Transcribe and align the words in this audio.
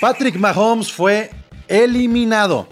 Patrick 0.00 0.36
Mahomes 0.36 0.92
fue 0.92 1.30
eliminado. 1.66 2.68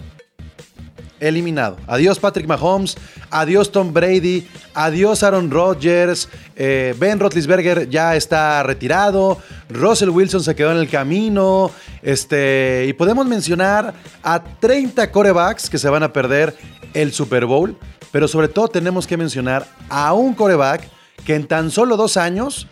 Eliminado. 1.19 1.77
Adiós 1.87 2.19
Patrick 2.19 2.47
Mahomes, 2.47 2.95
adiós 3.31 3.71
Tom 3.71 3.91
Brady, 3.91 4.47
adiós 4.73 5.23
Aaron 5.23 5.49
Rodgers, 5.49 6.29
eh, 6.55 6.95
Ben 6.99 7.19
Roethlisberger 7.19 7.89
ya 7.89 8.15
está 8.15 8.61
retirado, 8.61 9.39
Russell 9.67 10.09
Wilson 10.09 10.43
se 10.43 10.55
quedó 10.55 10.71
en 10.71 10.77
el 10.77 10.87
camino, 10.87 11.71
este, 12.03 12.85
y 12.87 12.93
podemos 12.93 13.25
mencionar 13.25 13.95
a 14.21 14.43
30 14.43 15.11
corebacks 15.11 15.71
que 15.71 15.79
se 15.79 15.89
van 15.89 16.03
a 16.03 16.13
perder 16.13 16.55
el 16.93 17.11
Super 17.11 17.45
Bowl, 17.45 17.75
pero 18.11 18.27
sobre 18.27 18.47
todo 18.47 18.67
tenemos 18.67 19.07
que 19.07 19.17
mencionar 19.17 19.67
a 19.89 20.13
un 20.13 20.35
coreback 20.35 20.87
que 21.25 21.33
en 21.33 21.47
tan 21.47 21.71
solo 21.71 21.97
dos 21.97 22.15
años 22.15 22.67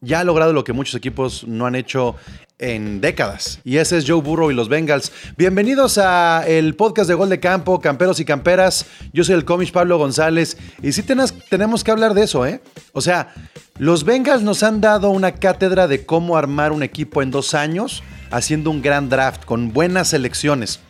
ya 0.00 0.20
ha 0.20 0.24
logrado 0.24 0.52
lo 0.52 0.64
que 0.64 0.72
muchos 0.72 0.96
equipos 0.96 1.46
no 1.46 1.66
han 1.66 1.76
hecho 1.76 2.16
en 2.60 3.00
décadas. 3.00 3.58
Y 3.64 3.78
ese 3.78 3.96
es 3.96 4.04
Joe 4.06 4.20
Burrow 4.20 4.50
y 4.50 4.54
los 4.54 4.68
Bengals. 4.68 5.10
Bienvenidos 5.36 5.98
a 5.98 6.44
el 6.46 6.76
podcast 6.76 7.08
de 7.08 7.14
Gol 7.14 7.30
de 7.30 7.40
Campo, 7.40 7.80
Camperos 7.80 8.20
y 8.20 8.24
Camperas. 8.24 8.86
Yo 9.12 9.24
soy 9.24 9.34
el 9.34 9.44
cómic 9.44 9.72
Pablo 9.72 9.98
González. 9.98 10.56
Y 10.82 10.92
sí 10.92 11.02
tenemos 11.02 11.82
que 11.82 11.90
hablar 11.90 12.14
de 12.14 12.22
eso, 12.22 12.46
¿eh? 12.46 12.60
O 12.92 13.00
sea, 13.00 13.34
los 13.78 14.04
Bengals 14.04 14.42
nos 14.42 14.62
han 14.62 14.80
dado 14.80 15.10
una 15.10 15.32
cátedra 15.32 15.88
de 15.88 16.04
cómo 16.04 16.36
armar 16.36 16.72
un 16.72 16.82
equipo 16.82 17.22
en 17.22 17.30
dos 17.30 17.54
años, 17.54 18.02
haciendo 18.30 18.70
un 18.70 18.82
gran 18.82 19.08
draft, 19.08 19.44
con 19.46 19.72
buenas 19.72 20.08
selecciones. 20.08 20.80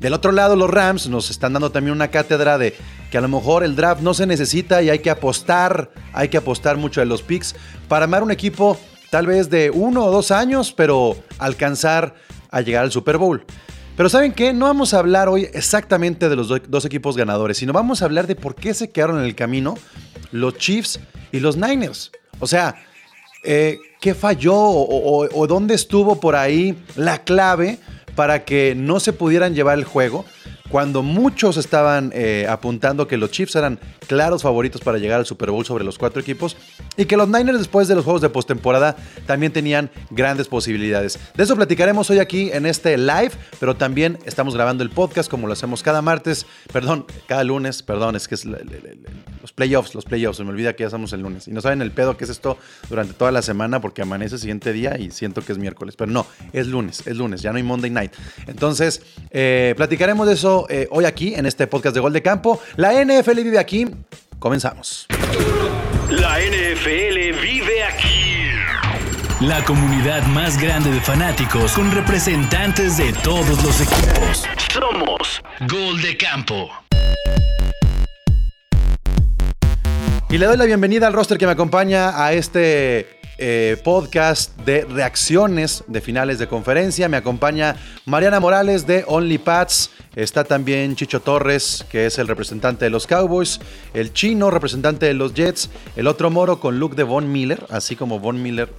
Del 0.00 0.12
otro 0.12 0.32
lado, 0.32 0.56
los 0.56 0.68
Rams 0.68 1.08
nos 1.08 1.30
están 1.30 1.52
dando 1.52 1.70
también 1.70 1.94
una 1.94 2.08
cátedra 2.08 2.58
de 2.58 2.74
que 3.10 3.18
a 3.18 3.20
lo 3.20 3.28
mejor 3.28 3.62
el 3.62 3.76
draft 3.76 4.02
no 4.02 4.12
se 4.12 4.26
necesita 4.26 4.82
y 4.82 4.90
hay 4.90 4.98
que 4.98 5.08
apostar, 5.08 5.92
hay 6.12 6.28
que 6.28 6.36
apostar 6.36 6.76
mucho 6.76 7.00
de 7.00 7.06
los 7.06 7.22
picks 7.22 7.54
para 7.88 8.04
armar 8.04 8.24
un 8.24 8.32
equipo 8.32 8.78
tal 9.14 9.28
vez 9.28 9.48
de 9.48 9.70
uno 9.70 10.06
o 10.06 10.10
dos 10.10 10.32
años, 10.32 10.72
pero 10.72 11.16
alcanzar 11.38 12.16
a 12.50 12.62
llegar 12.62 12.82
al 12.82 12.90
Super 12.90 13.16
Bowl. 13.16 13.44
Pero 13.96 14.08
¿saben 14.08 14.32
qué? 14.32 14.52
No 14.52 14.66
vamos 14.66 14.92
a 14.92 14.98
hablar 14.98 15.28
hoy 15.28 15.48
exactamente 15.54 16.28
de 16.28 16.34
los 16.34 16.48
dos 16.48 16.84
equipos 16.84 17.16
ganadores, 17.16 17.58
sino 17.58 17.72
vamos 17.72 18.02
a 18.02 18.06
hablar 18.06 18.26
de 18.26 18.34
por 18.34 18.56
qué 18.56 18.74
se 18.74 18.90
quedaron 18.90 19.20
en 19.20 19.24
el 19.24 19.36
camino 19.36 19.78
los 20.32 20.58
Chiefs 20.58 20.98
y 21.30 21.38
los 21.38 21.56
Niners. 21.56 22.10
O 22.40 22.48
sea, 22.48 22.74
eh, 23.44 23.78
¿qué 24.00 24.16
falló 24.16 24.56
o 24.56 25.46
dónde 25.46 25.76
estuvo 25.76 26.18
por 26.18 26.34
ahí 26.34 26.76
la 26.96 27.22
clave 27.22 27.78
para 28.16 28.44
que 28.44 28.74
no 28.74 28.98
se 28.98 29.12
pudieran 29.12 29.54
llevar 29.54 29.78
el 29.78 29.84
juego? 29.84 30.24
Cuando 30.70 31.02
muchos 31.02 31.56
estaban 31.56 32.10
eh, 32.14 32.46
apuntando 32.48 33.06
que 33.06 33.16
los 33.16 33.30
Chiefs 33.30 33.56
eran 33.56 33.78
claros 34.06 34.42
favoritos 34.42 34.80
para 34.80 34.98
llegar 34.98 35.18
al 35.20 35.26
Super 35.26 35.50
Bowl 35.50 35.64
sobre 35.64 35.84
los 35.84 35.98
cuatro 35.98 36.20
equipos 36.20 36.56
y 36.96 37.04
que 37.04 37.16
los 37.16 37.28
Niners 37.28 37.58
después 37.58 37.86
de 37.86 37.94
los 37.94 38.04
juegos 38.04 38.22
de 38.22 38.30
postemporada 38.30 38.96
también 39.26 39.52
tenían 39.52 39.90
grandes 40.10 40.48
posibilidades. 40.48 41.18
De 41.34 41.44
eso 41.44 41.54
platicaremos 41.54 42.08
hoy 42.10 42.18
aquí 42.18 42.50
en 42.52 42.66
este 42.66 42.96
live, 42.96 43.32
pero 43.60 43.76
también 43.76 44.18
estamos 44.24 44.54
grabando 44.54 44.82
el 44.82 44.90
podcast 44.90 45.30
como 45.30 45.46
lo 45.46 45.52
hacemos 45.52 45.82
cada 45.82 46.02
martes, 46.02 46.46
perdón, 46.72 47.06
cada 47.26 47.44
lunes, 47.44 47.82
perdón, 47.82 48.16
es 48.16 48.26
que 48.26 48.34
es 48.34 48.44
los 48.44 49.52
playoffs, 49.52 49.94
los 49.94 50.04
playoffs, 50.04 50.38
se 50.38 50.44
me 50.44 50.50
olvida 50.50 50.74
que 50.74 50.82
ya 50.82 50.86
estamos 50.86 51.12
el 51.12 51.20
lunes 51.20 51.46
y 51.46 51.50
no 51.50 51.60
saben 51.60 51.82
el 51.82 51.92
pedo 51.92 52.16
que 52.16 52.24
es 52.24 52.30
esto 52.30 52.58
durante 52.88 53.12
toda 53.12 53.30
la 53.32 53.42
semana 53.42 53.80
porque 53.80 54.02
amanece 54.02 54.36
el 54.36 54.40
siguiente 54.40 54.72
día 54.72 54.98
y 54.98 55.10
siento 55.10 55.42
que 55.42 55.52
es 55.52 55.58
miércoles, 55.58 55.94
pero 55.96 56.10
no, 56.10 56.26
es 56.52 56.66
lunes, 56.68 57.06
es 57.06 57.16
lunes, 57.16 57.42
ya 57.42 57.50
no 57.50 57.58
hay 57.58 57.62
Monday 57.62 57.90
night. 57.90 58.12
Entonces, 58.46 59.02
eh, 59.30 59.74
platicaremos 59.76 60.26
de 60.26 60.34
eso 60.34 60.53
eh, 60.68 60.88
hoy 60.90 61.04
aquí 61.04 61.34
en 61.34 61.46
este 61.46 61.66
podcast 61.66 61.94
de 61.94 62.00
Gol 62.00 62.12
de 62.12 62.22
Campo. 62.22 62.60
La 62.76 62.92
NFL 62.92 63.40
vive 63.42 63.58
aquí. 63.58 63.86
Comenzamos. 64.38 65.06
La 66.10 66.38
NFL 66.38 67.40
vive 67.42 67.82
aquí. 67.82 68.50
La 69.40 69.64
comunidad 69.64 70.22
más 70.28 70.60
grande 70.60 70.90
de 70.90 71.00
fanáticos 71.00 71.72
con 71.72 71.90
representantes 71.90 72.96
de 72.96 73.12
todos 73.24 73.62
los 73.62 73.80
equipos. 73.80 74.44
Somos 74.72 75.42
Gol 75.68 76.00
de 76.00 76.16
Campo. 76.16 76.70
Y 80.30 80.38
le 80.38 80.46
doy 80.46 80.56
la 80.56 80.64
bienvenida 80.64 81.06
al 81.06 81.12
roster 81.12 81.38
que 81.38 81.46
me 81.46 81.52
acompaña 81.52 82.24
a 82.24 82.32
este 82.32 83.20
eh, 83.38 83.76
podcast 83.82 84.56
de 84.60 84.84
reacciones 84.84 85.84
de 85.86 86.00
finales 86.00 86.38
de 86.38 86.46
conferencia. 86.46 87.08
Me 87.08 87.16
acompaña 87.16 87.76
Mariana 88.06 88.40
Morales 88.40 88.86
de 88.86 89.04
OnlyPads. 89.06 89.90
Está 90.14 90.44
también 90.44 90.94
Chicho 90.94 91.20
Torres, 91.20 91.84
que 91.90 92.06
es 92.06 92.18
el 92.18 92.28
representante 92.28 92.84
de 92.84 92.90
los 92.90 93.06
Cowboys. 93.06 93.60
El 93.92 94.12
chino, 94.12 94.50
representante 94.50 95.06
de 95.06 95.14
los 95.14 95.34
Jets. 95.34 95.70
El 95.96 96.06
otro 96.06 96.30
moro 96.30 96.60
con 96.60 96.78
look 96.78 96.94
de 96.94 97.02
Von 97.02 97.30
Miller, 97.32 97.66
así 97.70 97.96
como 97.96 98.20
Von 98.20 98.42
Miller 98.42 98.72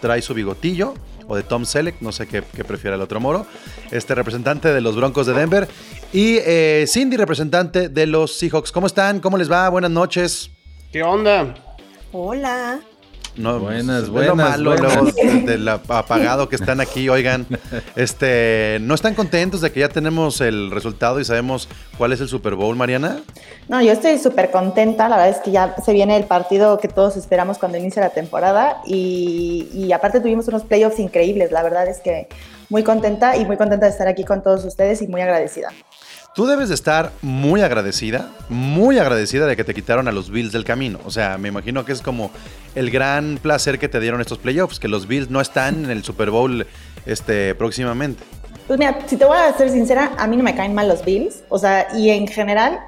trae 0.00 0.22
su 0.22 0.34
bigotillo. 0.34 0.94
O 1.28 1.36
de 1.36 1.42
Tom 1.44 1.64
Selleck, 1.64 2.00
no 2.00 2.10
sé 2.10 2.26
qué, 2.26 2.42
prefiere 2.42 2.96
el 2.96 3.02
otro 3.02 3.20
moro. 3.20 3.46
Este 3.90 4.14
representante 4.14 4.72
de 4.72 4.80
los 4.80 4.96
Broncos 4.96 5.26
de 5.26 5.34
Denver. 5.34 5.68
Y 6.12 6.38
eh, 6.38 6.84
Cindy, 6.88 7.16
representante 7.16 7.88
de 7.88 8.06
los 8.06 8.36
Seahawks. 8.36 8.72
¿Cómo 8.72 8.86
están? 8.86 9.20
¿Cómo 9.20 9.38
les 9.38 9.50
va? 9.50 9.68
Buenas 9.68 9.90
noches. 9.90 10.50
¿Qué 10.90 11.02
onda? 11.02 11.54
Hola. 12.10 12.80
No, 13.36 13.58
buenas, 13.58 14.10
buenas. 14.10 14.58
Lo 14.58 14.76
malo, 14.76 15.10
del 15.46 15.66
apagado 15.68 16.48
que 16.48 16.56
están 16.56 16.80
aquí, 16.80 17.08
oigan. 17.08 17.46
Este, 17.96 18.78
¿no 18.82 18.94
están 18.94 19.14
contentos 19.14 19.62
de 19.62 19.72
que 19.72 19.80
ya 19.80 19.88
tenemos 19.88 20.40
el 20.40 20.70
resultado 20.70 21.18
y 21.18 21.24
sabemos 21.24 21.68
cuál 21.96 22.12
es 22.12 22.20
el 22.20 22.28
Super 22.28 22.54
Bowl, 22.54 22.76
Mariana? 22.76 23.20
No, 23.68 23.80
yo 23.80 23.92
estoy 23.92 24.18
súper 24.18 24.50
contenta. 24.50 25.08
La 25.08 25.16
verdad 25.16 25.30
es 25.30 25.42
que 25.42 25.50
ya 25.50 25.74
se 25.82 25.92
viene 25.92 26.16
el 26.16 26.24
partido 26.24 26.78
que 26.78 26.88
todos 26.88 27.16
esperamos 27.16 27.58
cuando 27.58 27.78
inicie 27.78 28.02
la 28.02 28.10
temporada. 28.10 28.82
Y, 28.86 29.68
y 29.72 29.92
aparte 29.92 30.20
tuvimos 30.20 30.46
unos 30.48 30.64
playoffs 30.64 30.98
increíbles. 30.98 31.52
La 31.52 31.62
verdad 31.62 31.88
es 31.88 32.00
que 32.00 32.28
muy 32.68 32.82
contenta 32.82 33.36
y 33.36 33.46
muy 33.46 33.56
contenta 33.56 33.86
de 33.86 33.92
estar 33.92 34.08
aquí 34.08 34.24
con 34.24 34.42
todos 34.42 34.64
ustedes 34.64 35.00
y 35.00 35.06
muy 35.06 35.22
agradecida. 35.22 35.68
Tú 36.34 36.46
debes 36.46 36.70
de 36.70 36.74
estar 36.74 37.12
muy 37.20 37.60
agradecida, 37.60 38.30
muy 38.48 38.98
agradecida 38.98 39.46
de 39.46 39.54
que 39.54 39.64
te 39.64 39.74
quitaron 39.74 40.08
a 40.08 40.12
los 40.12 40.30
Bills 40.30 40.50
del 40.50 40.64
camino. 40.64 40.98
O 41.04 41.10
sea, 41.10 41.36
me 41.36 41.48
imagino 41.48 41.84
que 41.84 41.92
es 41.92 42.00
como 42.00 42.30
el 42.74 42.90
gran 42.90 43.38
placer 43.42 43.78
que 43.78 43.86
te 43.86 44.00
dieron 44.00 44.22
estos 44.22 44.38
playoffs, 44.38 44.80
que 44.80 44.88
los 44.88 45.06
Bills 45.06 45.28
no 45.28 45.42
están 45.42 45.84
en 45.84 45.90
el 45.90 46.04
Super 46.04 46.30
Bowl 46.30 46.66
este, 47.04 47.54
próximamente. 47.54 48.24
Pues 48.66 48.78
mira, 48.78 49.00
si 49.06 49.18
te 49.18 49.26
voy 49.26 49.36
a 49.36 49.52
ser 49.52 49.68
sincera, 49.68 50.12
a 50.16 50.26
mí 50.26 50.38
no 50.38 50.42
me 50.42 50.54
caen 50.54 50.74
mal 50.74 50.88
los 50.88 51.04
Bills. 51.04 51.42
O 51.50 51.58
sea, 51.58 51.88
y 51.94 52.08
en 52.08 52.26
general, 52.26 52.80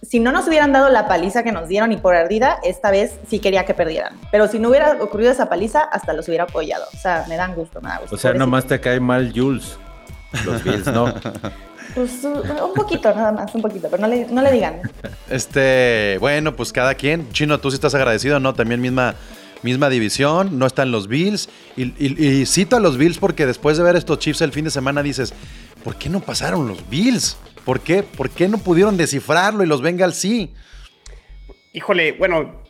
si 0.00 0.18
no 0.18 0.32
nos 0.32 0.48
hubieran 0.48 0.72
dado 0.72 0.88
la 0.88 1.06
paliza 1.06 1.42
que 1.42 1.52
nos 1.52 1.68
dieron 1.68 1.92
y 1.92 1.98
por 1.98 2.14
ardida, 2.14 2.60
esta 2.64 2.90
vez 2.90 3.18
sí 3.28 3.40
quería 3.40 3.66
que 3.66 3.74
perdieran. 3.74 4.14
Pero 4.32 4.48
si 4.48 4.58
no 4.58 4.70
hubiera 4.70 4.92
ocurrido 5.02 5.30
esa 5.30 5.50
paliza, 5.50 5.82
hasta 5.82 6.14
los 6.14 6.28
hubiera 6.28 6.44
apoyado. 6.44 6.86
O 6.94 6.96
sea, 6.96 7.26
me 7.28 7.36
dan 7.36 7.54
gusto, 7.54 7.82
me 7.82 7.90
da 7.90 7.98
gusto. 7.98 8.16
O 8.16 8.18
sea, 8.18 8.32
nomás 8.32 8.64
te 8.64 8.80
cae 8.80 9.00
mal 9.00 9.34
Jules. 9.36 9.76
Los 10.46 10.64
Bills, 10.64 10.86
¿no? 10.86 11.12
Pues 11.94 12.24
un 12.24 12.74
poquito, 12.74 13.14
nada 13.14 13.32
más, 13.32 13.54
un 13.54 13.62
poquito, 13.62 13.88
pero 13.90 14.00
no 14.00 14.08
le, 14.08 14.26
no 14.26 14.42
le 14.42 14.50
digan. 14.50 14.80
Este, 15.30 16.16
bueno, 16.18 16.56
pues 16.56 16.72
cada 16.72 16.94
quien. 16.94 17.30
Chino, 17.32 17.60
tú 17.60 17.70
sí 17.70 17.76
estás 17.76 17.94
agradecido, 17.94 18.40
¿no? 18.40 18.54
También 18.54 18.80
misma, 18.80 19.14
misma 19.62 19.88
división, 19.88 20.58
no 20.58 20.66
están 20.66 20.90
los 20.90 21.08
Bills. 21.08 21.48
Y, 21.76 22.46
cito 22.46 22.76
a 22.76 22.80
los 22.80 22.96
Bills 22.96 23.18
porque 23.18 23.46
después 23.46 23.76
de 23.76 23.84
ver 23.84 23.96
estos 23.96 24.18
Chiefs 24.18 24.42
el 24.42 24.52
fin 24.52 24.64
de 24.64 24.70
semana 24.70 25.02
dices, 25.02 25.34
¿por 25.82 25.96
qué 25.96 26.08
no 26.08 26.20
pasaron 26.20 26.68
los 26.68 26.88
Bills? 26.88 27.36
¿Por 27.64 27.80
qué? 27.80 28.02
¿Por 28.02 28.30
qué 28.30 28.48
no 28.48 28.58
pudieron 28.58 28.96
descifrarlo 28.96 29.64
y 29.64 29.66
los 29.66 29.80
Bengals 29.80 30.16
sí? 30.16 30.52
Híjole, 31.72 32.12
bueno, 32.12 32.62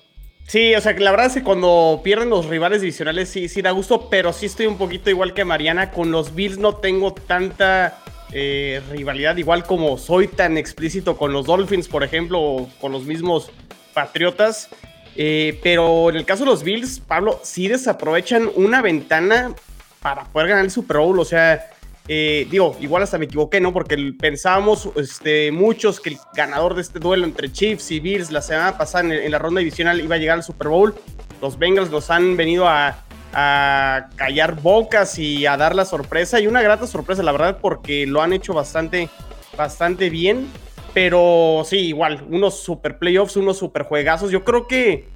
sí, 0.47 0.75
o 0.75 0.81
sea, 0.81 0.93
la 0.93 1.11
verdad 1.11 1.27
es 1.27 1.35
que 1.35 1.43
cuando 1.43 2.01
pierden 2.05 2.31
los 2.31 2.47
rivales 2.47 2.81
divisionales 2.81 3.29
sí, 3.29 3.49
sí 3.49 3.61
da 3.61 3.73
gusto, 3.73 4.09
pero 4.09 4.33
sí 4.33 4.47
estoy 4.47 4.67
un 4.67 4.79
poquito 4.79 5.11
igual 5.11 5.35
que 5.35 5.45
Mariana. 5.45 5.91
Con 5.91 6.11
los 6.11 6.35
Bills 6.35 6.59
no 6.59 6.77
tengo 6.77 7.13
tanta 7.13 8.04
eh, 8.33 8.81
rivalidad, 8.91 9.37
igual 9.37 9.65
como 9.65 9.99
soy 9.99 10.29
tan 10.29 10.59
explícito 10.59 11.17
con 11.17 11.33
los 11.33 11.47
Dolphins, 11.47 11.89
por 11.89 12.03
ejemplo, 12.03 12.41
o 12.41 12.71
con 12.81 12.93
los 12.93 13.05
mismos 13.05 13.51
Patriotas. 13.93 14.69
Eh, 15.17 15.61
pero 15.63 16.11
en 16.11 16.17
el 16.17 16.25
caso 16.25 16.45
de 16.45 16.51
los 16.51 16.65
Bills, 16.65 17.01
Pablo, 17.01 17.41
sí 17.43 17.69
desaprovechan 17.69 18.51
una 18.57 18.83
ventana 18.83 19.55
para 20.01 20.25
poder 20.25 20.49
ganar 20.49 20.65
el 20.65 20.71
Super 20.71 20.99
Bowl. 20.99 21.19
O 21.21 21.25
sea, 21.25 21.71
eh, 22.09 22.47
digo, 22.51 22.77
igual 22.81 23.03
hasta 23.05 23.19
me 23.19 23.27
equivoqué, 23.27 23.61
¿no? 23.61 23.73
Porque 23.73 23.97
pensábamos 24.19 24.89
este, 24.97 25.53
muchos 25.53 26.01
que 26.01 26.11
el 26.11 26.19
ganador 26.35 26.75
de 26.75 26.83
este 26.83 26.99
duelo 26.99 27.25
entre 27.25 27.53
Chiefs 27.53 27.91
y 27.93 28.01
Bills 28.01 28.31
la 28.31 28.43
semana 28.43 28.77
pasada 28.77 29.05
en, 29.05 29.13
en 29.13 29.31
la 29.31 29.39
ronda 29.39 29.61
divisional 29.61 30.01
iba 30.01 30.17
a 30.17 30.19
llegar 30.19 30.39
al 30.39 30.43
Super 30.43 30.69
Bowl. 30.69 30.95
Los 31.41 31.59
Bengals 31.59 31.91
nos 31.91 32.11
han 32.11 32.37
venido 32.37 32.69
a 32.69 33.04
a 33.35 34.09
callar 34.17 34.61
bocas 34.61 35.19
y 35.19 35.47
a 35.47 35.57
dar 35.57 35.75
la 35.75 35.85
sorpresa 35.85 36.41
y 36.41 36.47
una 36.47 36.63
grata 36.63 36.87
sorpresa, 36.87 37.23
la 37.23 37.33
verdad, 37.33 37.59
porque 37.61 38.07
lo 38.07 38.23
han 38.23 38.33
hecho 38.33 38.55
bastante, 38.55 39.09
bastante 39.57 40.11
bien. 40.11 40.49
Pero 40.95 41.63
sí, 41.67 41.79
igual, 41.79 42.25
unos 42.31 42.61
super 42.61 42.99
playoffs, 42.99 43.37
unos 43.37 43.59
super 43.59 43.83
juegazos. 43.83 44.31
Yo 44.31 44.45
creo 44.45 44.69
que 44.69 45.09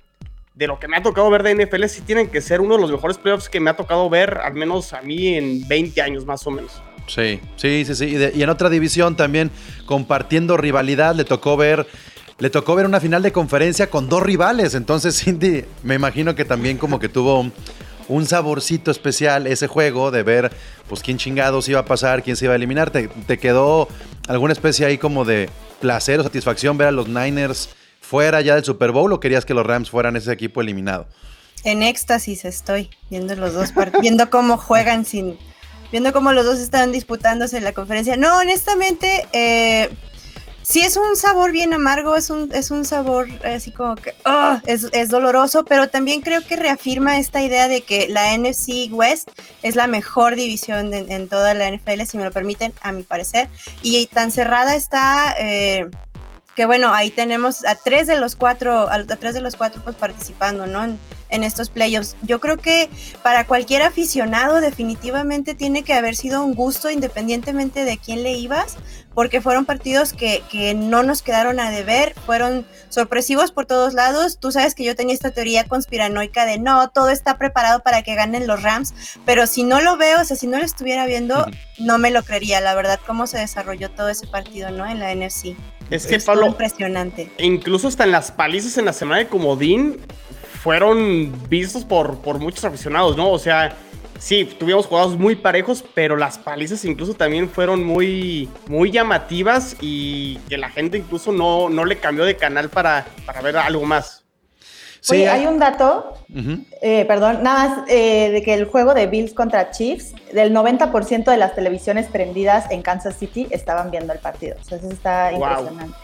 de 0.58 0.66
lo 0.66 0.80
que 0.80 0.88
me 0.88 0.96
ha 0.96 1.02
tocado 1.02 1.30
ver 1.30 1.44
de 1.44 1.54
NFL, 1.54 1.84
sí 1.84 2.00
tienen 2.00 2.28
que 2.28 2.40
ser 2.40 2.60
uno 2.60 2.74
de 2.74 2.80
los 2.80 2.90
mejores 2.90 3.16
playoffs 3.16 3.48
que 3.48 3.60
me 3.60 3.70
ha 3.70 3.76
tocado 3.76 4.10
ver, 4.10 4.38
al 4.38 4.54
menos 4.54 4.92
a 4.92 5.02
mí, 5.02 5.34
en 5.34 5.66
20 5.68 6.02
años 6.02 6.26
más 6.26 6.44
o 6.48 6.50
menos. 6.50 6.82
Sí, 7.06 7.40
sí, 7.54 7.84
sí, 7.84 7.94
sí. 7.94 8.16
Y, 8.34 8.42
en 8.42 8.48
otra 8.50 8.68
división 8.68 9.16
también, 9.16 9.52
compartiendo 9.86 10.56
rivalidad, 10.56 11.14
le 11.14 11.24
tocó 11.24 11.56
ver. 11.56 11.86
Le 12.38 12.50
tocó 12.50 12.76
ver 12.76 12.86
una 12.86 13.00
final 13.00 13.22
de 13.22 13.32
conferencia 13.32 13.88
con 13.88 14.08
dos 14.08 14.22
rivales. 14.22 14.74
Entonces, 14.74 15.16
Cindy, 15.22 15.64
me 15.84 15.94
imagino 15.94 16.34
que 16.34 16.44
también 16.44 16.76
como 16.76 16.98
que 16.98 17.08
tuvo 17.08 17.50
un 18.08 18.26
saborcito 18.26 18.90
especial 18.90 19.46
ese 19.46 19.66
juego 19.66 20.10
de 20.10 20.22
ver, 20.22 20.50
pues, 20.88 21.02
quién 21.02 21.19
chingados 21.19 21.69
iba 21.69 21.81
a 21.81 21.84
pasar, 21.84 22.22
quién 22.22 22.37
se 22.37 22.46
iba 22.46 22.55
a 22.55 22.56
eliminar. 22.56 22.90
¿Te, 22.90 23.38
quedó 23.38 23.88
alguna 24.26 24.52
especie 24.52 24.87
ahí 24.87 24.99
como 24.99 25.25
de 25.25 25.49
placer 25.81 26.20
o 26.20 26.22
satisfacción 26.22 26.76
ver 26.78 26.88
a 26.88 26.93
los 26.93 27.08
Niners 27.08 27.70
fuera 28.00 28.40
ya 28.40 28.55
del 28.55 28.64
Super 28.64 28.90
Bowl 28.90 29.12
o 29.12 29.20
querías 29.20 29.44
que 29.44 29.55
los 29.55 29.66
Rams 29.66 29.90
fueran 29.90 30.16
ese 30.16 30.32
equipo 30.32 30.60
eliminado? 30.60 31.06
En 31.64 31.82
éxtasis 31.82 32.44
estoy 32.44 32.90
viendo 33.10 33.34
los 33.37 33.52
dos 33.52 33.72
partidos, 33.72 34.00
viendo 34.02 34.31
cómo 34.31 34.56
juegan 34.56 35.04
sin, 35.04 35.38
viendo 35.93 36.12
cómo 36.12 36.32
los 36.32 36.44
dos 36.44 36.58
están 36.58 36.93
disputándose 36.93 37.58
en 37.58 37.64
la 37.64 37.72
conferencia. 37.72 38.16
No, 38.16 38.38
honestamente, 38.38 39.26
eh, 39.32 39.90
sí 40.68 40.80
es 40.80 40.96
un 40.96 41.16
sabor 41.16 41.52
bien 41.52 41.72
amargo, 41.72 42.14
es 42.16 42.28
un, 42.30 42.50
es 42.52 42.70
un 42.70 42.84
sabor 42.84 43.26
así 43.44 43.70
como 43.70 43.94
que 43.96 44.14
ah, 44.24 44.60
es, 44.66 44.86
es 44.92 45.08
doloroso, 45.08 45.64
pero 45.64 45.88
también 45.88 46.20
creo 46.20 46.44
que 46.46 46.56
reafirma 46.56 47.18
esta 47.18 47.42
idea 47.42 47.68
de 47.68 47.80
que 47.82 48.08
la 48.08 48.36
NFC 48.36 48.92
West 48.92 49.28
es 49.62 49.76
la 49.76 49.86
mejor 49.86 50.36
división 50.36 50.90
de- 50.90 51.06
en 51.08 51.28
toda 51.28 51.54
la 51.54 51.68
NFL, 51.68 52.02
si 52.06 52.18
me 52.18 52.24
lo 52.24 52.32
permiten, 52.32 52.72
a 52.82 52.92
mi 52.92 53.02
parecer. 53.02 53.48
Y 53.82 54.06
tan 54.08 54.30
cerrada 54.30 54.74
está. 54.74 55.34
eh, 55.38 55.88
que 56.54 56.66
bueno, 56.66 56.92
ahí 56.92 57.10
tenemos 57.12 57.64
a 57.64 57.76
tres 57.76 58.08
de 58.08 58.18
los 58.18 58.34
cuatro, 58.34 58.90
a 58.90 59.04
tres 59.04 59.32
de 59.32 59.40
los 59.40 59.54
cuatro 59.54 59.80
pues 59.84 59.94
participando, 59.94 60.66
¿no? 60.66 60.82
En, 60.82 60.98
en 61.30 61.44
estos 61.44 61.70
playoffs. 61.70 62.16
Yo 62.22 62.40
creo 62.40 62.56
que 62.56 62.90
para 63.22 63.46
cualquier 63.46 63.82
aficionado 63.82 64.60
definitivamente 64.60 65.54
tiene 65.54 65.84
que 65.84 65.94
haber 65.94 66.16
sido 66.16 66.42
un 66.44 66.54
gusto 66.56 66.90
independientemente 66.90 67.84
de 67.84 67.96
quién 67.96 68.24
le 68.24 68.32
ibas, 68.32 68.76
porque 69.18 69.40
fueron 69.40 69.64
partidos 69.64 70.12
que, 70.12 70.44
que 70.48 70.74
no 70.74 71.02
nos 71.02 71.22
quedaron 71.22 71.58
a 71.58 71.72
deber, 71.72 72.14
fueron 72.24 72.64
sorpresivos 72.88 73.50
por 73.50 73.66
todos 73.66 73.92
lados. 73.92 74.38
Tú 74.38 74.52
sabes 74.52 74.76
que 74.76 74.84
yo 74.84 74.94
tenía 74.94 75.12
esta 75.12 75.32
teoría 75.32 75.64
conspiranoica 75.64 76.46
de 76.46 76.60
no, 76.60 76.88
todo 76.90 77.08
está 77.08 77.36
preparado 77.36 77.80
para 77.80 78.02
que 78.04 78.14
ganen 78.14 78.46
los 78.46 78.62
Rams, 78.62 78.94
pero 79.26 79.48
si 79.48 79.64
no 79.64 79.80
lo 79.80 79.96
veo, 79.96 80.20
o 80.20 80.24
sea, 80.24 80.36
si 80.36 80.46
no 80.46 80.58
lo 80.58 80.64
estuviera 80.64 81.04
viendo, 81.04 81.46
no 81.80 81.98
me 81.98 82.12
lo 82.12 82.22
creería, 82.22 82.60
la 82.60 82.76
verdad, 82.76 83.00
cómo 83.08 83.26
se 83.26 83.38
desarrolló 83.38 83.90
todo 83.90 84.08
ese 84.08 84.28
partido, 84.28 84.70
¿no? 84.70 84.86
En 84.86 85.00
la 85.00 85.12
NFC. 85.12 85.56
Es 85.90 86.06
que, 86.06 86.14
Estuvo 86.14 86.34
Pablo, 86.34 86.46
impresionante. 86.46 87.28
incluso 87.38 87.88
hasta 87.88 88.04
en 88.04 88.12
las 88.12 88.30
palizas 88.30 88.78
en 88.78 88.84
la 88.84 88.92
semana 88.92 89.18
de 89.18 89.26
Comodín 89.26 90.00
fueron 90.62 91.32
vistos 91.48 91.84
por, 91.84 92.20
por 92.20 92.38
muchos 92.38 92.64
aficionados, 92.64 93.16
¿no? 93.16 93.32
O 93.32 93.38
sea, 93.40 93.76
sí, 94.18 94.44
tuvimos 94.58 94.86
jugados 94.86 95.18
muy 95.18 95.36
parejos, 95.36 95.84
pero 95.94 96.16
las 96.16 96.38
palizas 96.38 96.84
incluso 96.84 97.14
también 97.14 97.48
fueron 97.48 97.84
muy, 97.84 98.48
muy 98.66 98.90
llamativas 98.90 99.76
y 99.80 100.36
que 100.48 100.58
la 100.58 100.70
gente 100.70 100.98
incluso 100.98 101.32
no, 101.32 101.68
no 101.68 101.84
le 101.84 101.98
cambió 101.98 102.24
de 102.24 102.36
canal 102.36 102.68
para, 102.68 103.06
para 103.26 103.40
ver 103.40 103.56
algo 103.56 103.84
más. 103.84 104.24
Oye, 105.10 105.28
hay 105.30 105.46
un 105.46 105.58
dato, 105.60 106.12
eh, 106.82 107.04
perdón, 107.06 107.42
nada 107.42 107.68
más 107.68 107.88
eh, 107.88 108.30
de 108.30 108.42
que 108.42 108.52
el 108.52 108.64
juego 108.66 108.94
de 108.94 109.06
Bills 109.06 109.32
contra 109.32 109.70
Chiefs, 109.70 110.12
del 110.32 110.52
90% 110.52 111.30
de 111.30 111.36
las 111.36 111.54
televisiones 111.54 112.08
prendidas 112.08 112.70
en 112.70 112.82
Kansas 112.82 113.16
City 113.16 113.46
estaban 113.50 113.90
viendo 113.90 114.12
el 114.12 114.18
partido. 114.18 114.56
O 114.60 114.64
sea, 114.64 114.76
eso 114.78 114.90
está 114.90 115.30
Wow. 115.30 115.40
impresionante. 115.48 115.96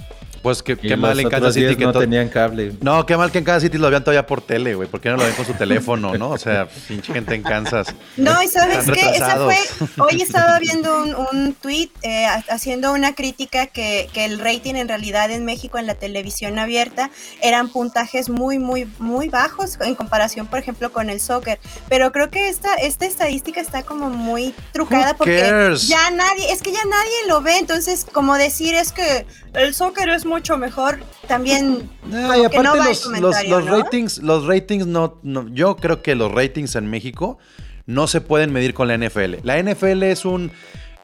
Pues 0.44 0.62
qué, 0.62 0.73
Y 0.73 0.76
qué 0.88 0.96
mal 0.99 1.19
en 1.19 1.31
Kansas 1.31 1.55
City 1.55 1.64
10 1.69 1.79
que 1.79 1.85
no 1.87 1.93
tenían 1.94 2.29
cable. 2.29 2.75
No, 2.82 3.06
qué 3.06 3.17
mal 3.17 3.32
que 3.32 3.38
en 3.38 3.44
Kansas 3.44 3.62
City 3.62 3.79
lo 3.79 3.88
vean 3.88 4.05
todavía 4.05 4.26
por 4.26 4.43
tele, 4.43 4.75
güey. 4.75 4.87
¿Por 4.87 5.00
qué 5.00 5.08
no 5.08 5.17
lo 5.17 5.25
ven 5.25 5.32
con 5.32 5.46
su 5.46 5.55
teléfono, 5.55 6.17
no? 6.19 6.29
O 6.29 6.37
sea, 6.38 6.69
pinche 6.88 7.14
gente 7.14 7.35
en 7.35 7.43
Kansas. 7.43 7.94
No, 8.19 8.43
y 8.43 8.49
sabes 8.49 8.85
qué, 8.85 9.17
esa 9.17 9.38
fue, 9.38 9.56
hoy 9.99 10.20
estaba 10.20 10.58
viendo 10.58 11.02
un, 11.02 11.14
un 11.14 11.55
tweet 11.55 11.88
eh, 12.02 12.26
ha- 12.26 12.44
haciendo 12.50 12.93
una 12.93 13.14
crítica 13.14 13.69
que, 13.69 14.11
que 14.12 14.26
el 14.26 14.38
rating 14.38 14.75
en 14.75 14.87
realidad 14.87 15.31
en 15.31 15.46
México 15.46 15.79
en 15.79 15.87
la 15.87 15.94
televisión 15.94 16.58
abierta 16.58 17.11
eran 17.40 17.70
puntajes 17.70 18.29
muy, 18.29 18.58
muy, 18.58 18.87
muy 18.99 19.31
bajos 19.31 19.79
en 19.81 19.94
comparación, 19.94 20.47
por 20.47 20.58
ejemplo, 20.58 20.93
con 20.93 21.08
el 21.08 21.20
soccer. 21.20 21.58
Pero 21.88 22.12
creo 22.12 22.29
que 22.31 22.50
esta, 22.50 22.75
esta 22.75 23.06
estadística 23.06 23.62
está 23.62 23.82
como 23.82 24.11
muy 24.11 24.55
trucada 24.73 25.14
porque 25.17 25.40
cares? 25.40 25.88
ya 25.88 26.11
nadie, 26.11 26.52
es 26.52 26.61
que 26.61 26.70
ya 26.70 26.85
nadie 26.85 27.29
lo 27.29 27.40
ve, 27.40 27.56
entonces 27.56 28.05
como 28.12 28.37
decir 28.37 28.75
es 28.75 28.93
que 28.93 29.25
el 29.55 29.75
soccer 29.75 30.09
es 30.11 30.25
mucho 30.27 30.56
mejor, 30.59 30.99
también 31.29 31.91
No, 32.06 32.37
y 32.37 32.41
no 32.43 32.47
aparte 32.47 32.79
el 33.15 33.21
los, 33.23 33.45
¿no? 33.49 33.61
ratings, 33.61 34.19
los 34.19 34.47
ratings 34.47 34.87
no, 34.87 35.19
no- 35.23 35.49
yo 35.49 35.77
creo 35.77 36.03
que 36.03 36.15
los 36.15 36.33
ratings 36.33 36.75
en 36.77 36.89
México 36.91 37.39
no 37.87 38.06
se 38.06 38.21
pueden 38.21 38.53
medir 38.53 38.75
con 38.75 38.89
la 38.89 38.95
NFL. 38.97 39.37
La 39.43 39.59
NFL 39.62 40.03
es 40.05 40.25
un 40.25 40.51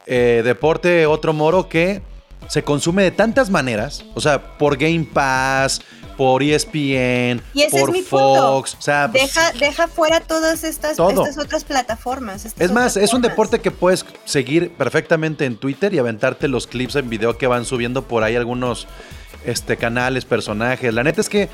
eh, 0.07 0.41
deporte 0.43 1.05
otro 1.05 1.31
moro 1.33 1.69
que 1.69 2.01
se 2.47 2.63
consume 2.63 3.03
de 3.03 3.11
tantas 3.11 3.49
maneras, 3.49 4.03
o 4.15 4.19
sea, 4.21 4.57
por 4.57 4.75
Game 4.77 5.05
Pass, 5.13 5.81
por 6.17 6.43
E 6.43 6.53
ESPN, 6.53 7.41
Y 7.53 7.63
ese 7.63 7.79
por 7.79 7.89
es 7.89 7.95
mi 7.95 8.01
punto. 8.01 8.53
Fox, 8.53 8.75
o 8.77 8.81
sea, 8.81 9.09
pues, 9.11 9.23
Deja, 9.23 9.51
deja 9.53 9.87
fuera 9.87 10.19
todas 10.19 10.63
estas, 10.63 10.91
estas 10.91 11.37
otras 11.37 11.63
plataformas. 11.63 12.45
estas 12.45 12.61
Es 12.61 12.71
más, 12.71 12.97
es 12.97 13.13
un 13.13 13.21
deporte 13.21 13.59
que 13.59 13.71
puedes 13.71 14.05
seguir 14.25 14.71
perfectamente 14.71 15.45
en 15.45 15.57
Twitter 15.57 15.93
y 15.93 15.99
aventarte 15.99 16.47
los 16.47 16.67
clips 16.67 16.95
en 16.95 17.09
video 17.09 17.37
que 17.37 17.47
van 17.47 17.65
subiendo 17.65 18.07
por 18.07 18.23
ahí 18.23 18.35
algunos 18.35 18.87
este, 19.45 19.77
canales, 19.77 20.25
personajes. 20.25 20.93
La 20.93 21.03
neta 21.03 21.21
es 21.21 21.29
que 21.29 21.49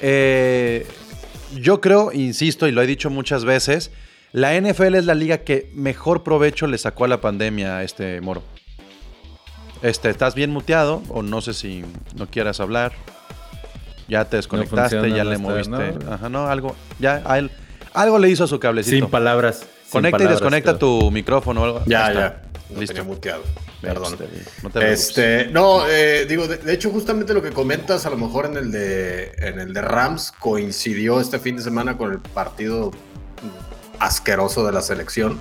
eh, 0.00 0.86
yo 1.54 1.80
creo, 1.80 2.12
insisto 2.12 2.66
y 2.66 2.72
lo 2.72 2.82
he 2.82 2.86
dicho 2.86 3.10
muchas 3.10 3.44
veces, 3.44 3.90
la 4.32 4.58
NFL 4.60 4.96
es 4.96 5.04
la 5.04 5.14
liga 5.14 5.38
que 5.38 5.70
mejor 5.74 6.22
provecho 6.22 6.66
le 6.66 6.78
sacó 6.78 7.04
a 7.04 7.08
la 7.08 7.20
pandemia 7.20 7.78
a 7.78 7.82
este 7.84 8.20
moro. 8.20 8.42
Este, 9.82 10.10
¿estás 10.10 10.34
bien 10.34 10.50
muteado? 10.50 11.02
O 11.08 11.22
no 11.22 11.40
sé 11.40 11.54
si 11.54 11.84
no 12.16 12.26
quieras 12.26 12.60
hablar. 12.60 12.92
Ya 14.08 14.24
te 14.24 14.36
desconectaste, 14.36 14.98
funciona, 14.98 15.16
ya 15.16 15.24
no 15.24 15.30
le 15.30 15.38
moviste. 15.38 15.70
¿no? 15.70 16.12
Ajá, 16.12 16.28
no, 16.28 16.46
algo. 16.46 16.76
Ya, 16.98 17.22
a 17.24 17.38
él, 17.38 17.50
algo 17.92 18.18
le 18.18 18.28
hizo 18.30 18.44
a 18.44 18.46
su 18.46 18.60
cablecito. 18.60 18.96
Sin 18.96 19.10
palabras. 19.10 19.58
sin 19.60 19.90
Conecta 19.90 20.22
y 20.24 20.28
desconecta 20.28 20.76
creo. 20.76 21.00
tu 21.00 21.10
micrófono 21.10 21.62
o 21.62 21.64
algo. 21.64 21.82
Ya, 21.86 22.12
ya. 22.12 22.42
Listo. 22.76 22.94
tenía 22.94 23.02
muteado. 23.08 23.42
Bien, 23.82 23.94
Perdón. 23.94 24.14
este, 24.14 24.62
no 24.62 24.70
te. 24.70 24.92
Este, 24.92 25.46
no, 25.52 25.86
eh, 25.88 26.26
digo, 26.28 26.48
de, 26.48 26.56
de 26.56 26.72
hecho, 26.72 26.90
justamente 26.90 27.32
lo 27.34 27.42
que 27.42 27.50
comentas, 27.50 28.06
a 28.06 28.10
lo 28.10 28.16
mejor 28.16 28.46
en 28.46 28.56
el 28.56 28.72
de 28.72 29.32
en 29.38 29.60
el 29.60 29.72
de 29.72 29.82
Rams 29.82 30.32
coincidió 30.38 31.20
este 31.20 31.38
fin 31.38 31.56
de 31.56 31.62
semana 31.62 31.96
con 31.96 32.12
el 32.12 32.18
partido 32.18 32.90
asqueroso 33.98 34.64
de 34.66 34.72
la 34.72 34.82
selección. 34.82 35.38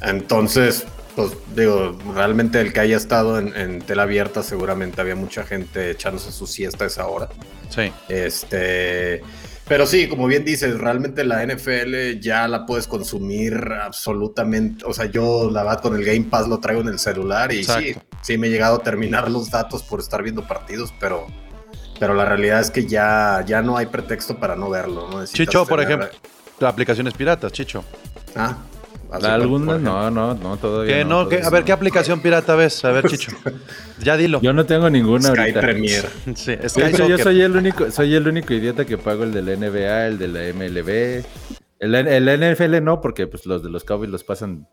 Entonces, 0.00 0.84
pues 1.14 1.32
digo, 1.54 1.98
realmente 2.14 2.60
el 2.60 2.72
que 2.72 2.80
haya 2.80 2.96
estado 2.96 3.38
en, 3.38 3.54
en 3.56 3.82
tela 3.82 4.04
abierta, 4.04 4.42
seguramente 4.42 5.00
había 5.00 5.14
mucha 5.14 5.44
gente 5.44 5.90
echándose 5.90 6.32
su 6.32 6.46
siesta 6.46 6.84
a 6.84 6.86
esa 6.86 7.06
hora. 7.06 7.28
Sí. 7.68 7.92
Este, 8.08 9.22
pero 9.66 9.86
sí, 9.86 10.08
como 10.08 10.26
bien 10.26 10.44
dices, 10.44 10.78
realmente 10.78 11.24
la 11.24 11.46
NFL 11.46 12.20
ya 12.20 12.48
la 12.48 12.66
puedes 12.66 12.86
consumir 12.86 13.54
absolutamente. 13.80 14.84
O 14.84 14.92
sea, 14.92 15.06
yo 15.06 15.50
la 15.50 15.62
verdad 15.62 15.80
con 15.80 15.94
el 15.96 16.04
Game 16.04 16.24
Pass 16.24 16.48
lo 16.48 16.58
traigo 16.60 16.80
en 16.80 16.88
el 16.88 16.98
celular 16.98 17.52
y 17.52 17.64
sí, 17.64 17.70
Exacto. 17.70 18.16
sí 18.22 18.38
me 18.38 18.48
he 18.48 18.50
llegado 18.50 18.76
a 18.76 18.82
terminar 18.82 19.30
los 19.30 19.50
datos 19.50 19.82
por 19.82 20.00
estar 20.00 20.22
viendo 20.22 20.46
partidos, 20.46 20.92
pero, 20.98 21.26
pero 21.98 22.12
la 22.12 22.24
realidad 22.24 22.60
es 22.60 22.70
que 22.70 22.86
ya, 22.86 23.44
ya 23.46 23.62
no 23.62 23.76
hay 23.76 23.86
pretexto 23.86 24.36
para 24.36 24.56
no 24.56 24.68
verlo. 24.68 25.24
Chicho, 25.26 25.64
por 25.64 25.80
ejemplo. 25.80 26.08
La 26.58 26.68
aplicaciones 26.68 27.14
piratas, 27.14 27.50
Chicho. 27.52 27.84
Ah, 28.36 28.58
Algunas 29.12 29.80
no, 29.80 30.10
no, 30.10 30.34
no, 30.34 30.56
todavía 30.56 30.94
¿Qué, 30.98 31.04
no, 31.04 31.24
no. 31.24 31.28
¿Qué? 31.28 31.36
todavía 31.36 31.48
A 31.48 31.50
ver. 31.50 31.64
¿qué 31.64 31.72
aplicación 31.72 32.20
pirata 32.20 32.54
ves? 32.54 32.84
A 32.84 32.90
ver, 32.92 33.08
Chicho. 33.08 33.32
Ya 34.02 34.16
dilo. 34.16 34.40
Yo 34.40 34.52
no 34.52 34.64
tengo 34.66 34.88
ninguna 34.90 35.28
Sky 35.28 35.38
ahorita. 35.40 35.60
Premier. 35.60 36.06
Sí, 36.34 36.56
Sky 36.68 36.82
hecho, 36.82 37.06
yo 37.08 37.18
soy 37.18 37.40
el 37.40 37.56
único, 37.56 37.90
soy 37.90 38.14
el 38.14 38.26
único 38.26 38.52
idiota 38.54 38.84
que 38.84 38.98
pago 38.98 39.24
el 39.24 39.32
de 39.32 39.42
la 39.42 39.56
NBA, 39.56 40.06
el 40.06 40.18
de 40.18 40.28
la 40.28 40.40
MLB. 40.54 41.24
El, 41.78 41.94
el 41.94 42.52
NFL 42.54 42.82
no, 42.82 43.00
porque 43.00 43.26
pues 43.26 43.44
los 43.46 43.62
de 43.62 43.68
los 43.70 43.82
Cowboys 43.84 44.08
los 44.10 44.22
pasan, 44.24 44.66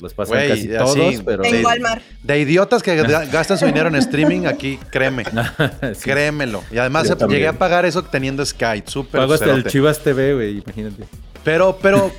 los 0.00 0.14
pasan 0.14 0.38
casi 0.48 0.74
así, 0.74 0.98
todos, 0.98 1.22
pero 1.24 1.44
En 1.44 1.52
de- 1.52 1.62
Walmart. 1.64 2.02
De 2.22 2.38
idiotas 2.40 2.82
que 2.82 2.98
ga- 3.02 3.30
gastan 3.32 3.58
su 3.58 3.66
dinero 3.66 3.88
en 3.88 3.96
streaming, 3.96 4.46
aquí, 4.46 4.78
créeme. 4.90 5.24
Sí. 5.94 6.04
Créemelo. 6.10 6.62
Y 6.70 6.78
además 6.78 7.08
Yo 7.08 7.16
también. 7.16 7.38
llegué 7.40 7.48
a 7.48 7.52
pagar 7.58 7.84
eso 7.84 8.02
teniendo 8.02 8.44
Sky. 8.46 8.82
Súper 8.86 9.20
pago 9.20 9.34
hasta 9.34 9.52
el. 9.52 9.64
Chivas 9.64 10.02
TV, 10.02 10.34
güey, 10.34 10.58
imagínate. 10.58 11.04
Pero, 11.44 11.78
pero, 11.80 12.12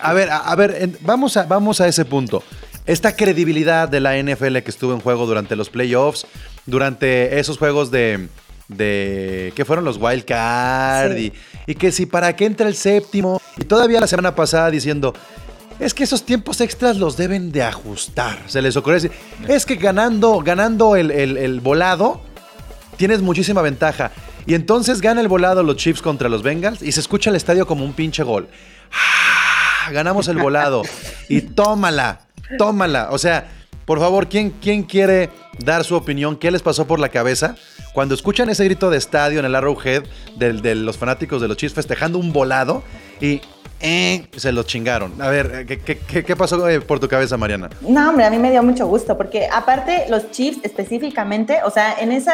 a 0.00 0.12
ver, 0.12 0.30
a, 0.30 0.38
a 0.38 0.56
ver, 0.56 0.76
en- 0.80 0.98
vamos 1.02 1.36
a, 1.36 1.44
vamos 1.44 1.80
a 1.80 1.88
ese 1.88 2.04
punto. 2.04 2.42
Esta 2.86 3.14
credibilidad 3.14 3.88
de 3.88 4.00
la 4.00 4.16
NFL 4.16 4.58
que 4.58 4.70
estuvo 4.70 4.92
en 4.94 5.00
juego 5.00 5.26
durante 5.26 5.54
los 5.56 5.68
playoffs, 5.70 6.26
durante 6.66 7.38
esos 7.38 7.58
juegos 7.58 7.90
de, 7.90 8.28
de 8.68 9.52
¿qué 9.54 9.64
fueron 9.64 9.84
los 9.84 9.98
wild 9.98 10.24
card? 10.24 11.16
Sí. 11.16 11.32
Y, 11.66 11.72
y 11.72 11.74
que 11.74 11.92
si 11.92 12.06
para 12.06 12.34
qué 12.34 12.46
entra 12.46 12.66
el 12.66 12.74
séptimo, 12.74 13.40
y 13.58 13.64
todavía 13.64 14.00
la 14.00 14.06
semana 14.06 14.34
pasada 14.34 14.70
diciendo, 14.70 15.12
es 15.78 15.92
que 15.94 16.04
esos 16.04 16.24
tiempos 16.24 16.60
extras 16.60 16.96
los 16.96 17.16
deben 17.16 17.52
de 17.52 17.62
ajustar. 17.62 18.38
Se 18.46 18.62
les 18.62 18.74
ocurre 18.76 18.94
decir, 18.94 19.12
es 19.46 19.64
que 19.66 19.76
ganando, 19.76 20.38
ganando 20.40 20.96
el, 20.96 21.10
el- 21.10 21.36
el 21.36 21.60
volado, 21.60 22.22
tienes 22.96 23.20
muchísima 23.20 23.60
ventaja. 23.62 24.10
Y 24.48 24.54
entonces 24.54 25.00
gana 25.00 25.20
el 25.20 25.28
volado 25.28 25.62
los 25.62 25.76
Chiefs 25.76 26.00
contra 26.02 26.28
los 26.28 26.42
Bengals 26.42 26.82
y 26.82 26.90
se 26.90 27.00
escucha 27.00 27.30
el 27.30 27.36
estadio 27.36 27.66
como 27.66 27.84
un 27.84 27.92
pinche 27.92 28.22
gol. 28.22 28.48
¡Ah! 28.92 29.90
Ganamos 29.92 30.26
el 30.28 30.38
volado. 30.38 30.82
y 31.28 31.42
tómala, 31.42 32.22
tómala. 32.56 33.08
O 33.10 33.18
sea, 33.18 33.48
por 33.84 34.00
favor, 34.00 34.28
¿quién, 34.28 34.50
¿quién 34.60 34.82
quiere 34.82 35.30
dar 35.58 35.84
su 35.84 35.94
opinión? 35.94 36.36
¿Qué 36.36 36.50
les 36.50 36.62
pasó 36.62 36.86
por 36.86 36.98
la 36.98 37.10
cabeza 37.10 37.56
cuando 37.92 38.14
escuchan 38.14 38.48
ese 38.50 38.64
grito 38.64 38.90
de 38.90 38.96
estadio 38.98 39.38
en 39.38 39.44
el 39.44 39.54
Arrowhead 39.54 40.04
del- 40.36 40.62
de, 40.62 40.74
los 40.74 40.96
fanáticos 40.98 41.40
de 41.42 41.48
los 41.48 41.56
Chiefs 41.56 41.74
festejando 41.74 42.18
un 42.18 42.32
volado? 42.32 42.82
Y 43.20 43.40
eh, 43.80 44.26
se 44.36 44.50
los 44.52 44.66
chingaron. 44.66 45.20
A 45.22 45.28
ver, 45.28 45.64
¿qué, 45.66 45.78
qué- 45.78 46.24
qué- 46.24 46.36
pasó 46.36 46.68
eh, 46.68 46.80
por 46.80 46.98
tu 47.00 47.08
cabeza, 47.08 47.36
Mariana? 47.36 47.70
No, 47.80 48.10
hombre, 48.10 48.24
a 48.24 48.30
mí 48.30 48.38
me 48.38 48.50
dio 48.50 48.62
mucho 48.62 48.86
gusto 48.86 49.16
porque 49.16 49.48
aparte 49.52 50.06
los 50.08 50.30
Chiefs 50.30 50.58
específicamente, 50.64 51.60
o 51.64 51.70
sea, 51.70 51.94
en 52.00 52.10
esa 52.12 52.32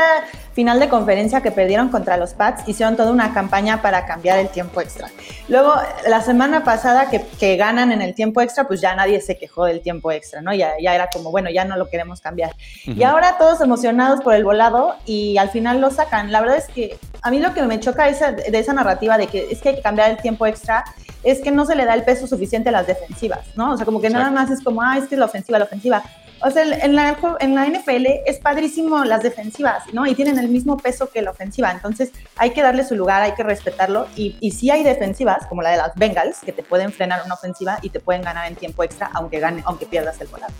final 0.54 0.78
de 0.80 0.88
conferencia 0.88 1.40
que 1.42 1.50
perdieron 1.50 1.88
contra 1.88 2.16
los 2.16 2.32
Pats, 2.34 2.66
hicieron 2.68 2.96
toda 2.96 3.10
una 3.10 3.34
campaña 3.34 3.82
para 3.82 4.06
cambiar 4.06 4.38
el 4.38 4.48
tiempo 4.48 4.80
extra. 4.80 5.08
Luego, 5.48 5.74
la 6.08 6.20
semana 6.22 6.64
pasada 6.64 7.10
que, 7.10 7.22
que 7.38 7.56
ganan 7.56 7.92
en 7.92 8.00
el 8.02 8.14
tiempo 8.14 8.40
extra, 8.40 8.66
pues 8.66 8.80
ya 8.80 8.94
nadie 8.94 9.20
se 9.20 9.36
quejó 9.36 9.64
del 9.66 9.80
tiempo 9.80 10.12
extra, 10.12 10.40
¿no? 10.40 10.54
Ya, 10.54 10.72
ya 10.80 10.94
era 10.94 11.08
como, 11.12 11.30
bueno, 11.30 11.50
ya 11.50 11.64
no 11.64 11.76
lo 11.76 11.88
queremos 11.88 12.20
cambiar. 12.20 12.52
Y 12.86 13.02
ahora 13.02 13.36
todos 13.38 13.60
emocionados 13.60 14.20
por 14.20 14.34
el 14.34 14.44
volado 14.44 14.94
y 15.06 15.36
al 15.38 15.50
final 15.50 15.80
lo 15.80 15.90
sacan. 15.90 16.30
La 16.32 16.40
verdad 16.40 16.56
es 16.58 16.68
que 16.68 16.96
a 17.22 17.30
mí 17.30 17.38
lo 17.40 17.52
que 17.52 17.62
me 17.62 17.80
choca 17.80 18.08
esa, 18.08 18.32
de 18.32 18.58
esa 18.58 18.72
narrativa 18.72 19.18
de 19.18 19.26
que 19.26 19.48
es 19.50 19.60
que 19.60 19.70
hay 19.70 19.74
que 19.76 19.82
cambiar 19.82 20.10
el 20.10 20.18
tiempo 20.18 20.46
extra 20.46 20.84
es 21.24 21.40
que 21.40 21.50
no 21.50 21.64
se 21.66 21.74
le 21.74 21.84
da 21.84 21.94
el 21.94 22.04
peso 22.04 22.26
suficiente 22.26 22.68
a 22.68 22.72
las 22.72 22.86
defensivas, 22.86 23.40
¿no? 23.56 23.72
O 23.72 23.76
sea, 23.76 23.84
como 23.86 24.00
que 24.00 24.10
nada 24.10 24.30
más 24.30 24.50
es 24.50 24.62
como, 24.62 24.82
ah, 24.82 24.98
es 24.98 25.08
que 25.08 25.16
la 25.16 25.24
ofensiva, 25.24 25.58
la 25.58 25.64
ofensiva. 25.64 26.02
O 26.40 26.50
sea, 26.50 26.62
en 26.62 26.94
la, 26.94 27.16
en 27.40 27.54
la 27.54 27.66
NFL 27.66 28.06
es 28.26 28.38
padrísimo 28.38 29.02
las 29.04 29.22
defensivas, 29.22 29.84
¿no? 29.94 30.06
Y 30.06 30.14
tienen 30.14 30.38
el 30.38 30.48
mismo 30.48 30.76
peso 30.76 31.08
que 31.10 31.22
la 31.22 31.30
ofensiva. 31.30 31.72
Entonces 31.72 32.10
hay 32.36 32.50
que 32.50 32.62
darle 32.62 32.84
su 32.84 32.96
lugar, 32.96 33.22
hay 33.22 33.32
que 33.32 33.42
respetarlo. 33.42 34.06
Y, 34.14 34.36
y 34.40 34.50
sí 34.50 34.70
hay 34.70 34.82
defensivas, 34.82 35.46
como 35.46 35.62
la 35.62 35.70
de 35.70 35.78
las 35.78 35.94
Bengals, 35.94 36.40
que 36.44 36.52
te 36.52 36.62
pueden 36.62 36.92
frenar 36.92 37.22
una 37.24 37.34
ofensiva 37.34 37.78
y 37.80 37.88
te 37.88 38.00
pueden 38.00 38.22
ganar 38.22 38.46
en 38.46 38.56
tiempo 38.56 38.82
extra, 38.82 39.10
aunque, 39.14 39.40
gane, 39.40 39.62
aunque 39.64 39.86
pierdas 39.86 40.20
el 40.20 40.26
volado. 40.28 40.52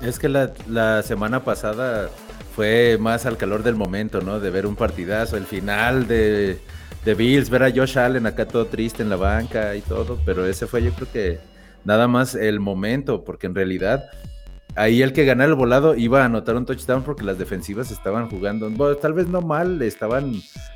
Es 0.00 0.18
que 0.18 0.30
la, 0.30 0.52
la 0.66 1.02
semana 1.02 1.44
pasada 1.44 2.08
fue 2.56 2.96
más 2.98 3.26
al 3.26 3.36
calor 3.36 3.62
del 3.62 3.74
momento, 3.74 4.22
¿no? 4.22 4.40
De 4.40 4.48
ver 4.48 4.66
un 4.66 4.76
partidazo, 4.76 5.36
el 5.36 5.46
final 5.46 6.08
de, 6.08 6.60
de 7.04 7.14
Bills, 7.14 7.50
ver 7.50 7.62
a 7.62 7.70
Josh 7.70 7.98
Allen 7.98 8.26
acá 8.26 8.46
todo 8.46 8.66
triste 8.66 9.02
en 9.02 9.08
la 9.08 9.16
banca 9.16 9.74
y 9.74 9.80
todo, 9.80 10.18
pero 10.24 10.44
ese 10.46 10.66
fue 10.66 10.82
yo 10.82 10.92
creo 10.92 11.08
que 11.12 11.38
nada 11.84 12.08
más 12.08 12.34
el 12.34 12.60
momento, 12.60 13.24
porque 13.24 13.46
en 13.46 13.54
realidad 13.54 14.10
ahí 14.76 15.02
el 15.02 15.12
que 15.12 15.24
ganara 15.24 15.50
el 15.50 15.56
volado 15.56 15.94
iba 15.94 16.22
a 16.22 16.26
anotar 16.26 16.56
un 16.56 16.66
touchdown 16.66 17.02
porque 17.02 17.24
las 17.24 17.38
defensivas 17.38 17.90
estaban 17.90 18.28
jugando, 18.28 18.70
bueno, 18.70 18.96
tal 18.96 19.14
vez 19.14 19.28
no 19.28 19.40
mal, 19.40 19.80
estaban 19.82 20.34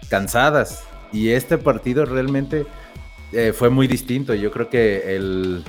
cansadas. 0.08 0.84
Y 1.12 1.30
este 1.30 1.58
partido 1.58 2.04
realmente 2.06 2.66
eh, 3.32 3.52
fue 3.52 3.70
muy 3.70 3.86
distinto. 3.86 4.34
Yo 4.34 4.50
creo 4.50 4.68
que 4.68 5.14
el, 5.14 5.62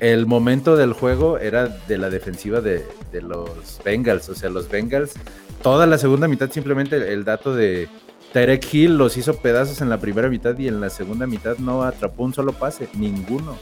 el 0.00 0.24
momento 0.24 0.76
del 0.76 0.94
juego 0.94 1.38
era 1.38 1.68
de 1.68 1.98
la 1.98 2.08
defensiva 2.08 2.62
de, 2.62 2.86
de 3.12 3.20
los 3.20 3.80
Bengals. 3.84 4.30
O 4.30 4.34
sea, 4.34 4.48
los 4.48 4.68
Bengals, 4.70 5.14
toda 5.62 5.86
la 5.86 5.98
segunda 5.98 6.26
mitad 6.26 6.50
simplemente 6.50 7.12
el 7.12 7.24
dato 7.24 7.54
de 7.54 7.88
Tarek 8.32 8.72
Hill 8.72 8.98
los 8.98 9.16
hizo 9.16 9.36
pedazos 9.36 9.80
en 9.80 9.88
la 9.88 9.98
primera 9.98 10.28
mitad 10.28 10.56
y 10.58 10.68
en 10.68 10.80
la 10.80 10.90
segunda 10.90 11.26
mitad 11.26 11.56
no 11.58 11.82
atrapó 11.82 12.24
un 12.24 12.34
solo 12.34 12.52
pase, 12.52 12.88
ninguno. 12.94 13.56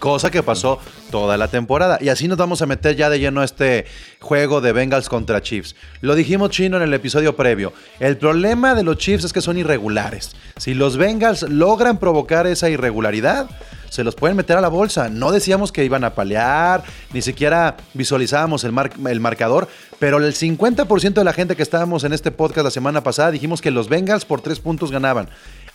Cosa 0.00 0.30
que 0.30 0.42
pasó 0.42 0.78
toda 1.10 1.36
la 1.36 1.48
temporada. 1.48 1.98
Y 2.00 2.08
así 2.08 2.28
nos 2.28 2.38
vamos 2.38 2.60
a 2.62 2.66
meter 2.66 2.96
ya 2.96 3.10
de 3.10 3.20
lleno 3.20 3.40
a 3.40 3.44
este 3.44 3.86
juego 4.20 4.60
de 4.60 4.72
Bengals 4.72 5.08
contra 5.08 5.40
Chiefs. 5.40 5.76
Lo 6.00 6.14
dijimos 6.14 6.50
chino 6.50 6.76
en 6.76 6.82
el 6.82 6.94
episodio 6.94 7.36
previo. 7.36 7.72
El 8.00 8.16
problema 8.16 8.74
de 8.74 8.82
los 8.82 8.98
Chiefs 8.98 9.24
es 9.24 9.32
que 9.32 9.40
son 9.40 9.56
irregulares. 9.56 10.34
Si 10.56 10.74
los 10.74 10.96
Bengals 10.96 11.42
logran 11.42 11.98
provocar 11.98 12.46
esa 12.46 12.68
irregularidad, 12.70 13.48
se 13.90 14.04
los 14.04 14.14
pueden 14.14 14.36
meter 14.36 14.56
a 14.56 14.60
la 14.60 14.68
bolsa. 14.68 15.08
No 15.08 15.32
decíamos 15.32 15.72
que 15.72 15.84
iban 15.84 16.04
a 16.04 16.14
palear, 16.14 16.82
ni 17.12 17.22
siquiera 17.22 17.76
visualizábamos 17.94 18.64
el, 18.64 18.72
mar- 18.72 18.92
el 19.06 19.20
marcador, 19.20 19.68
pero 19.98 20.18
el 20.18 20.34
50% 20.34 21.12
de 21.14 21.24
la 21.24 21.32
gente 21.32 21.56
que 21.56 21.62
estábamos 21.62 22.04
en 22.04 22.12
este 22.12 22.30
podcast 22.30 22.64
la 22.64 22.70
semana 22.70 23.02
pasada 23.02 23.30
dijimos 23.30 23.60
que 23.60 23.70
los 23.70 23.88
Bengals 23.88 24.24
por 24.24 24.40
tres 24.40 24.60
puntos 24.60 24.90
ganaban. 24.90 25.28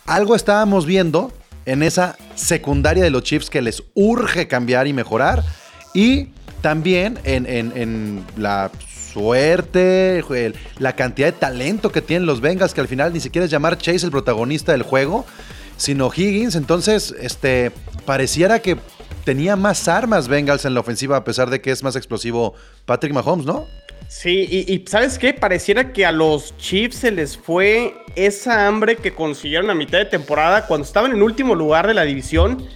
Algo 0.06 0.34
estábamos 0.36 0.86
viendo 0.86 1.32
en 1.66 1.82
esa 1.82 2.16
secundaria 2.34 3.02
de 3.02 3.10
los 3.10 3.22
Chiefs 3.22 3.48
que 3.50 3.62
les 3.62 3.82
urge 3.94 4.48
cambiar 4.48 4.86
y 4.86 4.92
mejorar. 4.92 5.42
Y 5.94 6.28
también 6.60 7.18
en, 7.24 7.46
en- 7.46 7.72
en 7.76 8.24
la 8.36 8.70
suerte, 9.12 10.24
la 10.78 10.94
cantidad 10.96 11.28
de 11.28 11.32
talento 11.38 11.90
que 11.92 12.02
tienen 12.02 12.26
los 12.26 12.40
Bengals, 12.40 12.74
que 12.74 12.80
al 12.80 12.88
final 12.88 13.12
ni 13.12 13.20
siquiera 13.20 13.44
es 13.46 13.50
llamar 13.50 13.78
Chase 13.78 14.04
el 14.04 14.10
protagonista 14.10 14.72
del 14.72 14.82
juego, 14.82 15.24
sino 15.76 16.10
Higgins. 16.14 16.54
Entonces, 16.56 17.14
este, 17.20 17.70
pareciera 18.04 18.60
que 18.60 18.76
tenía 19.24 19.56
más 19.56 19.88
armas 19.88 20.28
Bengals 20.28 20.64
en 20.64 20.74
la 20.74 20.80
ofensiva, 20.80 21.16
a 21.16 21.24
pesar 21.24 21.50
de 21.50 21.60
que 21.60 21.70
es 21.70 21.82
más 21.82 21.96
explosivo 21.96 22.54
Patrick 22.84 23.12
Mahomes, 23.12 23.46
¿no? 23.46 23.66
Sí, 24.08 24.46
y, 24.68 24.84
¿sabes 24.86 25.18
qué? 25.18 25.32
Pareciera 25.32 25.92
que 25.92 26.04
a 26.04 26.12
los 26.12 26.56
Chiefs 26.58 26.96
se 26.98 27.10
les 27.10 27.36
fue 27.36 27.94
esa 28.14 28.66
hambre 28.66 28.96
que 28.96 29.14
consiguieron 29.14 29.70
a 29.70 29.74
mitad 29.74 29.98
de 29.98 30.04
temporada 30.04 30.66
cuando 30.66 30.86
estaban 30.86 31.12
en 31.12 31.22
último 31.22 31.54
lugar 31.54 31.86
de 31.86 31.94
la 31.94 32.04
división. 32.04 32.66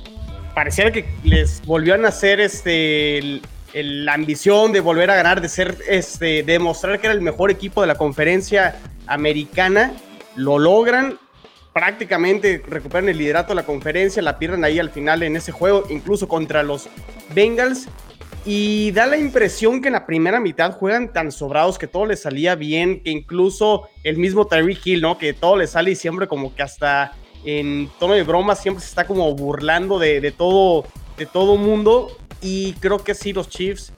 Pareciera 0.55 0.91
que 0.91 1.05
les 1.23 1.65
volvió 1.65 1.95
a 1.95 1.99
nacer 1.99 2.41
este, 2.41 3.41
la 3.73 4.15
ambición 4.15 4.73
de 4.73 4.81
volver 4.81 5.11
a 5.11 5.17
ganar, 5.17 5.41
de 5.41 5.49
ser, 5.49 5.77
este, 5.89 6.43
de 6.43 6.55
demostrar 6.55 6.99
que 6.99 7.07
era 7.07 7.15
el 7.15 7.21
mejor 7.21 7.51
equipo 7.51 7.83
de 7.83 7.87
la 7.87 7.95
conferencia 7.97 8.77
americana. 9.07 9.93
Lo 10.35 10.59
logran, 10.59 11.19
prácticamente 11.79 12.61
recuperan 12.67 13.09
el 13.09 13.19
liderato 13.19 13.51
de 13.51 13.55
la 13.55 13.63
conferencia, 13.63 14.21
la 14.21 14.37
pierden 14.37 14.65
ahí 14.65 14.81
al 14.81 14.91
final 14.91 15.23
en 15.23 15.37
ese 15.37 15.53
juego, 15.53 15.85
incluso 15.91 16.27
contra 16.27 16.65
los 16.65 16.89
Bengals. 17.33 17.89
Y 18.45 18.91
da 18.91 19.07
la 19.07 19.17
impresión 19.17 19.81
que 19.81 19.87
en 19.87 19.93
la 19.93 20.05
primera 20.05 20.41
mitad 20.41 20.73
juegan 20.73 21.13
tan 21.13 21.31
sobrados 21.31 21.79
que 21.79 21.87
todo 21.87 22.05
les 22.07 22.21
salía 22.21 22.57
bien, 22.57 23.01
que 23.01 23.11
incluso 23.11 23.89
el 24.03 24.17
mismo 24.17 24.49
Tyreek 24.49 24.85
Hill, 24.85 25.03
¿no? 25.03 25.19
Que 25.19 25.33
todo 25.35 25.57
le 25.57 25.69
sale 25.69 25.93
y 25.93 25.95
siempre 25.95 26.27
como 26.27 26.53
que 26.53 26.63
hasta 26.63 27.13
en 27.45 27.89
tono 28.01 28.15
de 28.15 28.25
broma 28.25 28.57
siempre 28.57 28.83
se 28.83 28.89
está 28.89 29.07
como 29.07 29.33
burlando 29.37 30.01
de, 30.01 30.21
de 30.21 30.33
todo, 30.33 30.85
de 31.17 31.27
todo 31.27 31.57
mundo. 31.57 32.19
Y 32.43 32.73
creo 32.81 33.05
que 33.05 33.15
sí, 33.15 33.33
los 33.33 33.49
Chiefs 33.49 33.93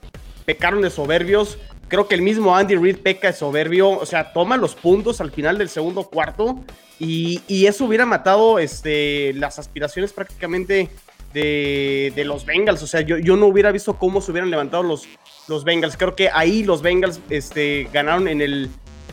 pecaron 0.45 0.83
de 0.83 0.91
soberbios. 0.91 1.57
Creo 1.91 2.07
que 2.07 2.15
el 2.15 2.21
mismo 2.21 2.55
Andy 2.55 2.77
Reid 2.77 2.99
peca 2.99 3.27
de 3.27 3.33
soberbio. 3.33 3.89
O 3.89 4.05
sea, 4.05 4.31
toma 4.31 4.55
los 4.55 4.75
puntos 4.75 5.19
al 5.19 5.29
final 5.29 5.57
del 5.57 5.67
segundo 5.67 6.05
cuarto. 6.05 6.57
Y, 6.97 7.65
eso 7.65 7.83
hubiera 7.83 8.05
matado 8.05 8.59
este, 8.59 9.33
las 9.33 9.59
aspiraciones 9.59 10.13
prácticamente 10.13 10.87
de, 11.33 12.13
de 12.15 12.23
los 12.23 12.45
Bengals. 12.45 12.81
O 12.81 12.87
sea, 12.87 13.01
yo, 13.01 13.17
yo 13.17 13.35
no 13.35 13.47
hubiera 13.47 13.73
visto 13.73 13.97
cómo 13.97 14.21
se 14.21 14.31
hubieran 14.31 14.49
levantado 14.49 14.83
los, 14.83 15.05
los 15.49 15.65
Bengals. 15.65 15.97
Creo 15.97 16.15
que 16.15 16.29
ahí 16.29 16.63
los 16.63 16.81
Bengals 16.81 17.19
este, 17.29 17.89
ganaron 17.91 18.29
en 18.29 18.39
el, 18.39 18.69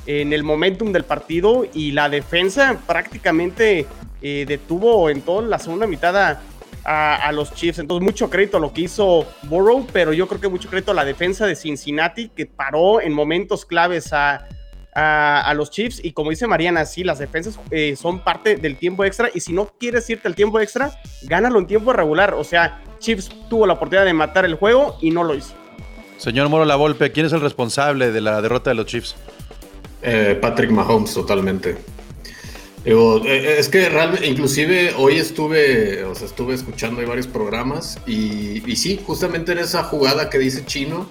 en 0.07 0.33
el 0.33 0.45
momentum 0.45 0.93
del 0.93 1.03
partido 1.03 1.67
y 1.75 1.91
la 1.91 2.09
defensa 2.09 2.79
prácticamente 2.87 3.87
eh, 4.23 4.45
detuvo 4.47 5.11
en 5.11 5.23
toda 5.23 5.43
la 5.43 5.59
segunda 5.59 5.89
mitad 5.89 6.39
a- 6.89 7.17
a 7.17 7.33
los 7.33 7.53
Chiefs. 7.55 7.79
Entonces, 7.79 8.03
mucho 8.05 8.31
crédito 8.31 8.57
a 8.57 8.61
lo 8.61 8.73
que 8.73 8.83
hizo 8.83 9.27
Burrow, 9.43 9.87
pero 9.93 10.13
yo 10.13 10.27
creo 10.27 10.41
que 10.41 10.49
mucho 10.49 10.69
crédito 10.71 10.93
a 10.93 10.95
la 10.95 11.05
defensa 11.05 11.47
de 11.47 11.55
Cincinnati 11.55 12.29
que 12.31 12.47
paró 12.47 13.01
en 13.01 13.13
momentos 13.13 13.65
claves 13.67 14.13
a, 14.13 14.47
a, 14.95 15.41
a 15.43 15.55
los 15.55 15.71
Chiefs. 15.71 16.01
Y 16.03 16.13
como 16.13 16.31
dice 16.31 16.47
Mariana, 16.47 16.85
sí, 16.87 17.05
las 17.05 17.19
defensas 17.19 17.59
eh, 17.71 17.95
son 17.97 18.21
parte 18.21 18.57
del 18.57 18.77
tiempo 18.77 19.05
extra. 19.05 19.29
Y 19.35 19.41
si 19.41 19.53
no 19.53 19.67
quieres 19.79 20.09
irte 20.09 20.27
al 20.29 20.35
tiempo 20.35 20.59
extra, 20.61 20.91
gánalo 21.25 21.59
en 21.59 21.67
tiempo 21.67 21.93
regular. 21.93 22.35
O 22.35 22.43
sea, 22.45 22.81
Chiefs 22.99 23.29
tuvo 23.51 23.67
la 23.67 23.75
oportunidad 23.75 24.05
de 24.07 24.15
matar 24.15 24.45
el 24.45 24.55
juego 24.55 24.97
y 25.03 25.11
no 25.11 25.25
lo 25.25 25.35
hizo. 25.35 25.55
Señor 26.17 26.49
Moro 26.49 26.65
La 26.65 26.75
Volpe, 26.77 27.13
¿quién 27.13 27.27
es 27.27 27.33
el 27.33 27.41
responsable 27.41 28.11
de 28.11 28.21
la 28.21 28.41
derrota 28.43 28.71
de 28.71 28.75
los 28.75 28.87
Chiefs? 28.87 29.15
Eh, 30.03 30.39
Patrick 30.41 30.71
Mahomes, 30.71 31.13
totalmente. 31.15 31.77
Digo, 32.85 33.23
eh, 33.25 33.59
es 33.59 33.69
que 33.69 33.89
realmente, 33.89 34.27
inclusive 34.27 34.95
hoy 34.97 35.17
estuve, 35.17 36.05
o 36.05 36.15
sea, 36.15 36.27
estuve 36.27 36.55
escuchando 36.55 37.07
varios 37.07 37.27
programas 37.27 37.99
y, 38.07 38.63
y 38.71 38.77
sí, 38.77 39.01
justamente 39.05 39.53
en 39.53 39.59
esa 39.59 39.85
jugada 39.85 40.31
que 40.31 40.39
dice 40.39 40.65
Chino, 40.65 41.09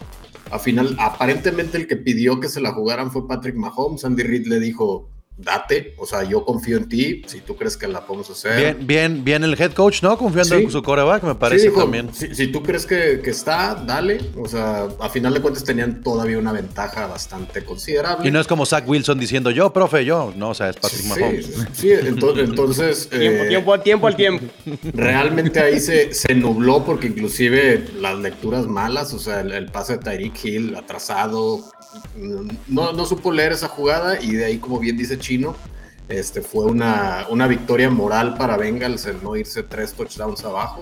al 0.50 0.60
final, 0.60 0.96
aparentemente 1.00 1.78
el 1.78 1.88
que 1.88 1.98
pidió 1.98 2.40
que 2.40 2.50
se 2.50 2.62
la 2.62 2.74
jugaran 2.74 3.12
fue 3.12 3.28
Patrick 3.28 3.56
Mahomes. 3.56 4.06
Andy 4.06 4.24
Reid 4.24 4.48
le 4.48 4.60
dijo, 4.60 5.10
date, 5.38 5.94
o 5.98 6.06
sea, 6.06 6.24
yo 6.24 6.44
confío 6.44 6.78
en 6.78 6.90
ti, 6.90 7.22
si 7.28 7.42
tú 7.42 7.56
crees 7.56 7.78
que 7.78 7.88
la 7.88 8.06
podemos 8.06 8.30
hacer. 8.30 8.58
Bien, 8.58 8.78
bien, 8.88 9.24
bien 9.24 9.44
el 9.44 9.54
head 9.62 9.72
coach, 9.74 10.02
¿no? 10.02 10.18
Confiando 10.18 10.58
Sí. 10.58 10.64
en 10.64 10.72
su 10.72 10.82
coreback, 10.82 11.24
me 11.24 11.36
parece 11.36 11.64
Sí, 11.66 11.70
dijo, 11.70 11.82
también. 11.82 12.10
Si, 12.14 12.34
si 12.34 12.48
tú 12.48 12.64
crees 12.64 12.86
que, 12.86 13.22
que 13.24 13.30
está, 13.30 13.76
dale. 13.76 14.20
O 14.36 14.48
sea, 14.48 14.88
a 15.00 15.10
final 15.10 15.34
de 15.34 15.42
cuentas 15.42 15.64
tenían 15.64 16.02
todavía 16.02 16.40
una 16.40 16.52
ventaja 16.52 17.06
bastante 17.08 17.64
considerable. 17.64 18.28
Y 18.28 18.32
no 18.32 18.40
es 18.40 18.48
como 18.48 18.66
Zach 18.66 18.88
Wilson 18.88 19.20
diciendo 19.20 19.52
yo, 19.52 19.72
profe, 19.72 20.04
yo. 20.06 20.34
No, 20.36 20.50
o 20.50 20.54
sea, 20.56 20.70
es 20.70 20.76
Patrick 20.78 21.02
Sí, 21.04 21.08
Mahomes. 21.10 21.46
sí, 21.74 21.88
ento- 21.90 22.40
entonces 22.44 23.08
Tiempo, 23.10 23.44
eh, 23.44 23.48
tiempo, 23.48 23.80
tiempo 23.80 24.08
al 24.08 24.16
tiempo. 24.16 24.46
realmente 24.94 25.60
ahí 25.60 25.80
se, 25.80 26.14
se 26.14 26.34
nubló 26.34 26.84
porque 26.84 27.08
inclusive 27.08 27.86
las 28.00 28.18
lecturas 28.18 28.66
malas, 28.68 29.14
o 29.14 29.20
sea, 29.20 29.42
el, 29.42 29.52
el 29.52 29.68
pase 29.68 29.94
de 29.94 30.00
Tyreek 30.00 30.46
Hill 30.46 30.76
atrasado, 30.76 31.64
no, 32.68 32.92
no 32.94 33.06
supo 33.06 33.32
leer 33.32 33.54
esa 33.54 33.68
jugada 33.68 34.22
y 34.22 34.32
de 34.34 34.46
ahí, 34.46 34.58
como 34.58 34.80
bien 34.80 34.98
dice 34.98 35.18
Chino, 35.28 35.56
este, 36.08 36.42
fue 36.42 36.66
una, 36.66 37.26
una 37.30 37.48
victoria 37.48 37.90
moral 37.90 38.36
para 38.38 38.56
Bengals 38.56 39.06
el 39.08 39.22
no 39.22 39.36
irse 39.36 39.64
tres 39.64 39.94
touchdowns 39.94 40.46
abajo. 40.46 40.82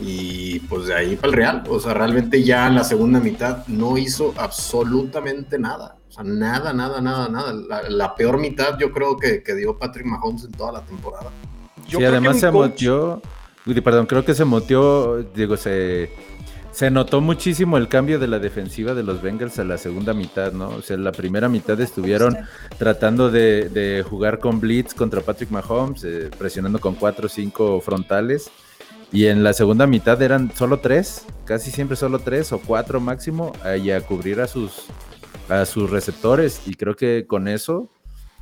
Y 0.00 0.60
pues 0.60 0.86
de 0.86 0.94
ahí 0.94 1.16
para 1.16 1.28
el 1.28 1.32
Real, 1.34 1.62
o 1.68 1.78
sea, 1.78 1.92
realmente 1.92 2.42
ya 2.42 2.66
en 2.68 2.74
la 2.76 2.84
segunda 2.84 3.20
mitad 3.20 3.66
no 3.66 3.98
hizo 3.98 4.32
absolutamente 4.38 5.58
nada. 5.58 5.96
O 6.08 6.12
sea, 6.12 6.24
nada, 6.24 6.72
nada, 6.72 7.02
nada, 7.02 7.28
nada. 7.28 7.52
La, 7.52 7.82
la 7.88 8.14
peor 8.14 8.38
mitad 8.38 8.78
yo 8.78 8.92
creo 8.92 9.18
que, 9.18 9.42
que 9.42 9.54
dio 9.54 9.76
Patrick 9.78 10.06
Mahomes 10.06 10.44
en 10.44 10.52
toda 10.52 10.72
la 10.72 10.80
temporada. 10.80 11.30
Yo 11.86 11.98
sí, 11.98 12.04
además 12.06 12.40
se 12.40 12.50
coach- 12.50 13.20
Uy, 13.66 13.78
Perdón, 13.82 14.06
creo 14.06 14.24
que 14.24 14.34
se 14.34 14.46
motió, 14.46 15.22
digo, 15.34 15.58
se, 15.58 16.10
se 16.72 16.90
notó 16.90 17.20
muchísimo 17.20 17.76
el 17.76 17.88
cambio 17.88 18.18
de 18.18 18.28
la 18.28 18.38
defensiva 18.38 18.94
de 18.94 19.02
los 19.02 19.20
Bengals 19.20 19.58
a 19.58 19.64
la 19.64 19.76
segunda 19.76 20.14
mitad, 20.14 20.52
¿no? 20.52 20.68
O 20.68 20.82
sea, 20.82 20.96
la 20.96 21.12
primera 21.12 21.48
mitad 21.48 21.78
estuvieron 21.80 22.36
tratando 22.78 23.30
de, 23.30 23.68
de 23.68 24.02
jugar 24.02 24.38
con 24.38 24.60
blitz 24.60 24.94
contra 24.94 25.20
Patrick 25.20 25.50
Mahomes, 25.50 26.04
eh, 26.04 26.30
presionando 26.38 26.78
con 26.78 26.94
cuatro 26.94 27.26
o 27.26 27.28
cinco 27.28 27.80
frontales. 27.80 28.50
Y 29.12 29.26
en 29.26 29.42
la 29.42 29.52
segunda 29.52 29.86
mitad 29.88 30.22
eran 30.22 30.52
solo 30.54 30.78
tres, 30.78 31.26
casi 31.44 31.72
siempre 31.72 31.96
solo 31.96 32.20
tres 32.20 32.52
o 32.52 32.60
cuatro 32.60 33.00
máximo, 33.00 33.52
eh, 33.66 33.78
y 33.82 33.90
a 33.90 34.00
cubrir 34.00 34.40
a 34.40 34.46
sus, 34.46 34.84
a 35.48 35.66
sus 35.66 35.90
receptores. 35.90 36.62
Y 36.66 36.74
creo 36.74 36.94
que 36.94 37.26
con 37.26 37.48
eso 37.48 37.90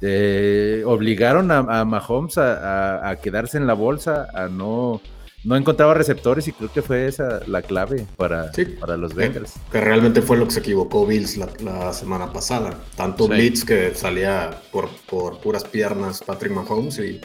eh, 0.02 0.82
obligaron 0.86 1.50
a, 1.50 1.58
a 1.58 1.84
Mahomes 1.86 2.36
a, 2.36 2.98
a- 2.98 3.08
a 3.10 3.16
quedarse 3.16 3.56
en 3.56 3.66
la 3.66 3.72
bolsa, 3.74 4.28
a 4.34 4.48
no, 4.48 5.00
no 5.44 5.56
encontraba 5.56 5.94
receptores 5.94 6.46
y 6.48 6.52
creo 6.52 6.70
que 6.72 6.82
fue 6.82 7.06
esa 7.06 7.40
la 7.46 7.62
clave 7.62 8.06
para, 8.16 8.52
Sí. 8.52 8.64
para 8.64 8.96
los 8.96 9.12
Que, 9.12 9.18
Bengals. 9.20 9.54
que 9.70 9.80
realmente 9.80 10.20
fue 10.22 10.36
lo 10.36 10.46
que 10.46 10.50
se 10.52 10.60
equivocó 10.60 11.06
Bills 11.06 11.36
la, 11.36 11.48
la 11.60 11.92
semana 11.92 12.32
pasada. 12.32 12.74
Tanto 12.96 13.24
Sí. 13.24 13.30
blitz 13.30 13.64
que 13.64 13.94
salía 13.94 14.50
por, 14.72 14.88
por 15.08 15.38
puras 15.40 15.64
piernas 15.64 16.22
Patrick 16.26 16.52
Mahomes 16.52 16.98
y, 16.98 17.20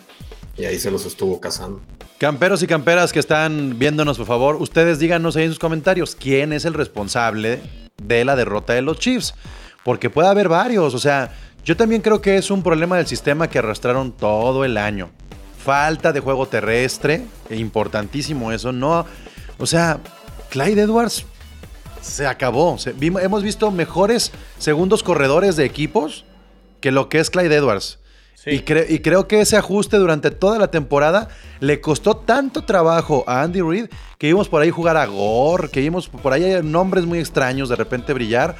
y 0.58 0.66
ahí 0.66 0.78
se 0.78 0.92
los 0.92 1.06
estuvo 1.06 1.40
cazando. 1.42 1.82
Camperos 2.20 2.62
y 2.64 2.68
camperas 2.68 3.12
que 3.12 3.20
están 3.20 3.78
viéndonos, 3.80 4.18
por 4.18 4.28
favor, 4.28 4.56
ustedes 4.58 5.00
díganos 5.00 5.36
ahí 5.36 5.44
en 5.46 5.50
sus 5.50 5.60
comentarios 5.60 6.16
quién 6.16 6.54
es 6.54 6.64
el 6.66 6.74
responsable 6.76 7.60
de 8.02 8.24
la 8.24 8.36
derrota 8.36 8.74
de 8.74 8.82
los 8.84 9.00
Chiefs. 9.00 9.34
Porque 9.84 10.10
puede 10.10 10.30
haber 10.30 10.48
varios. 10.48 10.94
O 10.94 11.00
sea, 11.00 11.34
yo 11.66 11.76
también 11.76 12.02
creo 12.02 12.22
que 12.22 12.38
es 12.38 12.50
un 12.52 12.64
problema 12.64 12.96
del 12.96 13.06
sistema 13.08 13.50
que 13.50 13.60
arrastraron 13.60 14.14
todo 14.14 14.64
el 14.64 14.78
año. 14.78 15.10
Falta 15.64 16.12
de 16.12 16.20
juego 16.20 16.48
terrestre, 16.48 17.24
e 17.50 17.56
importantísimo 17.56 18.52
eso. 18.52 18.72
No, 18.72 19.06
o 19.58 19.66
sea, 19.66 20.00
Clyde 20.50 20.82
Edwards 20.82 21.26
se 22.02 22.28
acabó. 22.28 22.78
Se- 22.78 22.94
hemos 23.00 23.44
visto 23.44 23.72
mejores 23.72 24.32
segundos 24.58 25.04
corredores 25.04 25.56
de 25.56 25.64
equipos 25.66 26.26
que 26.82 26.92
lo 26.92 27.08
que 27.08 27.20
es 27.20 27.30
Clyde 27.30 27.56
Edwards. 27.56 28.00
Sí. 28.36 28.50
Y, 28.50 28.60
cre- 28.64 28.88
y 28.90 29.00
creo 29.00 29.26
que 29.30 29.40
ese 29.40 29.56
ajuste 29.56 29.96
durante 29.96 30.30
toda 30.30 30.60
la 30.60 30.68
temporada 30.70 31.30
le 31.62 31.80
costó 31.80 32.18
tanto 32.18 32.66
trabajo 32.66 33.24
a 33.26 33.42
Andy 33.42 33.62
Reid 33.62 33.86
que 34.18 34.28
vimos 34.28 34.50
por 34.50 34.62
ahí 34.62 34.70
jugar 34.70 34.98
a 34.98 35.06
Gore, 35.06 35.70
que 35.70 35.80
vimos 35.80 36.10
por 36.10 36.34
ahí 36.34 36.60
nombres 36.62 37.06
muy 37.06 37.20
extraños 37.20 37.70
de 37.70 37.78
repente 37.78 38.12
brillar. 38.12 38.58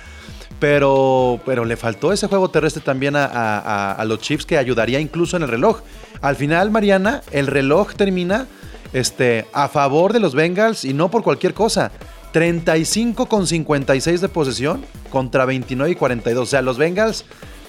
Pero, 0.60 1.40
pero 1.46 1.66
le 1.66 1.76
faltó 1.76 2.14
ese 2.14 2.28
juego 2.28 2.50
terrestre 2.50 2.82
también 2.82 3.16
a, 3.16 4.04
los 4.08 4.20
Chiefs 4.20 4.46
que 4.46 4.58
ayudaría 4.58 5.00
incluso 5.00 5.36
en 5.38 5.44
el 5.44 5.50
reloj. 5.50 5.82
Al 6.22 6.36
final, 6.36 6.72
Mariana, 6.72 7.22
el 7.32 7.48
reloj 7.48 7.96
termina 7.96 8.48
este, 8.94 9.46
a 9.52 9.68
favor 9.68 10.14
de 10.14 10.20
los 10.20 10.36
Bengals 10.36 10.86
y 10.86 10.94
no 10.94 11.10
por 11.10 11.24
cualquier 11.24 11.54
cosa. 11.54 11.92
35 12.32 13.28
con 13.28 13.46
56 13.46 14.22
de 14.22 14.30
posesión 14.30 14.86
contra 15.12 15.46
29 15.46 15.92
y 15.92 15.96
42. 15.96 16.44
O 16.44 16.50
sea, 16.50 16.62
los 16.62 16.78
Bengals, 16.78 17.26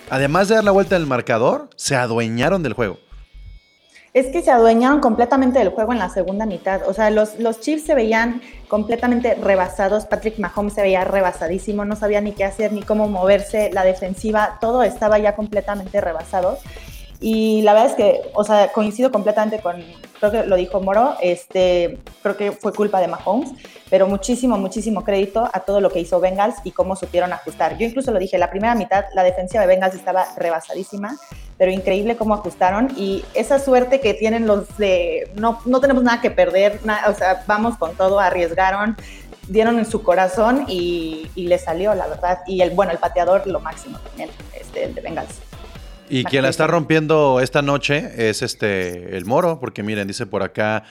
además 0.08 0.48
de 0.48 0.54
dar 0.54 0.64
la 0.64 0.70
vuelta 0.70 0.96
en 0.96 1.02
el 1.02 1.08
marcador, 1.08 1.68
se 1.76 1.96
adueñaron 1.96 2.62
del 2.62 2.72
juego. 2.72 2.98
Es 4.14 4.28
que 4.28 4.42
se 4.42 4.52
adueñaron 4.52 5.00
completamente 5.00 5.59
del 5.59 5.71
juego 5.71 5.92
en 5.92 5.99
la 5.99 6.09
segunda 6.09 6.47
mitad. 6.47 6.83
O 6.87 6.94
sea, 6.94 7.11
los, 7.11 7.40
los 7.40 7.59
Chiefs 7.59 7.85
se 7.85 7.97
veían 7.97 8.40
completamente 8.68 9.35
rebasados. 9.35 10.06
Patrick 10.06 10.38
Mahomes 10.38 10.75
se 10.75 10.83
veía 10.83 11.02
rebasadísimo, 11.02 11.85
no 11.85 11.97
sabía 11.97 12.21
ni 12.21 12.30
qué 12.30 12.44
hacer 12.44 12.73
ni 12.73 12.83
cómo 12.83 13.09
moverse. 13.09 13.71
La 13.73 13.83
defensiva, 13.83 14.59
todo 14.61 14.85
estaba 14.85 15.18
ya 15.18 15.35
completamente 15.35 16.00
rebasado. 16.00 16.59
Y 17.21 17.62
la 17.62 17.73
verdad 17.73 17.90
es 17.90 17.97
que, 17.97 18.21
o 18.35 18.44
sea, 18.44 18.71
coincido 18.73 19.11
completamente 19.11 19.61
con, 19.61 19.83
creo 20.18 20.30
que 20.30 20.44
lo 20.44 20.56
dijo 20.56 20.80
Moro, 20.80 21.14
este, 21.23 21.99
creo 22.23 22.37
que 22.37 22.52
fue 22.52 22.73
culpa 22.73 23.00
de 23.00 23.09
Mahomes, 23.09 23.50
pero 23.88 24.06
muchísimo, 24.06 24.59
muchísimo 24.59 25.04
crédito 25.04 25.49
a 25.52 25.60
todo 25.60 25.80
lo 25.80 25.91
que 25.91 26.00
hizo 26.00 26.21
Bengals 26.21 26.56
y 26.65 26.73
cómo 26.73 26.97
supieron 26.97 27.32
ajustar. 27.32 27.78
Yo 27.78 27.86
incluso 27.86 28.10
lo 28.10 28.19
dije, 28.19 28.36
la 28.36 28.50
primera 28.50 28.75
mitad 28.75 29.04
la 29.15 29.23
defensiva 29.23 29.62
de 29.62 29.69
Bengals 29.69 29.95
estaba 29.95 30.26
rebasadísima, 30.36 31.17
pero 31.56 31.71
increíble 31.71 32.17
cómo 32.17 32.34
ajustaron 32.34 32.93
y 32.97 33.25
esa 33.34 33.58
suerte 33.58 34.00
que 34.00 34.12
tienen 34.15 34.47
los 34.47 34.76
de, 34.76 35.30
no, 35.36 35.60
no 35.65 35.80
tenemos 35.80 36.02
nada 36.02 36.21
que 36.21 36.30
perder, 36.30 36.80
na- 36.84 37.04
o 37.08 37.15
sea, 37.15 37.45
vamos 37.47 37.78
con 37.78 37.95
todo, 37.95 38.19
arriesgaron, 38.21 38.97
dieron 39.49 39.78
en 39.78 39.86
su 39.86 40.02
corazón 40.02 40.65
y, 40.69 41.30
y 41.36 41.47
le 41.47 41.58
salió, 41.58 41.95
la 41.95 42.06
verdad. 42.08 42.41
Y 42.47 42.60
el, 42.60 42.71
bueno, 42.71 42.93
el 42.93 42.99
pateador, 42.99 43.47
lo 43.47 43.60
máximo 43.60 43.99
también, 43.99 44.30
este, 44.58 44.84
el 44.84 44.95
de 44.95 45.00
Bengals. 45.00 45.38
Y 46.08 46.25
quien 46.25 46.43
la 46.43 46.49
está 46.49 46.67
rompiendo 46.67 47.40
esta 47.40 47.62
noche 47.62 48.28
es 48.28 48.43
este 48.43 49.17
el 49.17 49.25
Moro, 49.25 49.58
porque 49.60 49.82
miren, 49.82 50.06
dice 50.06 50.26
por 50.26 50.43
acá 50.43 50.84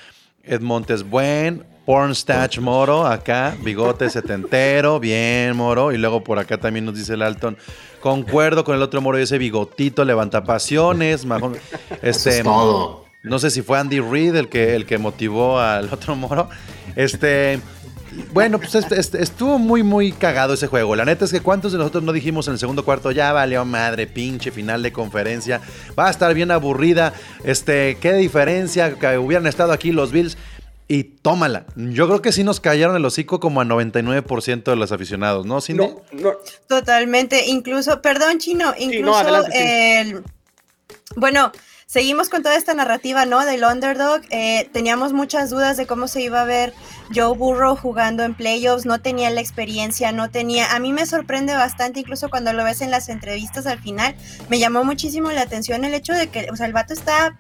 Ed 0.43 0.61
Montes 0.61 1.03
Buen, 1.03 1.65
Pornstatch 1.85 2.59
Moro, 2.59 3.05
acá, 3.05 3.55
bigote 3.61 4.09
setentero, 4.09 4.99
bien 4.99 5.55
Moro, 5.55 5.91
y 5.91 5.97
luego 5.97 6.23
por 6.23 6.39
acá 6.39 6.57
también 6.57 6.85
nos 6.85 6.95
dice 6.95 7.13
el 7.13 7.21
Alton, 7.21 7.57
concuerdo 7.99 8.63
con 8.63 8.75
el 8.75 8.81
otro 8.81 9.01
Moro, 9.01 9.17
ese 9.17 9.37
bigotito 9.37 10.03
levanta 10.05 10.43
pasiones, 10.43 11.25
Eso 11.25 11.59
este, 12.01 12.37
es 12.37 12.43
todo. 12.43 13.05
no 13.23 13.39
sé 13.39 13.51
si 13.51 13.61
fue 13.61 13.79
Andy 13.79 13.99
Reid 13.99 14.35
el 14.35 14.49
que, 14.49 14.75
el 14.75 14.85
que 14.85 14.97
motivó 14.97 15.59
al 15.59 15.91
otro 15.93 16.15
Moro, 16.15 16.49
este... 16.95 17.59
Bueno, 18.31 18.59
pues 18.59 18.75
este- 18.75 18.99
este- 18.99 19.21
estuvo 19.23 19.57
muy, 19.59 19.83
muy 19.83 20.11
cagado 20.11 20.53
ese 20.53 20.67
juego. 20.67 20.95
La 20.95 21.05
neta 21.05 21.25
es 21.25 21.31
que 21.31 21.41
cuántos 21.41 21.71
de 21.71 21.77
nosotros 21.77 22.03
no 22.03 22.11
dijimos 22.13 22.47
en 22.47 22.53
el 22.53 22.59
segundo 22.59 22.83
cuarto, 22.85 23.11
ya 23.11 23.31
valió 23.31 23.63
madre, 23.65 24.07
pinche 24.07 24.51
final 24.51 24.83
de 24.83 24.91
conferencia, 24.91 25.61
va 25.97 26.07
a 26.07 26.11
estar 26.11 26.33
bien 26.33 26.51
aburrida, 26.51 27.13
este, 27.43 27.97
qué 28.01 28.13
diferencia 28.13 28.95
que 28.95 29.17
hubieran 29.17 29.47
estado 29.47 29.71
aquí 29.71 29.91
los 29.91 30.11
Bills 30.11 30.37
y 30.87 31.03
tómala. 31.03 31.65
Yo 31.75 32.07
creo 32.07 32.21
que 32.21 32.31
sí 32.31 32.43
nos 32.43 32.59
callaron 32.59 32.95
el 32.95 33.05
hocico 33.05 33.39
como 33.39 33.61
a 33.61 33.65
99% 33.65 34.71
de 34.71 34.75
los 34.77 34.91
aficionados, 34.91 35.45
¿no, 35.45 35.61
Cindy? 35.61 35.87
No, 35.87 36.01
no, 36.11 36.31
Totalmente, 36.67 37.47
incluso, 37.47 38.01
perdón, 38.01 38.39
Chino, 38.39 38.73
incluso 38.77 39.05
no, 39.05 39.15
adelante, 39.17 39.51
sí. 39.51 40.09
el... 40.11 40.23
Bueno, 41.15 41.51
seguimos 41.93 42.29
con 42.29 42.41
toda 42.41 42.55
esta 42.55 42.73
narrativa, 42.73 43.27
¿no? 43.27 43.45
Del 43.45 43.63
underdog. 43.63 44.21
eh, 44.31 44.67
teníamos 44.73 45.13
muchas 45.13 45.51
dudas 45.51 45.77
de 45.77 45.85
cómo 45.85 46.07
se 46.07 46.23
iba 46.23 46.41
a 46.41 46.43
ver 46.43 46.73
Joe 47.13 47.37
Burrow 47.37 47.75
jugando 47.75 48.23
en 48.23 48.33
playoffs, 48.33 48.87
no 48.87 48.99
tenía 48.99 49.29
la 49.29 49.41
experiencia, 49.41 50.11
no 50.11 50.31
tenía... 50.31 50.73
A 50.73 50.79
mí 50.79 50.91
me 50.91 51.05
sorprende 51.05 51.53
bastante, 51.53 51.99
incluso 51.99 52.31
cuando 52.31 52.51
lo 52.51 52.63
ves 52.63 52.81
en 52.81 52.89
las 52.89 53.09
entrevistas 53.09 53.67
al 53.67 53.79
final, 53.79 54.15
me 54.49 54.57
llamó 54.57 54.83
muchísimo 54.83 55.31
la 55.31 55.41
atención 55.41 55.85
el 55.85 55.93
hecho 55.93 56.13
de 56.13 56.29
que, 56.29 56.49
o 56.51 56.55
sea, 56.55 56.65
el 56.65 56.73
vato 56.73 56.93
está 56.95 57.37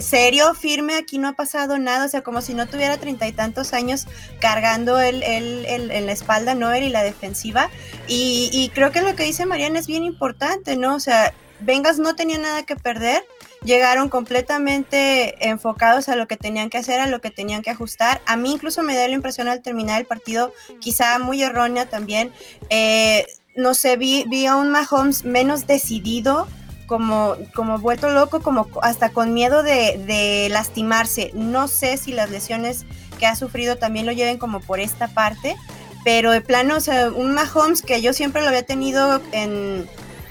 serio, 0.00 0.52
firme, 0.54 0.96
aquí 0.96 1.18
no 1.18 1.28
ha 1.28 1.34
pasado 1.34 1.78
nada, 1.78 2.06
o 2.06 2.08
sea, 2.08 2.22
como 2.22 2.42
si 2.42 2.52
no 2.52 2.66
tuviera 2.66 2.96
treinta 2.96 3.28
y 3.28 3.32
tantos 3.32 3.72
años 3.72 4.08
cargando 4.40 4.98
el, 4.98 5.22
el- 5.22 5.92
en 5.92 6.06
la 6.06 6.10
espalda, 6.10 6.56
¿no? 6.56 6.72
Él 6.72 6.82
y 6.82 6.88
la 6.88 7.04
defensiva. 7.04 7.70
Y, 8.08 8.50
y 8.52 8.70
creo 8.70 8.90
que 8.90 9.02
lo 9.02 9.14
que 9.14 9.22
dice 9.22 9.46
Mariana 9.46 9.78
es 9.78 9.86
bien 9.86 10.02
importante, 10.02 10.76
¿no? 10.76 10.96
O 10.96 11.00
sea, 11.00 11.32
Vengas 11.60 11.98
no 11.98 12.14
tenía 12.16 12.38
nada 12.38 12.64
que 12.64 12.76
perder, 12.76 13.24
llegaron 13.64 14.08
completamente 14.08 15.48
enfocados 15.48 16.08
a 16.08 16.16
lo 16.16 16.28
que 16.28 16.36
tenían 16.36 16.70
que 16.70 16.78
hacer, 16.78 17.00
a 17.00 17.06
lo 17.06 17.20
que 17.20 17.30
tenían 17.30 17.62
que 17.62 17.70
ajustar. 17.70 18.20
A 18.26 18.36
mí 18.36 18.52
incluso 18.52 18.82
me 18.82 18.94
da 18.96 19.08
la 19.08 19.14
impresión 19.14 19.48
al 19.48 19.62
terminar 19.62 20.00
el 20.00 20.06
partido, 20.06 20.52
quizá 20.80 21.18
muy 21.18 21.42
errónea 21.42 21.86
también, 21.88 22.32
eh, 22.70 23.26
no 23.54 23.72
sé, 23.74 23.96
vi, 23.96 24.24
vi 24.28 24.46
a 24.46 24.56
un 24.56 24.70
Mahomes 24.70 25.24
menos 25.24 25.66
decidido, 25.66 26.46
como, 26.86 27.34
como 27.54 27.78
vuelto 27.78 28.10
loco, 28.10 28.40
como 28.42 28.68
co- 28.68 28.84
hasta 28.84 29.08
con 29.10 29.32
miedo 29.34 29.62
de, 29.62 29.98
de 30.06 30.48
lastimarse. 30.50 31.30
No 31.34 31.66
sé 31.66 31.96
si 31.96 32.12
las 32.12 32.30
lesiones 32.30 32.84
que 33.18 33.26
ha 33.26 33.34
sufrido 33.34 33.76
también 33.76 34.06
lo 34.06 34.12
lleven 34.12 34.38
como 34.38 34.60
por 34.60 34.78
esta 34.78 35.08
parte, 35.08 35.56
pero 36.04 36.30
de 36.30 36.42
plano, 36.42 36.76
o 36.76 36.80
sea, 36.80 37.08
un 37.08 37.32
Mahomes 37.32 37.82
que 37.82 38.00
yo 38.02 38.12
siempre 38.12 38.42
lo 38.42 38.48
había 38.48 38.62
tenido 38.62 39.20
en, 39.32 39.88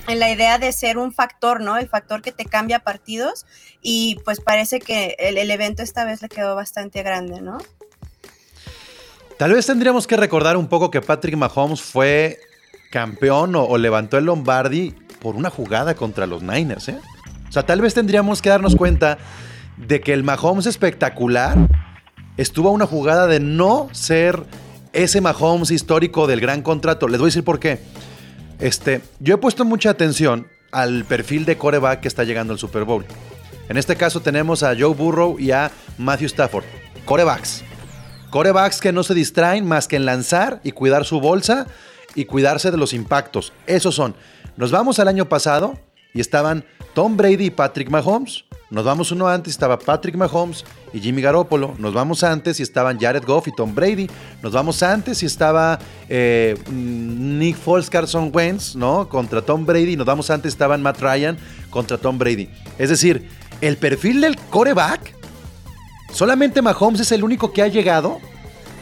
en 0.08 0.20
la 0.20 0.30
idea 0.30 0.58
de 0.58 0.72
ser 0.72 0.98
un 0.98 1.14
factor, 1.14 1.62
¿no? 1.62 1.78
El 1.78 1.88
factor 1.88 2.22
que 2.22 2.32
te 2.32 2.46
cambia 2.46 2.80
partidos 2.80 3.46
y 3.82 4.18
pues 4.26 4.40
parece 4.40 4.80
que 4.80 5.16
el, 5.20 5.38
el 5.38 5.52
evento 5.52 5.84
esta 5.84 6.06
vez 6.06 6.22
le 6.22 6.30
quedó 6.30 6.56
bastante 6.56 7.04
grande, 7.04 7.42
¿no? 7.42 7.58
Tal 9.38 9.52
vez 9.52 9.66
tendríamos 9.66 10.08
que 10.08 10.16
recordar 10.16 10.58
un 10.58 10.68
poco 10.68 10.92
que 10.92 11.02
Patrick 11.02 11.36
Mahomes 11.36 11.82
fue 11.82 12.40
campeón 12.92 13.56
o, 13.56 13.64
o 13.64 13.78
levantó 13.78 14.18
el 14.18 14.26
Lombardi 14.26 14.92
por 15.20 15.36
una 15.36 15.50
jugada 15.50 15.96
contra 15.96 16.26
los 16.26 16.42
Niners, 16.42 16.90
¿eh? 16.90 17.00
O 17.50 17.52
sea, 17.52 17.64
tal 17.64 17.82
vez 17.82 17.94
tendríamos 17.94 18.42
que 18.42 18.50
darnos 18.50 18.76
cuenta 18.76 19.18
de 19.78 20.02
que 20.02 20.14
el 20.14 20.24
Mahomes 20.24 20.66
espectacular 20.66 21.58
estuvo 22.38 22.70
a 22.70 22.72
una 22.72 22.86
jugada 22.86 23.28
de 23.28 23.40
no 23.40 23.90
ser 23.92 24.44
ese 24.94 25.22
Mahomes 25.22 25.72
histórico 25.72 26.28
del 26.28 26.40
gran 26.40 26.62
contrato. 26.62 27.08
Les 27.08 27.20
voy 27.20 27.28
a 27.28 27.30
decir 27.30 27.44
por 27.44 27.60
qué. 27.60 27.80
Este, 28.60 29.02
yo 29.20 29.36
he 29.36 29.38
puesto 29.38 29.66
mucha 29.66 29.90
atención 29.90 30.48
al 30.72 31.06
perfil 31.06 31.46
de 31.46 31.58
coreback 31.58 32.02
que 32.02 32.08
está 32.08 32.24
llegando 32.24 32.54
al 32.54 32.60
Super 32.60 32.84
Bowl. 32.84 33.06
En 33.70 33.78
este 33.78 33.96
caso 33.96 34.22
tenemos 34.22 34.64
a 34.64 34.76
Joe 34.78 34.94
Burrow 34.94 35.40
y 35.40 35.52
a 35.52 35.72
Matthew 35.98 36.28
Stafford. 36.28 36.66
Corebacks. 37.06 37.64
Corebacks 38.30 38.80
que 38.80 38.92
no 38.92 39.04
se 39.04 39.14
distraen 39.14 39.66
más 39.66 39.88
que 39.88 39.96
en 39.96 40.06
lanzar 40.06 40.60
y 40.64 40.72
cuidar 40.72 41.06
su 41.06 41.20
bolsa 41.20 41.68
y 42.16 42.26
cuidarse 42.26 42.72
de 42.72 42.78
los 42.78 42.94
impactos. 42.94 43.54
Esos 43.66 43.96
son. 43.96 44.16
Nos 44.58 44.72
vamos 44.72 45.00
al 45.00 45.08
año 45.08 45.28
pasado 45.28 45.80
y 46.14 46.22
estaban 46.22 46.66
Tom 46.96 47.16
Brady 47.18 47.46
y 47.46 47.50
Patrick 47.52 47.90
Mahomes 47.92 48.46
Nos 48.72 48.84
vamos 48.84 49.12
uno 49.12 49.28
antes, 49.28 49.52
estaba 49.54 49.78
Patrick 49.78 50.16
Mahomes 50.16 50.66
y 50.94 51.00
Jimmy 51.00 51.22
Garoppolo. 51.22 51.76
Nos 51.78 51.94
vamos 51.94 52.24
antes 52.24 52.60
y 52.60 52.64
estaban 52.64 53.00
Jared 53.00 53.24
Goff 53.24 53.48
y 53.48 53.52
Tom 53.56 53.76
Brady. 53.76 54.10
Nos 54.42 54.54
vamos 54.54 54.82
antes 54.82 55.22
y 55.22 55.26
estaba 55.28 55.78
eh, 56.10 56.56
Nick 56.72 57.58
Foles, 57.58 57.90
Carson 57.92 58.32
Wentz, 58.34 58.76
¿no? 58.76 59.08
Contra 59.08 59.42
Tom 59.44 59.66
Brady. 59.66 59.96
Nos 59.96 60.08
vamos 60.08 60.30
antes 60.32 60.54
estaban 60.54 60.82
Matt 60.82 61.00
Ryan 61.02 61.38
contra 61.70 61.98
Tom 62.00 62.18
Brady. 62.18 62.50
Es 62.80 62.90
decir, 62.90 63.30
el 63.62 63.78
perfil 63.78 64.22
del 64.22 64.38
coreback, 64.50 65.14
solamente 66.12 66.62
Mahomes 66.62 67.02
es 67.02 67.12
el 67.12 67.24
único 67.24 67.52
que 67.54 67.62
ha 67.62 67.68
llegado 67.68 68.20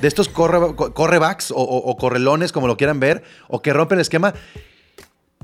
de 0.01 0.07
estos 0.07 0.29
corre- 0.29 0.75
co- 0.75 0.93
correbacks 0.93 1.51
o, 1.51 1.55
o- 1.57 1.89
o 1.91 1.97
correlones, 1.97 2.51
como 2.51 2.67
lo 2.67 2.77
quieran 2.77 2.99
ver, 2.99 3.23
o 3.47 3.61
que 3.61 3.73
rompen 3.73 3.97
el 3.97 4.01
esquema. 4.01 4.33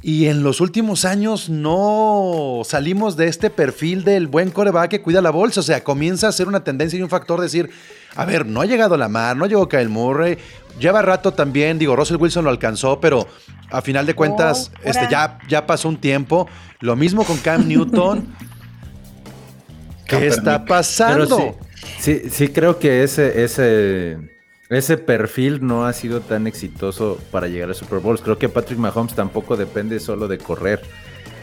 Y 0.01 0.27
en 0.27 0.43
los 0.43 0.61
últimos 0.61 1.03
años 1.03 1.49
no 1.49 2.61
salimos 2.63 3.17
de 3.17 3.27
este 3.27 3.49
perfil 3.49 4.05
del 4.05 4.27
buen 4.27 4.49
coreback 4.49 4.91
que 4.91 5.01
cuida 5.01 5.21
la 5.21 5.29
bolsa. 5.29 5.59
O 5.59 5.63
sea, 5.63 5.83
comienza 5.83 6.29
a 6.29 6.31
ser 6.31 6.47
una 6.47 6.63
tendencia 6.63 6.97
y 6.97 7.01
un 7.01 7.09
factor 7.09 7.41
decir, 7.41 7.69
a 8.15 8.23
ver, 8.25 8.45
no 8.45 8.61
ha 8.61 8.65
llegado 8.65 8.95
Lamar, 8.95 9.35
no 9.35 9.45
llegó 9.45 9.67
Kyle 9.67 9.89
Murray, 9.89 10.37
lleva 10.79 11.01
rato 11.01 11.33
también, 11.33 11.77
digo, 11.77 11.97
Russell 11.97 12.15
Wilson 12.17 12.45
lo 12.45 12.49
alcanzó, 12.49 13.01
pero 13.01 13.27
a 13.71 13.81
final 13.81 14.05
de 14.05 14.13
cuentas, 14.15 14.71
Oh, 14.77 14.79
este, 14.83 15.07
ya, 15.11 15.37
ya 15.49 15.67
pasó 15.67 15.89
un 15.89 15.97
tiempo. 15.97 16.47
Lo 16.79 16.95
mismo 16.95 17.25
con 17.25 17.37
Cam 17.37 17.67
Newton. 17.67 18.35
¿Qué 20.07 20.27
está 20.27 20.65
pasando? 20.65 21.57
Sí, 21.99 22.21
sí, 22.21 22.29
sí 22.29 22.47
creo 22.47 22.79
que 22.79 23.03
ese, 23.03 23.43
ese, 23.43 24.38
ese 24.69 24.97
perfil 24.97 25.65
no 25.65 25.85
ha 25.85 25.93
sido 25.93 26.21
tan 26.21 26.45
exitoso 26.45 27.17
para 27.31 27.47
llegar 27.47 27.71
a 27.71 27.73
Super 27.73 27.99
Bowls. 27.99 28.21
Creo 28.21 28.37
que 28.37 28.49
Patrick 28.49 28.79
Mahomes 28.79 29.15
tampoco 29.15 29.57
depende 29.57 29.99
solo 29.99 30.27
de 30.27 30.37
correr. 30.37 30.81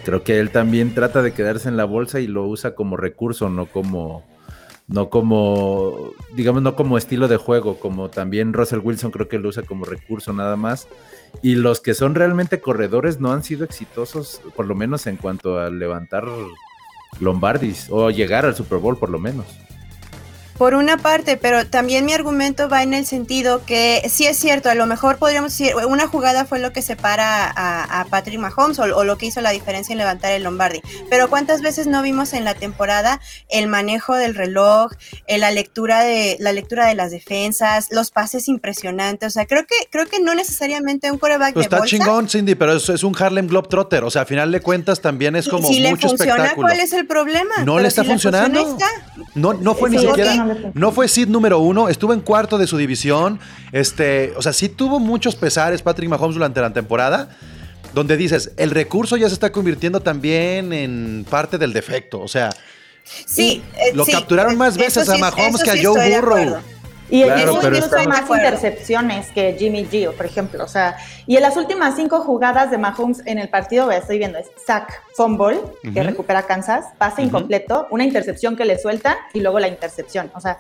Creo 0.05 0.23
que 0.23 0.39
él 0.39 0.51
también 0.51 0.95
trata 0.95 1.23
de 1.23 1.33
quedarse 1.33 1.69
en 1.69 1.77
la 1.77 1.85
bolsa 1.85 2.21
y 2.21 2.29
lo 2.29 2.47
usa 2.47 2.77
como 2.77 2.97
recurso, 2.97 3.51
no 3.51 3.67
como, 3.67 4.25
no 4.87 5.11
como, 5.11 6.13
digamos, 6.35 6.63
no 6.63 6.77
como 6.77 6.97
estilo 6.97 7.27
de 7.27 7.37
juego, 7.37 7.81
como 7.81 8.09
también 8.11 8.53
Russell 8.53 8.79
Wilson 8.79 9.11
creo 9.11 9.29
que 9.29 9.41
lo 9.41 9.49
usa 9.49 9.65
como 9.65 9.85
recurso 9.85 10.33
nada 10.33 10.55
más. 10.55 10.87
Y 11.43 11.57
los 11.57 11.81
que 11.81 11.95
son 11.95 12.15
realmente 12.15 12.61
corredores 12.61 13.19
no 13.19 13.33
han 13.33 13.43
sido 13.43 13.65
exitosos, 13.65 14.41
por 14.55 14.67
lo 14.67 14.77
menos 14.77 15.09
en 15.09 15.17
cuanto 15.17 15.59
a 15.59 15.71
levantar 15.71 16.25
Lombardis 17.19 17.89
o 17.91 18.11
llegar 18.11 18.47
al 18.47 18.55
Super 18.55 18.79
Bowl 18.79 18.97
por 18.97 19.11
lo 19.11 19.19
menos. 19.19 19.47
Por 20.59 20.75
una 20.75 20.97
parte, 20.97 21.37
pero 21.37 21.67
también 21.67 22.05
mi 22.05 22.13
argumento 22.15 22.69
va 22.69 22.83
en 22.83 22.95
el 22.95 23.05
sentido 23.07 23.65
que 23.65 24.03
sí 24.09 24.27
es 24.27 24.37
cierto, 24.39 24.71
a 24.71 24.75
lo 24.75 24.87
mejor 24.87 25.19
podríamos 25.19 25.53
decir, 25.57 25.75
una 25.89 26.07
jugada 26.07 26.45
fue 26.47 26.59
lo 26.59 26.73
que 26.73 26.83
separa 26.83 27.45
a, 27.55 28.01
a 28.01 28.05
Patrick 28.07 28.39
Mahomes 28.41 28.79
o, 28.79 28.85
o 28.85 29.05
lo 29.05 29.19
que 29.19 29.27
hizo 29.27 29.41
la 29.41 29.51
diferencia 29.51 29.93
en 29.93 29.99
levantar 29.99 30.33
el 30.33 30.43
Lombardi. 30.45 30.81
Pero 31.11 31.29
¿cuántas 31.29 31.61
veces 31.63 31.87
no 31.87 32.01
vimos 32.03 32.33
en 32.33 32.45
la 32.45 32.55
temporada 32.55 33.21
el 33.49 33.67
manejo 33.69 34.15
del 34.15 34.35
reloj, 34.35 34.93
eh, 35.27 35.39
la 35.39 35.51
lectura 35.51 36.03
de 36.03 36.37
la 36.41 36.53
lectura 36.53 36.87
de 36.87 36.95
las 36.95 37.11
defensas, 37.11 37.89
los 37.91 38.11
pases 38.11 38.49
impresionantes? 38.49 39.29
O 39.29 39.31
sea, 39.31 39.47
creo 39.47 39.65
que 39.67 39.75
creo 39.91 40.07
que 40.07 40.21
no 40.21 40.35
necesariamente 40.35 41.11
un 41.11 41.19
coreback 41.19 41.53
Pues 41.55 41.65
de 41.65 41.67
está 41.67 41.79
bolsa. 41.79 41.97
chingón, 41.97 42.29
Cindy, 42.29 42.55
pero 42.55 42.75
es, 42.77 42.89
es 42.89 43.05
un 43.05 43.15
Harlem 43.19 43.47
Globetrotter. 43.47 44.05
O 44.05 44.11
sea, 44.11 44.23
a 44.23 44.27
final 44.27 44.51
de 44.53 44.61
cuentas 44.61 45.01
también 45.01 45.37
es 45.37 45.49
como 45.49 45.69
si 45.69 45.81
le 45.81 45.91
mucho 45.91 46.09
funciona, 46.09 46.33
espectáculo. 46.35 46.69
¿cuál 46.69 46.81
es 46.81 46.93
el 46.93 47.07
problema? 47.07 47.55
No 47.59 47.75
Pero 47.75 47.81
le 47.81 47.89
está 47.89 48.03
si 48.03 48.09
funciona, 48.09 48.43
funcionando. 48.45 48.77
está. 48.79 48.91
No, 49.35 49.53
no 49.55 49.75
fue 49.75 49.91
ni 49.91 49.99
siquiera. 49.99 50.46
No 50.75 50.93
fue 50.93 51.09
seed 51.09 51.29
número 51.29 51.59
uno. 51.59 51.89
Estuvo 51.89 52.13
en 52.13 52.21
cuarto 52.21 52.59
de 52.59 52.67
su 52.67 52.77
división. 52.77 53.39
Este, 53.73 54.33
o 54.37 54.43
sea, 54.43 54.53
sí 54.53 54.69
tuvo 54.69 54.99
muchos 54.99 55.37
pesares 55.37 55.83
Patrick 55.83 56.09
Mahomes 56.09 56.35
durante 56.35 56.61
la 56.61 56.73
temporada. 56.73 57.31
Donde 57.95 58.17
dices, 58.17 58.53
el 58.57 58.71
recurso 58.71 59.17
ya 59.17 59.29
se 59.29 59.35
está 59.35 59.51
convirtiendo 59.53 60.01
también 60.01 60.73
en 60.73 61.27
parte 61.29 61.57
del 61.57 61.73
defecto. 61.73 62.21
O 62.21 62.29
sea, 62.29 62.51
Sí, 63.07 63.63
eh, 63.77 63.93
Lo 63.95 64.05
sí, 64.05 64.13
capturaron 64.13 64.57
más 64.57 64.77
veces 64.77 65.09
a 65.09 65.17
Mahomes 65.17 65.63
que 65.63 65.71
a 65.71 65.75
Joe 65.81 66.11
Burrow. 66.11 66.57
Y 67.09 67.23
Claro, 67.23 67.59
pero 67.61 67.77
incluso 67.77 67.97
está- 67.97 68.09
más 68.09 68.29
intercepciones 68.29 69.29
que 69.31 69.55
Jimmy 69.59 69.85
G, 69.85 70.13
por 70.13 70.27
ejemplo. 70.27 70.65
O 70.65 70.69
sea, 70.69 70.97
y 71.27 71.37
en 71.37 71.43
las 71.43 71.57
últimas 71.57 71.95
cinco 71.97 72.21
jugadas 72.21 72.71
de 72.71 72.79
Mahomes 72.79 73.23
en 73.27 73.39
el 73.39 73.49
partido, 73.49 73.91
estoy 73.93 74.19
viendo, 74.19 74.39
es 74.39 74.47
sack, 74.67 75.03
fumble, 75.15 75.61
que 75.83 75.89
Ujú. 75.91 76.03
recupera 76.03 76.43
Kansas, 76.43 76.87
pase 76.99 77.23
incompleto, 77.23 77.87
una 77.91 78.05
intercepción 78.05 78.57
que 78.57 78.65
le 78.65 78.79
sueltan 78.79 79.17
y 79.35 79.41
luego 79.41 79.61
la 79.61 79.69
intercepción. 79.69 80.31
O 80.35 80.41
sea, 80.41 80.59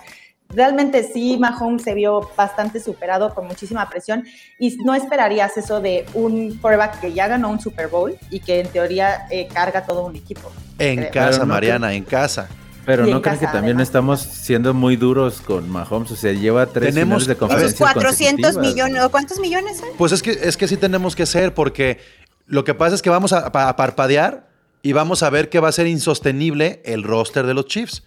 realmente 0.49 1.03
sí, 1.03 1.37
Mahomes 1.39 1.83
se 1.83 1.95
vio 1.95 2.31
bastante 2.37 2.79
superado 2.79 3.35
con 3.35 3.49
muchísima 3.49 3.89
presión 3.89 4.25
y 4.61 4.77
no 4.85 4.95
esperarías 4.95 5.57
eso 5.57 5.81
de 5.81 6.07
un 6.15 6.57
quarterback 6.59 7.01
que 7.01 7.13
ya 7.13 7.27
ganó 7.27 7.49
un 7.51 7.59
Super 7.59 7.89
Bowl 7.89 8.17
y 8.31 8.39
que 8.39 8.61
en 8.61 8.69
teoría 8.69 9.27
eh, 9.31 9.49
carga 9.53 9.83
todo 9.85 10.05
un 10.07 10.15
equipo. 10.15 10.53
en 10.79 10.99
Creo. 10.99 11.11
casa, 11.11 11.45
Mariana, 11.45 11.93
en 11.95 12.05
casa. 12.05 12.49
Pero 12.87 13.05
no 13.07 13.20
creen 13.20 13.38
que 13.38 13.46
también 13.46 13.64
además. 13.77 13.88
estamos 13.88 14.20
siendo 14.20 14.72
muy 14.72 14.96
duros 14.96 15.40
con 15.40 15.68
Mahomes. 15.68 16.11
O 16.12 16.16
sea, 16.16 16.33
lleva 16.33 16.66
tres 16.66 16.94
Tenemos- 16.94 17.25
finales 17.25 17.27
de 17.27 17.37
conferencia. 17.37 17.75
Esos 17.75 17.92
400 17.92 18.57
millones, 18.59 19.03
¿o 19.03 19.11
cuántos 19.11 19.38
millones 19.40 19.79
son? 19.79 19.88
Pues 19.99 20.12
es 20.12 20.22
que, 20.22 20.31
es 20.31 20.57
que 20.57 20.68
sí 20.68 20.77
tenemos 20.77 21.16
que 21.16 21.27
ser, 21.27 21.53
porque 21.53 21.99
lo 22.46 22.64
que 22.64 22.75
pasa 22.75 22.94
es 22.94 23.03
que 23.03 23.11
vamos 23.11 23.33
a, 23.33 23.46
a 23.46 23.77
parpadear 23.77 24.49
y 24.83 24.92
vamos 24.92 25.22
a 25.25 25.31
ver 25.31 25.49
que 25.49 25.59
va 25.59 25.68
a 25.68 25.72
ser 25.72 25.87
insostenible 25.88 26.81
el 26.85 27.03
roster 27.03 27.44
de 27.46 27.55
los 27.55 27.66
Chiefs. 27.66 28.05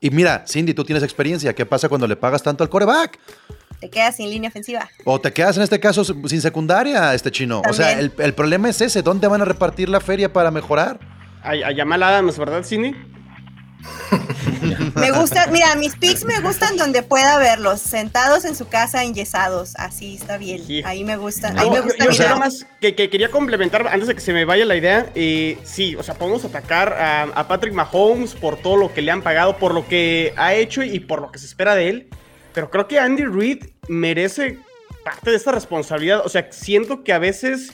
Y 0.00 0.10
mira, 0.10 0.44
Cindy, 0.48 0.72
tú 0.74 0.84
tienes 0.84 1.02
experiencia. 1.02 1.54
¿Qué 1.54 1.66
pasa 1.66 1.88
cuando 1.88 2.06
le 2.06 2.16
pagas 2.16 2.42
tanto 2.42 2.62
al 2.64 2.70
coreback? 2.70 3.18
Te 3.80 3.90
quedas 3.90 4.16
sin 4.16 4.30
línea 4.30 4.48
ofensiva. 4.48 4.88
O 5.04 5.20
te 5.20 5.32
quedas 5.32 5.56
en 5.56 5.62
este 5.64 5.78
caso 5.80 6.04
sin 6.04 6.40
secundaria, 6.40 7.12
este 7.14 7.30
chino. 7.30 7.60
O 7.68 7.72
sea, 7.74 7.98
el, 7.98 8.12
el 8.18 8.32
problema 8.32 8.68
es 8.70 8.80
ese. 8.80 9.02
¿Dónde 9.02 9.26
van 9.26 9.42
a 9.42 9.44
repartir 9.44 9.88
la 9.88 10.00
feria 10.00 10.32
para 10.32 10.50
mejorar? 10.50 11.00
A, 11.42 11.50
a 11.50 12.08
Adams, 12.08 12.38
¿verdad, 12.38 12.62
Cindy? 12.64 12.94
Me 14.94 15.10
gusta, 15.10 15.46
mira, 15.48 15.74
mis 15.74 15.96
pics 15.96 16.24
me 16.24 16.40
gustan 16.40 16.76
donde 16.76 17.02
pueda 17.02 17.38
verlos, 17.38 17.80
sentados 17.80 18.44
en 18.44 18.54
su 18.56 18.68
casa, 18.68 19.02
enyesados. 19.04 19.74
Así 19.76 20.14
está 20.16 20.38
bien. 20.38 20.62
Ahí 20.84 21.04
me 21.04 21.16
gusta. 21.16 21.50
No, 21.50 21.60
Ahí 21.62 21.70
me 21.70 21.76
yo- 21.76 21.82
gusta 21.84 22.10
yo 22.10 22.24
nada 22.24 22.36
más 22.36 22.66
que, 22.80 22.94
que 22.94 23.10
quería 23.10 23.30
complementar 23.30 23.86
antes 23.88 24.08
de 24.08 24.14
que 24.14 24.20
se 24.20 24.32
me 24.32 24.44
vaya 24.44 24.64
la 24.64 24.76
idea. 24.76 25.06
eh, 25.14 25.58
sí, 25.64 25.96
o 25.96 26.02
sea, 26.02 26.14
podemos 26.14 26.44
atacar 26.44 26.92
a, 26.92 27.22
a 27.24 27.48
Patrick 27.48 27.74
Mahomes 27.74 28.34
por 28.34 28.56
todo 28.56 28.76
lo 28.76 28.92
que 28.94 29.02
le 29.02 29.10
han 29.10 29.22
pagado, 29.22 29.58
por 29.58 29.74
lo 29.74 29.86
que 29.86 30.32
ha 30.36 30.54
hecho 30.54 30.82
y 30.82 31.00
por 31.00 31.20
lo 31.20 31.30
que 31.32 31.38
se 31.38 31.46
espera 31.46 31.74
de 31.74 31.88
él. 31.88 32.08
Pero 32.52 32.70
creo 32.70 32.86
que 32.88 32.98
Andy 33.00 33.24
Reid 33.24 33.64
merece 33.88 34.58
parte 35.04 35.30
de 35.30 35.36
esta 35.36 35.52
responsabilidad. 35.52 36.22
O 36.24 36.28
sea, 36.28 36.48
siento 36.52 37.02
que 37.04 37.12
a 37.12 37.18
veces 37.18 37.72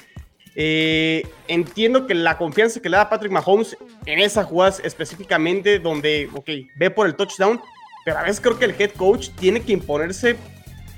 eh, 0.56 1.26
entiendo 1.48 2.06
que 2.06 2.14
la 2.14 2.36
confianza 2.36 2.80
que 2.80 2.88
le 2.88 2.96
da 2.96 3.08
Patrick 3.08 3.32
Mahomes 3.32 3.76
en 4.06 4.18
esas 4.18 4.46
jugadas 4.46 4.80
específicamente, 4.84 5.78
donde, 5.78 6.28
ok, 6.34 6.48
ve 6.76 6.90
por 6.90 7.06
el 7.06 7.14
touchdown, 7.14 7.60
pero 8.04 8.18
a 8.18 8.22
veces 8.22 8.40
creo 8.40 8.58
que 8.58 8.64
el 8.64 8.74
head 8.78 8.92
coach 8.92 9.28
tiene 9.38 9.60
que 9.60 9.72
imponerse 9.72 10.36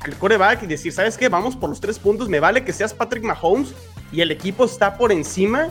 al 0.00 0.16
coreback 0.16 0.62
y 0.62 0.66
decir, 0.66 0.92
¿sabes 0.92 1.16
qué? 1.16 1.28
Vamos 1.28 1.56
por 1.56 1.68
los 1.68 1.80
tres 1.80 1.98
puntos, 1.98 2.28
me 2.28 2.40
vale 2.40 2.64
que 2.64 2.72
seas 2.72 2.94
Patrick 2.94 3.24
Mahomes 3.24 3.74
y 4.10 4.20
el 4.20 4.30
equipo 4.30 4.64
está 4.64 4.96
por 4.96 5.12
encima 5.12 5.68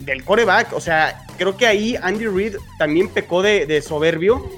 del 0.00 0.24
coreback. 0.24 0.72
O 0.72 0.80
sea, 0.80 1.24
creo 1.36 1.56
que 1.56 1.66
ahí 1.66 1.96
Andy 2.02 2.26
Reid 2.26 2.56
también 2.78 3.08
pecó 3.08 3.42
de, 3.42 3.82
soberbio 3.82 4.48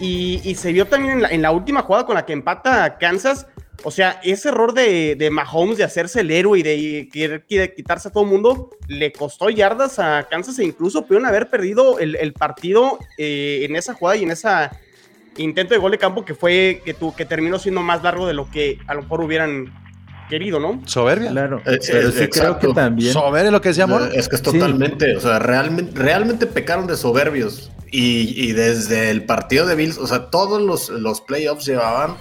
y, 0.00 0.54
se 0.54 0.72
vio 0.72 0.86
también 0.86 1.14
en 1.14 1.22
la, 1.22 1.28
en 1.28 1.42
la 1.42 1.50
última 1.50 1.82
jugada 1.82 2.06
con 2.06 2.14
la 2.14 2.24
que 2.24 2.32
empata 2.32 2.98
Kansas. 2.98 3.46
O 3.84 3.90
sea, 3.92 4.20
ese 4.24 4.48
error 4.48 4.74
de, 4.74 5.14
de 5.16 5.30
Mahomes 5.30 5.78
de 5.78 5.84
hacerse 5.84 6.20
el 6.22 6.30
héroe 6.32 6.58
y 6.58 6.62
de 6.62 7.08
querer 7.12 7.46
qui- 7.48 7.74
quitarse 7.76 8.08
a 8.08 8.10
todo 8.10 8.24
el 8.24 8.30
mundo 8.30 8.70
le 8.88 9.12
costó 9.12 9.50
yardas 9.50 9.98
a 10.00 10.26
Kansas 10.28 10.58
e 10.58 10.64
incluso 10.64 11.02
pudieron 11.02 11.26
haber 11.26 11.48
perdido 11.48 11.98
el, 12.00 12.16
el 12.16 12.32
partido 12.32 12.98
eh, 13.18 13.60
en 13.68 13.76
esa 13.76 13.94
jugada 13.94 14.16
y 14.16 14.24
en 14.24 14.32
ese 14.32 14.48
intento 15.36 15.74
de 15.74 15.78
gol 15.80 15.92
de 15.92 15.98
campo 15.98 16.24
que 16.24 16.34
fue 16.34 16.82
que, 16.84 16.92
tu, 16.94 17.14
que 17.14 17.24
terminó 17.24 17.58
siendo 17.60 17.80
más 17.82 18.02
largo 18.02 18.26
de 18.26 18.34
lo 18.34 18.50
que 18.50 18.78
a 18.88 18.94
lo 18.94 19.02
mejor 19.02 19.20
hubieran 19.20 19.72
querido, 20.28 20.58
¿no? 20.58 20.82
Soberbia. 20.84 21.30
Claro, 21.30 21.62
Eh, 21.64 21.78
pero 21.86 22.08
eh, 22.08 22.12
sí 22.12 22.26
creo 22.28 22.58
que 22.58 22.68
también. 22.74 23.12
Soberbia 23.12 23.46
es 23.46 23.52
lo 23.52 23.60
que 23.60 23.68
decía 23.68 23.84
Amor. 23.84 24.10
Es 24.12 24.28
que 24.28 24.34
es 24.36 24.42
Sí. 24.44 24.50
totalmente, 24.58 25.16
o 25.16 25.20
sea, 25.20 25.38
realmente, 25.38 25.92
realmente 25.98 26.46
pecaron 26.46 26.86
de 26.88 26.96
soberbios. 26.96 27.70
Y, 27.90 28.34
y 28.36 28.52
desde 28.52 29.10
el 29.10 29.24
partido 29.24 29.64
de 29.66 29.74
Bills, 29.76 29.96
o 29.98 30.06
sea, 30.06 30.28
todos 30.30 30.60
los, 30.60 30.90
los 30.90 31.20
playoffs 31.22 31.64
llevaban 31.64 32.16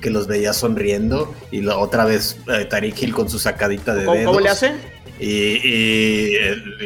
que 0.00 0.10
los 0.10 0.26
veía 0.26 0.52
sonriendo. 0.52 1.34
Y 1.50 1.60
la 1.62 1.76
otra 1.78 2.04
vez 2.04 2.38
eh, 2.48 2.64
Tariq 2.64 3.02
Hill 3.02 3.14
con 3.14 3.28
su 3.28 3.38
sacadita 3.38 3.94
de 3.94 4.04
¿Cómo, 4.04 4.16
dedos. 4.16 4.26
cómo 4.28 4.40
le 4.40 4.48
hace? 4.48 4.74
Y, 5.20 5.26
y, 5.32 6.36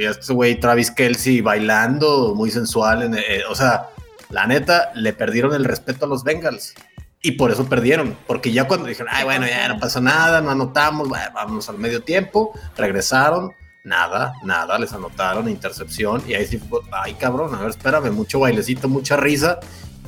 este 0.06 0.32
güey 0.32 0.58
Travis 0.58 0.90
Kelsey 0.90 1.40
bailando, 1.40 2.34
muy 2.34 2.50
sensual. 2.50 3.02
en- 3.02 3.14
eh, 3.14 3.42
o 3.48 3.54
sea, 3.54 3.88
la 4.30 4.46
neta, 4.46 4.90
le 4.94 5.12
perdieron 5.12 5.54
el 5.54 5.64
respeto 5.64 6.06
a 6.06 6.08
los 6.08 6.24
Bengals. 6.24 6.74
Y 7.24 7.32
por 7.32 7.50
eso 7.52 7.66
perdieron. 7.68 8.16
Porque 8.26 8.50
ya 8.50 8.66
cuando 8.66 8.86
dijeron, 8.86 9.12
ay, 9.14 9.24
bueno, 9.24 9.46
ya 9.46 9.68
no 9.68 9.78
pasa 9.78 10.00
nada, 10.00 10.40
no 10.40 10.50
anotamos, 10.50 11.08
bueno, 11.08 11.26
vámonos 11.34 11.68
al 11.68 11.78
medio 11.78 12.02
tiempo, 12.02 12.52
regresaron. 12.76 13.52
Nada, 13.84 14.32
nada, 14.44 14.78
les 14.78 14.92
anotaron 14.92 15.48
intercepción. 15.48 16.22
Y 16.26 16.34
ahí 16.34 16.46
sí 16.46 16.58
fue, 16.58 16.80
ay, 16.92 17.14
cabrón, 17.14 17.54
a 17.54 17.60
ver, 17.60 17.70
espérame, 17.70 18.10
mucho 18.12 18.40
bailecito, 18.40 18.88
mucha 18.88 19.16
risa. 19.16 19.60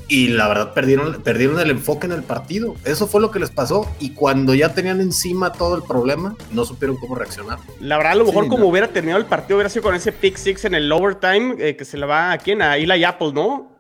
Y 0.08 0.28
la 0.28 0.48
verdad 0.48 0.74
perdieron, 0.74 1.22
perdieron 1.22 1.58
el 1.60 1.70
enfoque 1.70 2.06
en 2.06 2.12
el 2.12 2.22
partido. 2.22 2.74
Eso 2.84 3.06
fue 3.06 3.20
lo 3.20 3.30
que 3.30 3.38
les 3.38 3.50
pasó. 3.50 3.90
Y 4.00 4.10
cuando 4.10 4.54
ya 4.54 4.74
tenían 4.74 5.00
encima 5.00 5.52
todo 5.52 5.76
el 5.76 5.82
problema, 5.82 6.36
no 6.52 6.64
supieron 6.64 6.96
cómo 6.96 7.14
reaccionar. 7.14 7.58
La 7.80 7.96
verdad, 7.96 8.12
a 8.12 8.16
lo 8.16 8.24
mejor 8.26 8.44
Sí, 8.44 8.50
como 8.50 8.64
no. 8.64 8.70
hubiera 8.70 8.88
terminado 8.88 9.20
el 9.20 9.26
partido, 9.26 9.56
hubiera 9.56 9.70
sido 9.70 9.82
con 9.82 9.94
ese 9.94 10.12
pick 10.12 10.36
six 10.36 10.64
en 10.64 10.74
el 10.74 10.90
overtime, 10.92 11.56
eh, 11.58 11.76
que 11.76 11.84
se 11.84 11.96
le 11.96 12.06
va 12.06 12.32
a 12.32 12.38
quién, 12.38 12.60
a 12.62 12.76
Eli 12.76 13.04
Apple, 13.04 13.32
¿no? 13.32 13.73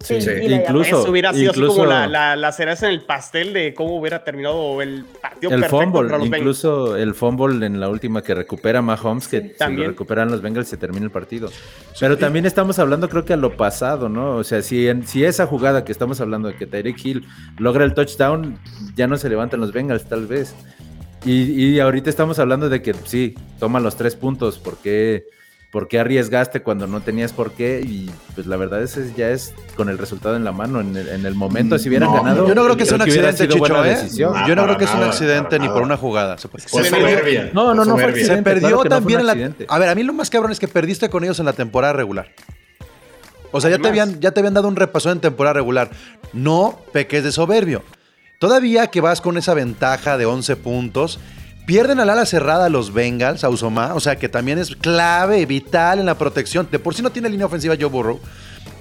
Sí, 0.00 0.14
incluso- 0.48 1.00
Eso 1.00 1.10
hubiera 1.10 1.32
sido 1.32 1.52
así 1.52 1.60
como 1.60 1.86
la, 1.86 2.06
la, 2.06 2.36
la 2.36 2.52
cereza 2.52 2.86
en 2.88 2.92
el 2.94 3.02
pastel 3.02 3.52
de 3.52 3.74
cómo 3.74 3.96
hubiera 3.98 4.24
terminado 4.24 4.80
el 4.82 5.04
partido 5.20 5.52
El 5.52 5.60
perfecto 5.60 5.76
fumble, 5.84 5.98
contra 6.00 6.18
los 6.18 6.24
Bengals. 6.30 6.40
incluso 6.40 6.96
el 6.96 7.14
fumble 7.14 7.66
en 7.66 7.80
la 7.80 7.88
última 7.88 8.22
que 8.22 8.34
recupera 8.34 8.82
Mahomes, 8.82 9.28
que 9.28 9.40
si 9.40 9.48
también. 9.56 9.82
lo 9.84 9.90
recuperan 9.92 10.30
los 10.30 10.42
Bengals 10.42 10.68
se 10.68 10.76
termina 10.76 11.04
el 11.04 11.10
partido. 11.12 11.50
Pero 11.98 12.16
también 12.18 12.46
estamos 12.46 12.78
hablando 12.78 13.08
creo 13.08 13.24
que 13.24 13.32
a 13.32 13.36
lo 13.36 13.56
pasado, 13.56 14.08
¿no? 14.08 14.36
O 14.36 14.44
sea, 14.44 14.62
si, 14.62 14.88
en- 14.88 15.06
si 15.06 15.24
esa 15.24 15.46
jugada 15.46 15.84
que 15.84 15.92
estamos 15.92 16.20
hablando 16.20 16.48
de 16.48 16.56
que 16.56 16.66
Tyreek 16.66 17.04
Hill 17.04 17.24
logra 17.58 17.84
el 17.84 17.94
touchdown, 17.94 18.58
ya 18.96 19.06
no 19.06 19.16
se 19.16 19.28
levantan 19.28 19.60
los 19.60 19.72
Bengals 19.72 20.04
tal 20.08 20.26
vez. 20.26 20.54
Y, 21.24 21.52
y 21.52 21.78
ahorita 21.80 22.10
estamos 22.10 22.38
hablando 22.40 22.68
de 22.68 22.82
que 22.82 22.94
sí, 23.04 23.36
toma 23.60 23.78
los 23.78 23.94
tres 23.96 24.16
puntos, 24.16 24.58
¿por 24.58 24.76
qué, 24.78 25.26
por 25.72 25.88
qué 25.88 25.98
arriesgaste 25.98 26.62
cuando 26.62 26.86
no 26.86 27.00
tenías 27.00 27.32
por 27.32 27.52
qué? 27.52 27.80
Y 27.82 28.10
pues 28.34 28.46
la 28.46 28.58
verdad 28.58 28.82
es 28.82 29.16
ya 29.16 29.30
es 29.30 29.54
con 29.74 29.88
el 29.88 29.96
resultado 29.96 30.36
en 30.36 30.44
la 30.44 30.52
mano, 30.52 30.82
en 30.82 30.94
el, 30.94 31.08
en 31.08 31.24
el 31.24 31.34
momento, 31.34 31.78
si 31.78 31.88
hubieran 31.88 32.10
No, 32.10 32.22
ganado. 32.22 32.46
Yo 32.46 32.54
no 32.54 32.62
creo 32.64 32.76
que 32.76 32.84
sea 32.84 32.96
un 32.96 33.02
accidente, 33.02 33.48
Chicho, 33.48 33.58
buena 33.58 33.90
¿eh? 33.90 34.06
No, 34.20 34.46
Yo 34.46 34.54
no 34.54 34.64
creo 34.64 34.76
que 34.76 34.84
es 34.84 34.94
un 34.94 35.02
accidente 35.02 35.58
ni 35.58 35.68
por 35.68 35.80
una 35.82 35.96
jugada. 35.96 36.36
Se 36.36 36.46
soberbia. 36.68 37.50
No, 37.54 37.74
no, 37.74 37.86
no 37.86 37.94
fue 37.94 38.02
soberbia. 38.02 38.22
accidente. 38.22 38.36
Se 38.36 38.42
perdió 38.42 38.68
claro 38.68 38.82
que 38.82 38.88
no 38.90 38.94
fue 38.96 39.14
también 39.14 39.20
en 39.20 39.26
la. 39.26 39.74
A 39.74 39.78
ver, 39.78 39.88
a 39.88 39.94
mí 39.94 40.02
lo 40.02 40.12
más 40.12 40.28
cabrón 40.28 40.52
es 40.52 40.60
que 40.60 40.68
perdiste 40.68 41.08
con 41.08 41.24
ellos 41.24 41.40
en 41.40 41.46
la 41.46 41.54
temporada 41.54 41.94
regular. 41.94 42.28
O 43.50 43.60
sea, 43.60 43.70
ya 43.70 43.78
te, 43.78 43.88
habían, 43.88 44.20
ya 44.20 44.32
te 44.32 44.40
habían 44.40 44.54
dado 44.54 44.68
un 44.68 44.76
repaso 44.76 45.10
en 45.10 45.20
temporada 45.20 45.54
regular. 45.54 45.90
No 46.34 46.80
peques 46.92 47.24
de 47.24 47.32
soberbio. 47.32 47.82
Todavía 48.38 48.88
que 48.88 49.00
vas 49.00 49.22
con 49.22 49.38
esa 49.38 49.54
ventaja 49.54 50.18
de 50.18 50.26
11 50.26 50.56
puntos, 50.56 51.18
pierden 51.66 52.00
al 52.00 52.10
ala 52.10 52.26
cerrada 52.26 52.68
los 52.68 52.92
Bengals, 52.92 53.44
a 53.44 53.48
Usoma, 53.48 53.94
o 53.94 54.00
sea, 54.00 54.16
que 54.16 54.28
también 54.28 54.58
es 54.58 54.74
clave, 54.76 55.44
vital 55.46 55.98
en 56.00 56.06
la 56.06 56.16
protección. 56.18 56.68
De 56.70 56.78
por 56.78 56.94
sí 56.94 57.02
no 57.02 57.10
tiene 57.10 57.28
línea 57.28 57.46
ofensiva 57.46 57.74
Joe 57.78 57.88
Burrow. 57.88 58.20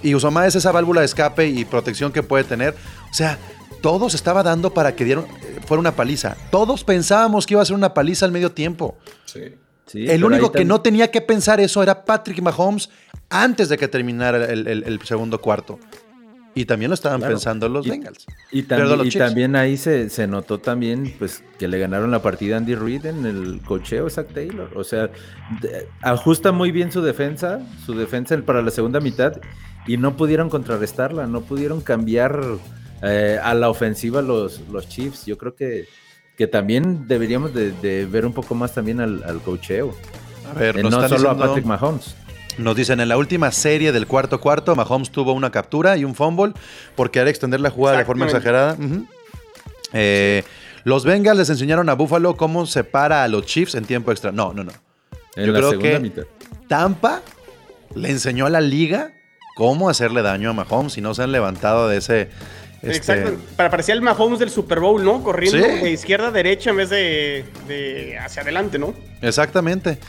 Y 0.04 0.16
Usoma 0.16 0.48
es 0.48 0.56
esa 0.56 0.72
válvula 0.72 1.02
de 1.02 1.06
escape 1.06 1.48
y 1.48 1.64
protección 1.66 2.12
que 2.12 2.24
puede 2.24 2.44
tener. 2.44 2.76
O 3.10 3.14
sea, 3.14 3.38
todo 3.82 4.10
se 4.10 4.16
estaba 4.16 4.42
dando 4.44 4.74
para 4.74 4.96
que 4.96 5.06
dieron, 5.06 5.26
eh, 5.26 5.60
fuera 5.68 5.80
una 5.80 5.96
paliza. 5.96 6.36
Todos 6.50 6.84
pensábamos 6.84 7.46
que 7.46 7.54
iba 7.54 7.62
a 7.62 7.66
ser 7.66 7.76
una 7.76 7.94
paliza 7.94 8.26
al 8.26 8.32
medio 8.32 8.52
tiempo. 8.52 8.98
Sí. 9.26 9.42
Sí, 9.88 10.10
el 10.10 10.24
único 10.24 10.52
que 10.54 10.64
no 10.66 10.80
tenía 10.82 11.12
que 11.12 11.20
pensar 11.20 11.60
eso 11.60 11.84
era 11.84 12.06
Patrick 12.06 12.42
Mahomes 12.42 12.90
antes 13.30 13.68
de 13.68 13.78
que 13.78 13.88
terminara 13.90 14.46
el, 14.46 14.66
el- 14.68 14.84
el 14.84 15.02
segundo 15.06 15.42
cuarto. 15.42 15.80
Y 16.54 16.66
también 16.66 16.90
lo 16.90 16.96
estaban 16.96 17.20
Claro. 17.20 17.34
pensando 17.36 17.70
los 17.70 17.86
Y- 17.86 17.92
Bengals. 17.92 18.26
Y, 18.52 18.64
también, 18.64 19.56
y 19.56 19.58
ahí 19.58 19.78
se, 19.78 20.10
se 20.10 20.28
notó 20.28 20.60
también 20.60 21.14
pues 21.18 21.44
que 21.58 21.68
le 21.70 21.80
ganaron 21.80 22.12
la 22.12 22.22
partida 22.22 22.56
a 22.56 22.58
Andy 22.58 22.76
Reid 22.76 23.06
en 23.06 23.26
el 23.26 23.62
cocheo 23.66 24.10
Zach 24.10 24.28
Taylor. 24.34 24.70
O 24.76 24.84
sea, 24.84 25.10
de- 25.62 25.88
ajusta 26.02 26.52
muy 26.52 26.72
bien 26.72 26.92
su 26.92 27.02
defensa, 27.02 27.62
su 27.86 27.94
defensa 27.94 28.38
para 28.46 28.62
la 28.62 28.72
segunda 28.72 29.00
mitad 29.00 29.40
y 29.88 29.96
no 29.98 30.18
pudieron 30.18 30.50
contrarrestarla, 30.50 31.26
no 31.26 31.42
pudieron 31.42 31.80
cambiar 31.82 32.40
eh, 33.04 33.40
a 33.42 33.54
la 33.56 33.70
ofensiva 33.70 34.22
los, 34.22 34.60
los 34.72 34.88
Chiefs. 34.90 35.26
Yo 35.26 35.38
creo 35.38 35.56
que, 35.56 35.88
que 36.38 36.48
también 36.48 37.08
deberíamos 37.08 37.54
de, 37.54 37.72
de 37.72 38.06
ver 38.06 38.26
un 38.26 38.34
poco 38.34 38.56
más 38.56 38.74
también 38.74 39.00
al, 39.00 39.24
al 39.24 39.40
cocheo. 39.42 39.96
A 40.54 40.60
ver, 40.60 40.78
Eh, 40.78 40.84
no 40.84 41.08
solo 41.08 41.30
a 41.30 41.38
Patrick 41.38 41.66
Mahomes. 41.66 42.14
Nos 42.58 42.76
dicen 42.76 43.00
en 43.00 43.10
la 43.10 43.18
última 43.18 43.52
serie 43.52 43.92
del 43.92 44.08
cuarto 44.08 44.40
cuarto, 44.42 44.76
Mahomes 44.76 45.12
tuvo 45.12 45.34
una 45.34 45.52
captura 45.52 45.98
y 45.98 46.04
un 46.06 46.16
fumble 46.16 46.54
por 46.96 47.12
querer 47.12 47.28
extender 47.30 47.60
la 47.60 47.70
jugada 47.70 47.98
de 48.00 48.06
forma 48.06 48.26
exagerada. 48.26 48.78
Eh, 49.94 50.44
los 50.84 51.04
Bengals 51.06 51.38
les 51.38 51.50
enseñaron 51.50 51.90
a 51.90 51.94
Buffalo 51.94 52.36
cómo 52.36 52.66
se 52.66 52.84
para 52.84 53.24
a 53.24 53.28
los 53.28 53.46
Chiefs 53.46 53.76
en 53.76 53.86
tiempo 53.86 54.12
extra. 54.12 54.32
No, 54.32 54.54
no, 54.54 54.64
no. 54.64 54.72
En 55.36 55.46
Yo 55.46 55.52
la 55.52 55.60
creo 55.60 55.70
segunda 55.72 55.92
que 55.92 56.00
mitad. 56.00 56.24
Tampa 56.68 57.22
le 57.96 58.10
enseñó 58.10 58.46
a 58.46 58.50
la 58.50 58.62
liga 58.62 59.12
cómo 59.56 59.90
hacerle 59.90 60.22
daño 60.22 60.50
a 60.50 60.54
Mahomes 60.54 60.98
y 60.98 61.02
no 61.02 61.14
se 61.14 61.24
han 61.24 61.32
levantado 61.32 61.88
de 61.88 61.98
ese. 61.98 62.30
este, 62.82 62.98
Exacto. 62.98 63.34
Para 63.56 63.70
parecía 63.70 63.94
el 63.94 64.02
Mahomes 64.02 64.40
del 64.40 64.50
Super 64.50 64.80
Bowl, 64.80 65.04
¿no? 65.04 65.22
Corriendo 65.24 65.64
Sí. 65.68 65.84
de 65.84 65.92
izquierda 65.92 66.30
a 66.30 66.32
derecha 66.32 66.72
en 66.72 66.78
vez 66.78 66.90
de, 66.90 67.46
de 67.68 68.18
hacia 68.18 68.42
adelante, 68.42 68.80
¿no? 68.80 68.94
Exactamente. 69.22 70.00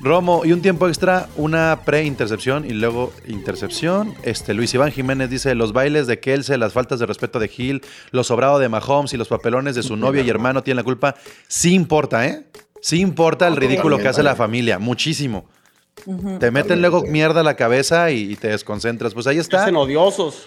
Romo, 0.00 0.42
y 0.44 0.52
un 0.52 0.60
tiempo 0.60 0.88
extra, 0.88 1.28
una 1.36 1.80
pre-intercepción 1.84 2.64
y 2.64 2.70
luego 2.74 3.12
intercepción. 3.26 4.14
Este, 4.22 4.52
Luis 4.54 4.72
Iván 4.74 4.92
Jiménez 4.92 5.30
dice: 5.30 5.54
Los 5.54 5.72
bailes 5.72 6.06
de 6.06 6.20
Kelsey, 6.20 6.58
las 6.58 6.72
faltas 6.74 6.98
de 6.98 7.06
respeto 7.06 7.38
de 7.38 7.50
Hill, 7.54 7.82
lo 8.10 8.22
sobrado 8.22 8.58
de 8.58 8.68
Mahomes 8.68 9.14
y 9.14 9.16
los 9.16 9.28
papelones 9.28 9.74
de 9.74 9.82
su 9.82 9.96
novio 9.96 10.22
y 10.22 10.28
hermano 10.28 10.62
tienen 10.62 10.76
la 10.76 10.84
culpa. 10.84 11.14
Sí 11.48 11.72
importa, 11.74 12.26
¿eh? 12.26 12.44
Sí 12.82 13.00
importa 13.00 13.48
el 13.48 13.56
ridículo 13.56 13.98
que 13.98 14.08
hace 14.08 14.22
la 14.22 14.36
familia, 14.36 14.78
muchísimo. 14.78 15.46
Te 16.38 16.50
meten 16.50 16.82
luego 16.82 17.02
mierda 17.02 17.40
a 17.40 17.44
la 17.44 17.56
cabeza 17.56 18.10
y, 18.10 18.32
y 18.32 18.36
te 18.36 18.48
desconcentras. 18.48 19.14
Pues 19.14 19.26
ahí 19.26 19.38
está. 19.38 19.62
hacen 19.62 19.76
odiosos. 19.76 20.44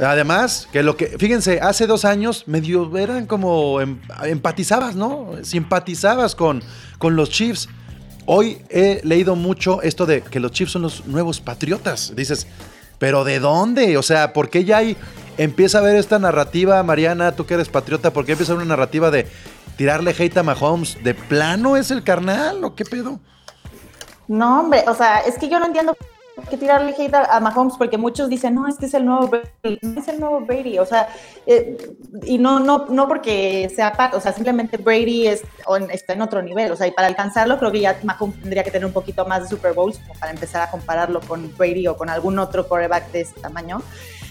Además, 0.00 0.68
que 0.72 0.82
lo 0.82 0.96
que, 0.96 1.18
fíjense, 1.18 1.60
hace 1.60 1.86
dos 1.86 2.04
años 2.04 2.44
medio 2.46 2.96
eran 2.96 3.26
como 3.26 3.80
em- 3.80 4.00
empatizabas, 4.24 4.96
¿no? 4.96 5.32
Simpatizabas 5.42 6.34
con, 6.34 6.62
con 6.98 7.16
los 7.16 7.28
Chiefs. 7.28 7.68
Hoy 8.32 8.62
he 8.68 9.00
leído 9.02 9.34
mucho 9.34 9.82
esto 9.82 10.06
de 10.06 10.22
que 10.22 10.38
los 10.38 10.52
Chiefs 10.52 10.70
son 10.70 10.82
los 10.82 11.04
nuevos 11.04 11.40
patriotas. 11.40 12.14
Dices, 12.14 12.46
¿pero 13.00 13.24
de 13.24 13.40
dónde? 13.40 13.96
O 13.96 14.04
sea, 14.04 14.32
¿por 14.32 14.48
qué 14.48 14.64
ya 14.64 14.76
hay, 14.76 14.96
empieza 15.36 15.78
a 15.78 15.80
haber 15.80 15.96
esta 15.96 16.20
narrativa, 16.20 16.80
Mariana, 16.84 17.32
tú 17.32 17.44
que 17.44 17.54
eres 17.54 17.68
patriota, 17.68 18.12
¿por 18.12 18.24
qué 18.24 18.30
empieza 18.30 18.52
a 18.52 18.54
una 18.54 18.64
narrativa 18.64 19.10
de 19.10 19.26
tirarle 19.76 20.14
hate 20.16 20.36
a 20.36 20.44
Mahomes? 20.44 21.02
¿De 21.02 21.12
plano 21.12 21.76
es 21.76 21.90
el 21.90 22.04
carnal 22.04 22.62
o 22.62 22.76
qué 22.76 22.84
pedo? 22.84 23.18
No, 24.28 24.60
hombre, 24.60 24.84
o 24.86 24.94
sea, 24.94 25.18
es 25.26 25.36
que 25.36 25.48
yo 25.48 25.58
no 25.58 25.66
entiendo 25.66 25.96
por 26.40 26.48
qué 26.50 26.56
tirarle 26.56 26.94
hate 26.98 27.14
a, 27.14 27.36
a 27.36 27.40
Mahomes, 27.40 27.74
porque 27.78 27.96
muchos 27.98 28.28
dicen, 28.28 28.54
no, 28.54 28.66
es 28.66 28.76
que 28.76 28.86
es 28.86 28.94
el 28.94 29.04
nuevo 29.04 29.28
Brady, 29.28 29.78
es 29.96 30.08
el 30.08 30.18
nuevo 30.20 30.40
Brady, 30.40 30.78
o 30.78 30.86
sea, 30.86 31.08
eh, 31.46 31.76
y 32.24 32.38
no, 32.38 32.58
no, 32.60 32.86
no 32.88 33.06
porque 33.08 33.70
sea 33.74 33.92
Pat, 33.92 34.14
o 34.14 34.20
sea, 34.20 34.32
simplemente 34.32 34.76
Brady 34.76 35.26
es, 35.28 35.42
on- 35.66 35.90
está 35.90 36.12
en 36.14 36.22
otro 36.22 36.42
nivel, 36.42 36.72
o 36.72 36.76
sea, 36.76 36.86
y 36.86 36.90
para 36.90 37.08
alcanzarlo 37.08 37.58
creo 37.58 37.70
que 37.70 37.80
ya 37.80 37.98
Mahomes 38.02 38.40
tendría 38.40 38.64
que 38.64 38.70
tener 38.70 38.86
un 38.86 38.92
poquito 38.92 39.24
más 39.26 39.42
de 39.42 39.48
Super 39.48 39.72
Bowls 39.74 39.98
como 39.98 40.14
para 40.18 40.32
empezar 40.32 40.62
a 40.62 40.70
compararlo 40.70 41.20
con 41.20 41.52
Brady 41.56 41.86
o 41.86 41.96
con 41.96 42.10
algún 42.10 42.38
otro 42.38 42.66
quarterback 42.66 43.10
de 43.12 43.20
ese 43.22 43.34
tamaño. 43.40 43.82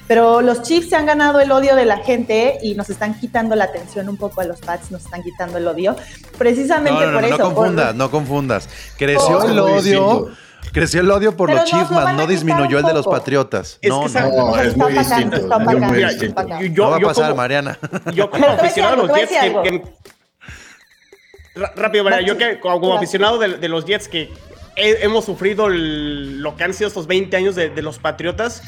Pero 0.08 0.41
los 0.41 0.63
Chiefs 0.63 0.89
se 0.89 0.95
han 0.95 1.06
ganado 1.06 1.39
el 1.39 1.52
odio 1.52 1.76
de 1.76 1.86
la 1.86 1.98
gente 1.98 2.58
y 2.63 2.74
nos 2.74 2.89
están 2.89 3.13
quitando 3.19 3.56
la 3.56 3.65
atención 3.65 4.10
un 4.10 4.17
poco 4.17 4.41
a 4.41 4.43
los 4.45 4.60
Pats, 4.60 4.89
nos 4.89 5.06
están 5.06 5.22
quitando 5.22 5.60
el 5.60 5.67
odio. 5.67 5.95
Precisamente 6.38 7.00
No, 7.06 7.12
no, 7.12 7.19
por 7.19 7.22
no, 7.22 7.28
eso. 7.28 7.38
no 7.38 7.43
por- 7.43 7.56
confundas, 7.56 7.95
no 7.95 8.10
confundas. 8.12 8.69
Creció 8.98 9.38
Oh, 9.38 9.48
el 9.48 9.60
odio, 9.60 9.76
distinto. 9.76 10.30
Creció 10.72 11.02
el 11.02 11.10
odio 11.12 11.36
por 11.36 11.50
Pero 11.50 11.62
los 11.62 11.69
Chiefs, 11.69 11.89
no 11.91 12.28
disminuyó 12.28 12.80
el 12.80 12.86
de 12.86 12.93
los 12.93 13.06
patriotas. 13.08 13.80
Es 13.82 13.89
no, 13.89 14.04
que 14.06 14.19
no, 14.19 14.30
No, 14.30 14.58
es 14.58 14.67
Está 14.67 14.84
muy 14.84 14.93
distinto. 14.93 15.38
no 15.41 16.89
va 16.89 16.98
a 16.98 17.00
pasar, 17.00 17.24
como- 17.26 17.36
Mariana. 17.36 17.78
Yo 18.13 18.30
como 18.32 18.45
aficionado 18.48 18.93
a 19.04 19.08
los 19.08 19.17
Jets, 19.17 19.32
que, 19.63 19.84
rápido, 21.76 22.04
María, 22.04 22.22
yo 22.22 22.38
que 22.38 22.60
como, 22.60 22.76
como 22.76 22.86
Claro. 22.88 22.98
aficionado 22.98 23.38
de, 23.39 23.58
de 23.58 23.67
los 23.69 23.86
Jets 23.86 24.08
que 24.08 24.32
he- 24.76 24.98
hemos 25.04 25.26
sufrido 25.26 25.67
el- 25.67 26.41
lo 26.41 26.56
que 26.56 26.63
han 26.63 26.74
sido 26.74 26.88
estos 26.88 27.08
20 27.08 27.36
años 27.36 27.56
de, 27.56 27.69
de 27.69 27.82
los 27.82 28.00
Patriotas, 28.00 28.62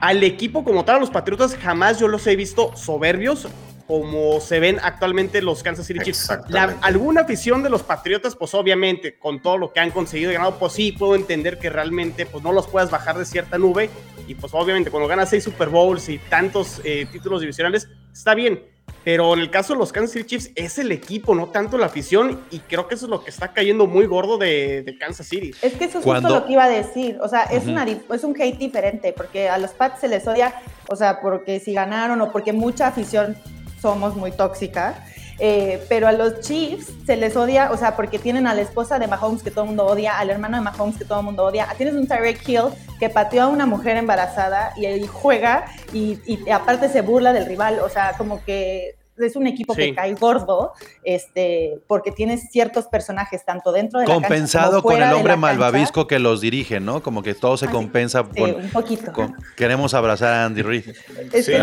al 0.00 0.22
equipo 0.22 0.64
como 0.64 0.84
tal, 0.84 0.96
a 0.96 1.00
los 1.00 1.10
Patriotas, 1.10 1.56
jamás 1.56 1.98
yo 1.98 2.08
los 2.08 2.26
he 2.26 2.36
visto 2.36 2.76
soberbios 2.76 3.48
como 3.86 4.40
se 4.40 4.60
ven 4.60 4.78
actualmente 4.82 5.42
los 5.42 5.62
Kansas 5.62 5.86
City 5.86 6.00
Chiefs. 6.02 6.28
La- 6.48 6.76
alguna 6.80 7.22
afición 7.22 7.62
de 7.62 7.70
los 7.70 7.82
Patriotas, 7.82 8.34
pues 8.36 8.54
obviamente, 8.54 9.18
con 9.18 9.42
todo 9.42 9.58
lo 9.58 9.72
que 9.72 9.80
han 9.80 9.90
conseguido 9.90 10.30
y 10.30 10.34
ganado, 10.34 10.58
pues 10.58 10.72
sí, 10.72 10.92
puedo 10.92 11.14
entender 11.14 11.58
que 11.58 11.68
realmente 11.70 12.24
pues 12.26 12.42
no 12.42 12.52
los 12.52 12.66
puedas 12.66 12.90
bajar 12.90 13.18
de 13.18 13.24
cierta 13.24 13.58
nube. 13.58 13.90
Y 14.26 14.34
pues 14.34 14.54
obviamente 14.54 14.90
cuando 14.90 15.06
ganas 15.08 15.28
seis 15.28 15.44
Super 15.44 15.68
Bowls 15.68 16.08
y 16.08 16.16
tantos 16.18 16.80
eh, 16.84 17.06
títulos 17.12 17.40
divisionales, 17.42 17.88
está 18.12 18.34
bien. 18.34 18.62
Pero 19.02 19.34
en 19.34 19.40
el 19.40 19.50
caso 19.50 19.74
de 19.74 19.78
los 19.78 19.92
Kansas 19.92 20.12
City 20.12 20.24
Chiefs, 20.24 20.50
es 20.54 20.78
el 20.78 20.90
equipo, 20.90 21.34
no 21.34 21.48
tanto 21.48 21.76
la 21.76 21.84
afición. 21.86 22.40
Y 22.50 22.60
creo 22.60 22.88
que 22.88 22.94
eso 22.94 23.04
es 23.04 23.10
lo 23.10 23.22
que 23.22 23.28
está 23.28 23.52
cayendo 23.52 23.86
muy 23.86 24.06
gordo 24.06 24.38
de, 24.38 24.82
de 24.82 24.96
Kansas 24.96 25.26
City. 25.26 25.50
Es 25.60 25.74
que 25.74 25.84
eso 25.84 25.98
es 25.98 26.04
Cuando- 26.04 26.28
justo 26.30 26.40
lo 26.40 26.46
que 26.46 26.52
iba 26.54 26.64
a 26.64 26.68
decir. 26.70 27.18
O 27.20 27.28
sea, 27.28 27.42
es, 27.42 27.66
una, 27.66 27.84
dif- 27.86 28.00
es 28.14 28.24
un 28.24 28.34
hate 28.40 28.56
diferente, 28.56 29.12
porque 29.14 29.50
a 29.50 29.58
los 29.58 29.72
Pats 29.72 30.00
se 30.00 30.08
les 30.08 30.26
odia, 30.26 30.54
o 30.88 30.96
sea, 30.96 31.20
porque 31.20 31.60
si 31.60 31.74
ganaron 31.74 32.18
o 32.22 32.32
porque 32.32 32.54
mucha 32.54 32.86
afición 32.86 33.36
somos 33.84 34.16
muy 34.16 34.32
tóxica. 34.32 34.94
eh, 35.40 35.84
pero 35.88 36.06
a 36.06 36.12
los 36.12 36.40
Chiefs 36.40 36.92
se 37.06 37.16
les 37.16 37.36
odia, 37.36 37.72
o 37.72 37.76
sea, 37.76 37.96
porque 37.96 38.20
tienen 38.20 38.46
a 38.46 38.54
la 38.54 38.62
esposa 38.62 39.00
de 39.00 39.08
Mahomes 39.08 39.42
que 39.42 39.50
todo 39.50 39.64
el 39.64 39.70
mundo 39.70 39.84
odia, 39.84 40.16
al 40.16 40.30
hermano 40.30 40.56
de 40.56 40.62
Mahomes 40.62 40.96
que 40.96 41.04
todo 41.04 41.18
el 41.18 41.24
mundo 41.24 41.44
odia. 41.44 41.66
Tienes 41.76 41.96
un 41.96 42.06
Tyreek 42.06 42.48
Hill 42.48 42.68
que 43.00 43.10
pateó 43.10 43.42
a 43.42 43.48
una 43.48 43.66
mujer 43.66 43.96
embarazada 43.96 44.72
y 44.76 44.86
ahí 44.86 45.06
juega 45.06 45.64
y 45.92 46.18
aparte 46.50 46.88
se 46.88 47.00
burla 47.02 47.32
del 47.32 47.46
rival. 47.46 47.80
O 47.80 47.88
sea, 47.88 48.14
como 48.16 48.44
que 48.44 48.94
es 49.18 49.36
un 49.36 49.46
equipo 49.46 49.74
Sí. 49.74 49.80
que 49.82 49.94
cae 49.94 50.14
gordo, 50.14 50.72
este, 51.04 51.78
porque 51.86 52.10
tienes 52.10 52.50
ciertos 52.50 52.86
personajes 52.86 53.44
tanto 53.44 53.72
dentro 53.72 54.00
de 54.00 54.06
la 54.06 54.12
cancha 54.14 54.28
Compensado 54.28 54.70
como 54.70 54.82
con 54.82 54.92
fuera 54.92 55.06
el 55.06 55.10
de 55.12 55.16
hombre 55.18 55.36
malvavisco 55.36 56.06
que 56.06 56.18
los 56.18 56.40
dirige, 56.40 56.80
¿no? 56.80 57.02
Como 57.02 57.22
que 57.22 57.34
todo 57.34 57.56
se 57.56 57.68
compensa 57.68 58.24
Sí, 58.34 58.40
con, 58.40 58.54
un 58.56 58.70
poquito. 58.70 59.12
con- 59.12 59.36
Queremos 59.56 59.94
abrazar 59.94 60.32
a 60.32 60.44
Andy 60.46 60.62
Reid. 60.62 60.88
Es 61.32 61.46
Sí, 61.46 61.52
es. 61.52 61.60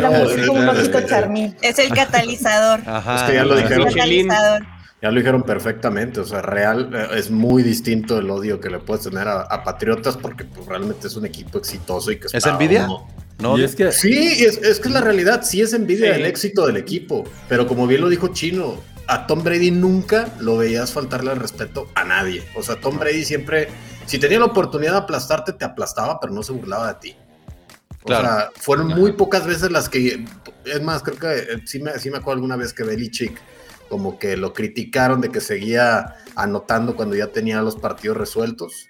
Es 1.61 1.79
el 1.79 1.89
catalizador. 1.93 2.79
Ajá. 2.85 3.15
Es 3.15 3.21
que 3.23 3.33
ya 3.35 3.43
lo 3.45 3.53
Es 3.55 3.59
el 3.61 3.67
dijeron. 3.67 3.87
Catalizador. 3.93 4.61
Ya 5.01 5.09
lo 5.09 5.17
dijeron 5.17 5.41
perfectamente, 5.43 6.19
o 6.19 6.25
sea, 6.25 6.43
real 6.43 6.91
eh, 6.93 7.17
es 7.17 7.31
muy 7.31 7.63
distinto 7.63 8.19
el 8.19 8.29
odio 8.29 8.59
que 8.59 8.69
le 8.69 8.77
puedes 8.77 9.03
tener 9.05 9.27
a, 9.27 9.41
a 9.41 9.63
Patriotas 9.63 10.15
porque 10.15 10.45
pues, 10.45 10.67
realmente 10.67 11.07
es 11.07 11.15
un 11.15 11.25
equipo 11.25 11.57
exitoso 11.57 12.11
y 12.11 12.19
que 12.19 12.27
¿Es 12.31 12.45
envidia? 12.45 12.85
uno- 12.85 13.07
No, 13.41 13.57
y 13.57 13.63
es 13.63 13.75
que 13.75 13.91
Sí, 13.91 14.43
es, 14.45 14.57
es 14.57 14.79
que 14.79 14.87
es 14.87 14.93
la 14.93 15.01
realidad, 15.01 15.43
sí 15.43 15.61
es 15.61 15.73
envidia 15.73 16.13
Sí. 16.13 16.19
del 16.19 16.25
éxito 16.27 16.67
del 16.67 16.77
equipo, 16.77 17.23
pero 17.49 17.67
como 17.67 17.87
bien 17.87 18.01
lo 18.01 18.09
dijo 18.09 18.27
Chino, 18.29 18.75
a 19.07 19.27
Tom 19.27 19.43
Brady 19.43 19.71
nunca 19.71 20.29
lo 20.39 20.57
veías 20.57 20.91
faltarle 20.93 21.31
el 21.33 21.39
respeto 21.39 21.87
a 21.95 22.03
nadie. 22.03 22.43
O 22.55 22.63
sea, 22.63 22.79
Tom 22.79 22.97
Brady 22.99 23.25
siempre, 23.25 23.67
si 24.05 24.19
tenía 24.19 24.39
la 24.39 24.45
oportunidad 24.45 24.91
de 24.93 24.97
aplastarte, 24.99 25.53
te 25.53 25.65
aplastaba, 25.65 26.19
pero 26.19 26.31
no 26.33 26.43
se 26.43 26.53
burlaba 26.53 26.93
de 26.93 26.99
ti. 26.99 27.15
O 28.03 28.07
Claro. 28.07 28.23
sea, 28.27 28.49
fueron 28.55 28.87
muy 28.87 29.11
pocas 29.13 29.45
veces 29.45 29.69
las 29.71 29.89
que, 29.89 30.25
es 30.65 30.81
más, 30.81 31.03
creo 31.03 31.17
que 31.17 31.27
eh, 31.53 31.61
sí 31.65 31.79
me, 31.79 31.97
sí 31.99 32.09
me 32.09 32.17
acuerdo 32.17 32.35
alguna 32.37 32.55
vez 32.55 32.73
que 32.73 32.83
Belichick 32.83 33.39
como 33.89 34.17
que 34.17 34.37
lo 34.37 34.53
criticaron 34.53 35.19
de 35.19 35.29
que 35.29 35.41
seguía 35.41 36.15
anotando 36.35 36.95
cuando 36.95 37.15
ya 37.15 37.27
tenía 37.27 37.61
los 37.61 37.75
partidos 37.75 38.15
resueltos. 38.17 38.87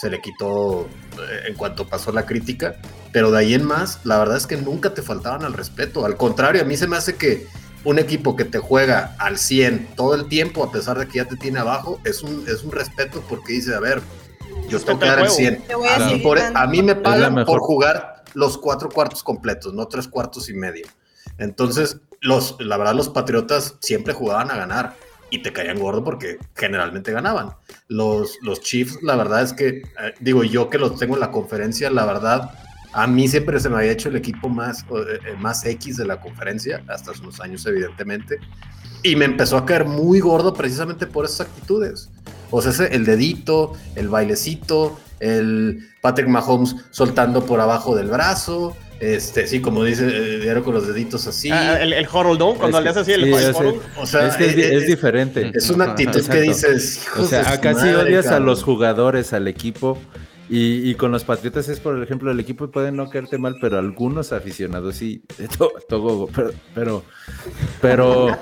Se 0.00 0.08
le 0.10 0.20
quitó 0.20 0.82
eh, 1.18 1.48
en 1.48 1.54
cuanto 1.56 1.86
pasó 1.88 2.12
la 2.12 2.24
crítica. 2.24 2.76
Pero 3.12 3.30
de 3.32 3.38
ahí 3.38 3.54
en 3.54 3.64
más, 3.64 3.98
la 4.04 4.18
verdad 4.18 4.36
es 4.36 4.46
que 4.46 4.56
nunca 4.56 4.94
te 4.94 5.02
faltaban 5.02 5.44
al 5.44 5.54
respeto. 5.54 6.06
Al 6.06 6.16
contrario, 6.16 6.62
a 6.62 6.64
mí 6.64 6.76
se 6.76 6.86
me 6.86 6.96
hace 6.96 7.16
que 7.16 7.46
un 7.84 7.98
equipo 7.98 8.36
que 8.36 8.44
te 8.44 8.58
juega 8.58 9.16
al 9.18 9.38
100 9.38 9.94
todo 9.96 10.14
el 10.14 10.28
tiempo, 10.28 10.62
a 10.62 10.70
pesar 10.70 10.98
de 10.98 11.06
que 11.08 11.18
ya 11.18 11.24
te 11.24 11.36
tiene 11.36 11.58
abajo, 11.58 12.00
es 12.04 12.22
un, 12.22 12.44
es 12.48 12.62
un 12.62 12.70
respeto 12.70 13.24
porque 13.28 13.54
dice, 13.54 13.74
a 13.74 13.80
ver, 13.80 14.00
yo 14.68 14.78
tengo 14.80 14.98
que 15.00 15.06
dar 15.06 15.18
el 15.20 15.24
juego. 15.28 15.36
100. 15.36 15.62
Te 15.62 15.74
voy 15.74 15.88
a 15.88 15.96
A 15.96 15.98
mí, 16.10 16.18
por- 16.20 16.38
dando. 16.38 16.58
a 16.60 16.66
mí 16.66 16.82
me 16.82 16.94
pagan 16.94 17.44
por 17.44 17.60
jugar 17.60 18.22
los 18.34 18.56
cuatro 18.58 18.88
cuartos 18.90 19.22
completos, 19.24 19.72
no 19.74 19.88
tres 19.88 20.06
cuartos 20.06 20.48
y 20.48 20.54
medio. 20.54 20.86
Entonces, 21.38 21.98
los, 22.20 22.56
la 22.60 22.76
verdad, 22.76 22.94
los 22.94 23.08
Patriotas 23.08 23.74
siempre 23.80 24.12
jugaban 24.12 24.50
a 24.50 24.56
ganar 24.56 24.96
y 25.30 25.42
te 25.42 25.52
caían 25.52 25.78
gordo 25.78 26.02
porque 26.04 26.38
generalmente 26.56 27.12
ganaban. 27.12 27.50
Los, 27.88 28.38
los 28.42 28.60
Chiefs, 28.60 28.98
la 29.02 29.16
verdad 29.16 29.42
es 29.42 29.52
que, 29.52 29.68
eh, 29.68 29.82
digo, 30.20 30.44
yo 30.44 30.70
que 30.70 30.78
los 30.78 30.98
tengo 30.98 31.14
en 31.14 31.20
la 31.20 31.30
conferencia, 31.30 31.90
la 31.90 32.06
verdad, 32.06 32.50
a 32.92 33.06
mí 33.06 33.28
siempre 33.28 33.60
se 33.60 33.68
me 33.68 33.76
había 33.76 33.92
hecho 33.92 34.08
el 34.08 34.16
equipo 34.16 34.48
más, 34.48 34.82
eh, 34.82 34.84
eh, 35.26 35.36
más 35.38 35.64
X 35.64 35.96
de 35.98 36.06
la 36.06 36.20
conferencia, 36.20 36.82
hasta 36.88 37.10
hace 37.10 37.20
unos 37.22 37.40
años, 37.40 37.64
evidentemente. 37.66 38.38
Y 39.02 39.14
me 39.16 39.26
empezó 39.26 39.56
a 39.58 39.66
caer 39.66 39.84
muy 39.84 40.20
gordo 40.20 40.54
precisamente 40.54 41.06
por 41.06 41.24
esas 41.24 41.42
actitudes. 41.48 42.08
O 42.50 42.62
sea, 42.62 42.70
ese- 42.72 42.94
el 42.94 43.04
dedito, 43.04 43.74
el 43.94 44.08
bailecito, 44.08 44.98
el 45.20 45.86
Patrick 46.00 46.28
Mahomes 46.28 46.74
soltando 46.90 47.44
por 47.44 47.60
abajo 47.60 47.94
del 47.94 48.08
brazo, 48.08 48.74
este, 49.00 49.46
sí, 49.46 49.60
como 49.60 49.84
dice 49.84 50.06
eh, 50.06 50.38
Diario 50.40 50.64
con 50.64 50.74
los 50.74 50.86
deditos 50.86 51.26
así. 51.26 51.50
Ah, 51.50 51.80
el, 51.80 51.92
el 51.92 52.04
¿no? 52.04 52.54
Cuando 52.54 52.78
Es 52.78 52.84
le 52.84 52.90
haces 52.90 53.02
así 53.02 53.12
el, 53.12 53.24
sí, 53.24 53.30
el 53.32 53.80
o 53.96 54.06
sea, 54.06 54.26
es 54.28 54.36
que 54.36 54.46
es, 54.46 54.56
di- 54.56 54.62
eh, 54.62 54.74
es 54.76 54.82
eh, 54.82 54.86
diferente. 54.86 55.50
es 55.54 55.70
una 55.70 55.84
actitud 55.84 56.26
que 56.26 56.40
dices, 56.40 57.06
O 57.16 57.24
sea, 57.24 57.42
de 57.42 57.48
acá 57.48 57.74
sí 57.74 57.88
odias 57.88 58.26
a 58.28 58.40
los 58.40 58.62
jugadores, 58.62 59.32
al 59.32 59.48
equipo. 59.48 59.98
Y, 60.50 60.88
y 60.90 60.94
con 60.94 61.12
los 61.12 61.24
Patriotas 61.24 61.68
es, 61.68 61.78
por 61.78 62.02
ejemplo, 62.02 62.30
el 62.30 62.40
equipo 62.40 62.70
puede 62.70 62.90
no 62.90 63.10
caerte 63.10 63.36
mal, 63.36 63.56
pero 63.60 63.78
algunos 63.78 64.32
aficionados 64.32 64.96
sí. 64.96 65.22
to- 65.58 65.72
todo, 65.88 66.26
pero, 66.34 66.52
pero, 66.74 67.04
pero, 67.82 68.38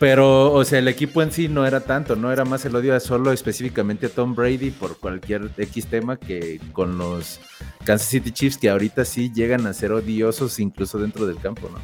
pero, 0.00 0.50
o 0.52 0.64
sea, 0.64 0.78
el 0.78 0.88
equipo 0.88 1.20
en 1.20 1.30
sí 1.30 1.48
no 1.48 1.66
era 1.66 1.80
tanto, 1.80 2.16
no 2.16 2.32
era 2.32 2.46
más 2.46 2.64
el 2.64 2.74
odio 2.74 2.96
a 2.96 3.00
solo 3.00 3.32
específicamente 3.32 4.06
a 4.06 4.08
Tom 4.08 4.34
Brady 4.34 4.70
por 4.70 4.96
cualquier 4.96 5.50
X 5.58 5.86
tema 5.88 6.16
que 6.16 6.58
con 6.72 6.96
los 6.96 7.38
Kansas 7.84 8.08
City 8.08 8.30
Chiefs, 8.30 8.56
que 8.56 8.70
ahorita 8.70 9.04
sí 9.04 9.30
llegan 9.30 9.66
a 9.66 9.74
ser 9.74 9.92
odiosos 9.92 10.58
incluso 10.58 10.98
dentro 10.98 11.26
del 11.26 11.36
campo, 11.36 11.68
¿no? 11.70 11.78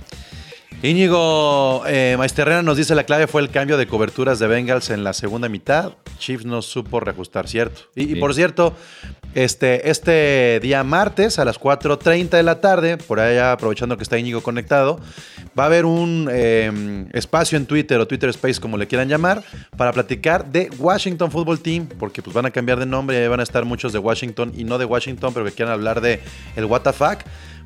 Íñigo 0.82 1.84
eh, 1.86 2.18
nos 2.62 2.76
dice 2.76 2.94
la 2.94 3.04
clave 3.04 3.26
fue 3.26 3.40
el 3.40 3.48
cambio 3.48 3.78
de 3.78 3.86
coberturas 3.86 4.38
de 4.38 4.46
Bengals 4.46 4.90
en 4.90 5.04
la 5.04 5.14
segunda 5.14 5.48
mitad. 5.48 5.92
Chiefs 6.18 6.44
no 6.44 6.60
supo 6.60 7.00
reajustar, 7.00 7.48
¿cierto? 7.48 7.82
Y, 7.94 8.16
por 8.16 8.34
cierto, 8.34 8.74
este, 9.34 9.90
este 9.90 10.60
día 10.60 10.84
martes 10.84 11.38
a 11.38 11.46
las 11.46 11.58
4.30 11.58 12.28
de 12.28 12.42
la 12.42 12.60
tarde, 12.60 12.98
por 12.98 13.20
allá 13.20 13.52
aprovechando 13.52 13.96
que 13.96 14.02
está 14.02 14.18
Íñigo 14.18 14.42
conectado, 14.42 15.00
va 15.58 15.64
a 15.64 15.66
haber 15.66 15.86
un 15.86 16.28
eh, 16.30 17.06
espacio 17.14 17.56
en 17.56 17.64
Twitter 17.64 17.98
o 17.98 18.06
Twitter 18.06 18.28
Space, 18.30 18.60
como 18.60 18.76
le 18.76 18.86
quieran 18.86 19.08
llamar, 19.08 19.42
para 19.78 19.92
platicar 19.92 20.44
de 20.52 20.70
Washington 20.78 21.30
Football 21.30 21.60
Team, 21.60 21.88
porque 21.98 22.22
pues 22.22 22.34
van 22.34 22.46
a 22.46 22.50
cambiar 22.50 22.78
de 22.78 22.86
nombre 22.86 23.16
y 23.16 23.22
ahí 23.22 23.28
van 23.28 23.40
a 23.40 23.44
estar 23.44 23.64
muchos 23.64 23.94
de 23.94 23.98
Washington 23.98 24.52
y 24.54 24.64
no 24.64 24.76
de 24.76 24.84
Washington, 24.84 25.32
pero 25.32 25.46
que 25.46 25.52
quieran 25.52 25.72
hablar 25.72 26.02
de 26.02 26.20
el 26.54 26.66
WTF, 26.66 27.02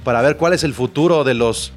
para 0.05 0.23
ver 0.23 0.37
cuál 0.37 0.53
es 0.53 0.64
el 0.64 0.75
futuro 0.75 1.25
de 1.25 1.35
los 1.35 1.73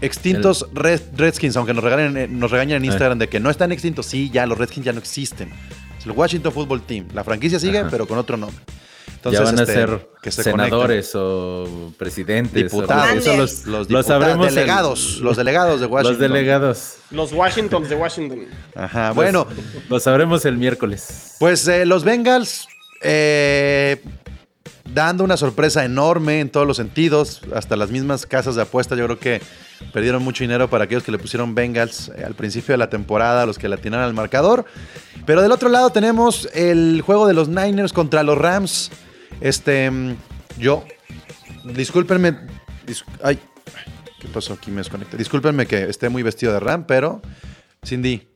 extintos 0.00 0.66
Red- 0.72 1.00
Redskins, 1.16 1.56
aunque 1.56 1.74
nos, 1.74 1.84
regalen, 1.84 2.16
eh, 2.16 2.28
nos 2.28 2.50
regañan 2.50 2.78
en 2.78 2.84
Instagram 2.86 3.18
de 3.18 3.28
que 3.28 3.40
no 3.40 3.50
están 3.50 3.72
extintos, 3.72 4.06
sí, 4.06 4.30
ya 4.30 4.46
los 4.46 4.58
Redskins 4.58 4.86
ya 4.86 4.92
no 4.92 4.98
existen. 4.98 5.50
Es 5.98 6.06
el 6.06 6.12
Washington 6.12 6.52
Football 6.52 6.82
Team. 6.82 7.08
La 7.12 7.24
franquicia 7.24 7.58
sigue, 7.58 7.78
Ajá. 7.80 7.88
pero 7.90 8.06
con 8.06 8.16
otro 8.18 8.36
nombre. 8.36 8.62
ya 9.30 9.42
van 9.42 9.58
a 9.58 9.62
este, 9.62 9.74
ser 9.74 10.08
que 10.22 10.30
se 10.30 10.42
senadores 10.42 11.12
o 11.14 11.92
presidentes. 11.98 12.54
Diputados. 12.72 13.12
o- 13.14 13.18
Eso 13.18 13.36
los, 13.36 13.66
Los 13.66 13.90
Los, 13.90 14.08
el- 14.08 14.54
delegados, 14.54 15.18
los 15.18 15.36
delegados 15.36 15.80
de 15.80 15.86
Washington. 15.92 16.12
Los 16.12 16.18
delegados. 16.32 16.94
Los 17.10 17.32
Washingtons 17.34 17.88
de 17.90 17.96
Washington. 17.96 18.46
Ajá, 18.74 19.12
bueno, 19.12 19.46
Lo 19.90 20.00
sabremos 20.00 20.46
el 20.46 20.56
miércoles. 20.56 21.34
pues 21.38 21.68
eh, 21.68 21.84
los 21.84 22.02
Bengals 22.04 22.66
eh, 23.02 24.02
dando 24.94 25.24
una 25.24 25.36
sorpresa 25.36 25.84
enorme 25.84 26.40
en 26.40 26.50
todos 26.50 26.66
los 26.66 26.76
sentidos, 26.76 27.42
hasta 27.54 27.76
las 27.76 27.90
mismas 27.90 28.26
casas 28.26 28.54
de 28.56 28.62
apuesta, 28.62 28.96
yo 28.96 29.04
creo 29.06 29.18
que 29.18 29.40
perdieron 29.92 30.22
mucho 30.22 30.44
dinero 30.44 30.68
para 30.68 30.84
aquellos 30.84 31.02
que 31.02 31.12
le 31.12 31.18
pusieron 31.18 31.54
Bengals 31.54 32.10
eh, 32.16 32.24
al 32.24 32.34
principio 32.34 32.72
de 32.74 32.78
la 32.78 32.90
temporada, 32.90 33.46
los 33.46 33.58
que 33.58 33.68
le 33.68 33.76
atinaron 33.76 34.04
al 34.04 34.14
marcador. 34.14 34.64
Pero 35.26 35.42
del 35.42 35.52
otro 35.52 35.68
lado 35.68 35.90
tenemos 35.90 36.48
el 36.54 37.02
juego 37.04 37.26
de 37.26 37.34
los 37.34 37.48
Niners 37.48 37.92
contra 37.92 38.22
los 38.22 38.36
Rams. 38.36 38.90
Este, 39.40 39.90
mm, 39.90 40.16
yo, 40.58 40.84
discúlpenme, 41.64 42.36
dis- 42.86 43.04
ay, 43.22 43.38
¿qué 44.20 44.28
pasó 44.28 44.54
aquí? 44.54 44.70
Me 44.70 44.78
desconecté. 44.78 45.16
Discúlpenme 45.16 45.66
que 45.66 45.84
esté 45.84 46.08
muy 46.08 46.22
vestido 46.22 46.52
de 46.52 46.60
Ram, 46.60 46.84
pero 46.86 47.22
Cindy, 47.84 48.28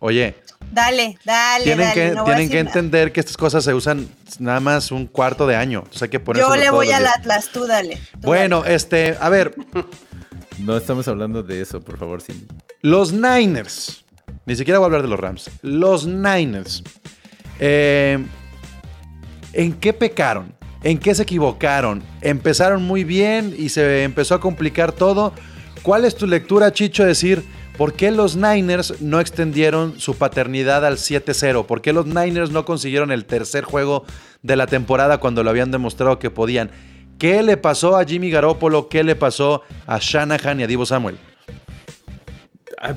oye, 0.00 0.34
Dale, 0.72 1.18
dale, 1.24 1.64
tienen 1.64 1.88
dale. 1.88 1.94
que, 1.94 2.14
no 2.14 2.24
tienen 2.24 2.48
que 2.48 2.56
nada. 2.62 2.68
entender 2.68 3.12
que 3.12 3.18
estas 3.20 3.36
cosas 3.36 3.64
se 3.64 3.74
usan 3.74 4.08
nada 4.38 4.60
más 4.60 4.92
un 4.92 5.06
cuarto 5.06 5.46
de 5.46 5.56
año. 5.56 5.78
Entonces 5.80 6.02
hay 6.02 6.08
que 6.10 6.22
Yo 6.36 6.54
le 6.54 6.70
voy 6.70 6.90
al 6.92 7.06
Atlas, 7.06 7.48
tú 7.52 7.66
dale. 7.66 7.96
tú 8.12 8.28
Bueno, 8.28 8.64
este, 8.64 9.16
a 9.20 9.28
ver, 9.28 9.54
No 10.58 10.76
estamos 10.76 11.08
hablando 11.08 11.42
de 11.42 11.60
eso, 11.62 11.80
por 11.80 11.96
favor, 11.98 12.20
sí. 12.20 12.46
los 12.82 13.12
Niners. 13.12 14.04
Ni 14.46 14.54
siquiera 14.54 14.78
voy 14.78 14.84
a 14.84 14.86
hablar 14.86 15.02
de 15.02 15.08
los 15.08 15.18
Rams. 15.18 15.50
Los 15.62 16.06
Niners. 16.06 16.82
eh, 17.58 18.24
¿En 19.52 19.72
qué 19.72 19.92
pecaron? 19.92 20.54
¿En 20.82 20.98
qué 20.98 21.14
se 21.14 21.22
equivocaron? 21.24 22.02
Empezaron 22.20 22.82
muy 22.84 23.04
bien 23.04 23.54
y 23.58 23.70
se 23.70 24.02
empezó 24.04 24.34
a 24.34 24.40
complicar 24.40 24.92
todo. 24.92 25.32
¿Cuál 25.82 26.04
es 26.04 26.14
tu 26.14 26.26
lectura, 26.26 26.72
Chicho? 26.72 27.04
Decir, 27.04 27.42
¿por 27.80 27.94
qué 27.94 28.10
los 28.10 28.36
Niners 28.36 29.00
no 29.00 29.20
extendieron 29.20 29.98
su 29.98 30.14
paternidad 30.14 30.84
al 30.84 30.98
7-0? 30.98 31.64
¿Por 31.64 31.80
qué 31.80 31.94
los 31.94 32.04
Niners 32.04 32.50
no 32.50 32.66
consiguieron 32.66 33.10
el 33.10 33.24
tercer 33.24 33.64
juego 33.64 34.04
de 34.42 34.54
la 34.54 34.66
temporada 34.66 35.16
cuando 35.16 35.42
lo 35.42 35.48
habían 35.48 35.70
demostrado 35.70 36.18
que 36.18 36.28
podían? 36.28 36.70
¿Qué 37.18 37.42
le 37.42 37.56
pasó 37.56 37.96
a 37.96 38.04
Jimmy 38.04 38.28
Garoppolo? 38.28 38.90
¿Qué 38.90 39.02
le 39.02 39.16
pasó 39.16 39.62
a 39.86 39.96
Shanahan 39.98 40.60
y 40.60 40.64
a 40.64 40.66
Divo 40.66 40.84
Samuel? 40.84 41.16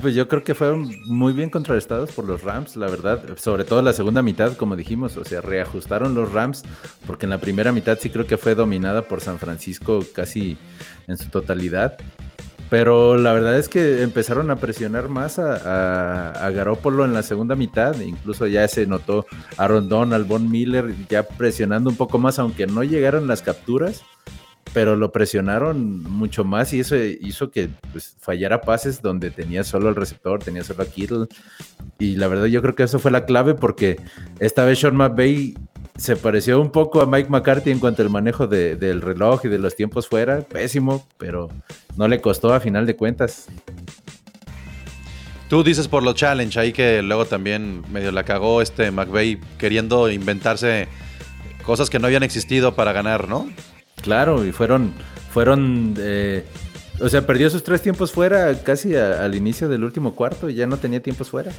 Pues 0.02 0.14
yo 0.14 0.28
creo 0.28 0.44
que 0.44 0.54
fueron 0.54 0.94
muy 1.06 1.32
bien 1.32 1.48
contrarrestados 1.48 2.12
por 2.12 2.26
los 2.26 2.42
Rams, 2.42 2.76
la 2.76 2.90
verdad. 2.90 3.22
Sobre 3.38 3.64
todo 3.64 3.80
la 3.80 3.94
segunda 3.94 4.20
mitad, 4.20 4.54
como 4.54 4.76
dijimos. 4.76 5.16
O 5.16 5.24
sea, 5.24 5.40
reajustaron 5.40 6.14
los 6.14 6.30
Rams, 6.30 6.62
porque 7.06 7.24
en 7.24 7.30
la 7.30 7.38
primera 7.38 7.72
mitad 7.72 7.98
sí 7.98 8.10
creo 8.10 8.26
que 8.26 8.36
fue 8.36 8.54
dominada 8.54 9.00
por 9.08 9.22
San 9.22 9.38
Francisco 9.38 10.04
casi 10.14 10.58
en 11.06 11.16
su 11.16 11.30
totalidad. 11.30 11.96
Pero 12.74 13.16
la 13.16 13.32
verdad 13.32 13.56
es 13.56 13.68
que 13.68 14.02
empezaron 14.02 14.50
a 14.50 14.56
presionar 14.56 15.08
más 15.08 15.38
a, 15.38 16.32
a, 16.32 16.50
Garópolo 16.50 17.04
en 17.04 17.14
la 17.14 17.22
segunda 17.22 17.54
mitad. 17.54 18.00
Incluso 18.00 18.48
ya 18.48 18.66
se 18.66 18.84
notó 18.84 19.26
Aaron 19.58 19.88
Donald, 19.88 20.26
Von 20.26 20.50
Miller 20.50 20.92
ya 21.08 21.22
presionando 21.22 21.88
un 21.88 21.94
poco 21.94 22.18
más, 22.18 22.40
aunque 22.40 22.66
no 22.66 22.82
llegaron 22.82 23.28
las 23.28 23.42
capturas 23.42 24.02
pero 24.72 24.96
lo 24.96 25.12
presionaron 25.12 26.02
mucho 26.02 26.42
más 26.42 26.72
y 26.72 26.80
eso 26.80 26.96
hizo 26.96 27.52
que 27.52 27.70
pues, 27.92 28.16
fallara 28.18 28.62
pases 28.62 29.00
donde 29.00 29.30
tenía 29.30 29.62
solo 29.62 29.88
el 29.88 29.94
receptor, 29.94 30.42
tenía 30.42 30.64
solo 30.64 30.82
a 30.82 30.86
Kittle. 30.86 31.26
Y 32.00 32.16
la 32.16 32.26
verdad 32.26 32.46
yo 32.46 32.60
creo 32.60 32.74
que 32.74 32.82
eso 32.82 32.98
fue 32.98 33.12
la 33.12 33.24
clave 33.24 33.54
porque 33.54 34.00
esta 34.40 34.64
vez 34.64 34.80
Sean 34.80 34.96
McVay 34.96 35.54
se 35.96 36.16
pareció 36.16 36.60
un 36.60 36.70
poco 36.70 37.00
a 37.02 37.06
Mike 37.06 37.28
McCarthy 37.30 37.70
en 37.70 37.78
cuanto 37.78 38.02
al 38.02 38.10
manejo 38.10 38.46
de- 38.46 38.76
del 38.76 39.00
reloj 39.00 39.44
y 39.44 39.48
de 39.48 39.58
los 39.58 39.76
tiempos 39.76 40.08
fuera. 40.08 40.40
Pésimo, 40.42 41.06
pero 41.18 41.48
no 41.96 42.08
le 42.08 42.20
costó 42.20 42.52
a 42.52 42.60
final 42.60 42.84
de 42.86 42.96
cuentas. 42.96 43.46
Tú 45.48 45.62
dices 45.62 45.86
por 45.88 46.02
los 46.02 46.14
challenge 46.14 46.58
ahí 46.58 46.72
que 46.72 47.02
luego 47.02 47.26
también 47.26 47.82
medio 47.92 48.10
la 48.10 48.24
cagó 48.24 48.60
este 48.62 48.90
McVeigh 48.90 49.38
queriendo 49.58 50.10
inventarse 50.10 50.88
cosas 51.64 51.90
que 51.90 51.98
no 51.98 52.06
habían 52.06 52.22
existido 52.22 52.74
para 52.74 52.92
ganar, 52.92 53.28
¿no? 53.28 53.48
Claro, 54.02 54.44
y 54.44 54.52
fueron, 54.52 54.92
fueron, 55.30 55.94
eh, 55.98 56.44
o 57.00 57.08
sea, 57.08 57.26
perdió 57.26 57.48
sus 57.50 57.62
tres 57.62 57.82
tiempos 57.82 58.10
fuera 58.10 58.52
casi 58.62 58.96
a- 58.96 59.24
al 59.24 59.34
inicio 59.34 59.68
del 59.68 59.84
último 59.84 60.14
cuarto 60.14 60.50
y 60.50 60.54
ya 60.54 60.66
no 60.66 60.76
tenía 60.78 61.00
tiempos 61.00 61.28
fuera. 61.30 61.52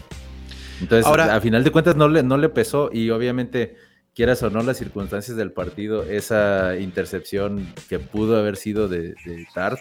Entonces, 0.81 1.05
Ahora- 1.05 1.33
a 1.35 1.39
final 1.41 1.63
de 1.63 1.71
cuentas 1.71 1.95
no 1.95 2.09
le, 2.09 2.21
no 2.21 2.37
le 2.37 2.49
pesó 2.49 2.89
y 2.91 3.09
obviamente, 3.11 3.77
quieras 4.15 4.41
o 4.43 4.49
no 4.49 4.63
las 4.63 4.77
circunstancias 4.77 5.35
del 5.35 5.51
partido, 5.51 6.03
esa 6.03 6.77
intercepción 6.77 7.73
que 7.89 7.99
pudo 7.99 8.37
haber 8.37 8.55
sido 8.55 8.87
de, 8.87 9.09
de 9.25 9.45
Tart, 9.53 9.77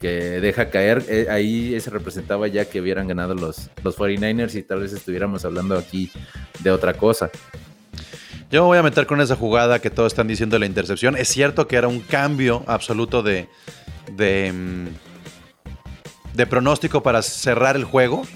que 0.00 0.40
deja 0.40 0.70
caer, 0.70 1.04
eh, 1.08 1.26
ahí 1.28 1.78
se 1.80 1.90
representaba 1.90 2.46
ya 2.46 2.64
que 2.64 2.80
hubieran 2.80 3.08
ganado 3.08 3.34
los, 3.34 3.68
los 3.82 3.98
49ers 3.98 4.54
y 4.54 4.62
tal 4.62 4.80
vez 4.80 4.92
estuviéramos 4.92 5.44
hablando 5.44 5.76
aquí 5.76 6.10
de 6.60 6.70
otra 6.70 6.94
cosa. 6.94 7.30
Yo 8.50 8.62
me 8.62 8.66
voy 8.66 8.78
a 8.78 8.82
meter 8.82 9.06
con 9.06 9.20
esa 9.20 9.34
jugada 9.34 9.78
que 9.78 9.90
todos 9.90 10.12
están 10.12 10.28
diciendo 10.28 10.56
de 10.56 10.60
la 10.60 10.66
intercepción. 10.66 11.16
Es 11.16 11.28
cierto 11.28 11.66
que 11.66 11.76
era 11.76 11.88
un 11.88 12.00
cambio 12.00 12.62
absoluto 12.66 13.22
de, 13.22 13.48
de, 14.14 14.52
mm, 14.52 14.88
de 16.34 16.46
pronóstico 16.46 17.02
para 17.02 17.22
cerrar 17.22 17.76
el 17.76 17.84
juego, 17.84 18.26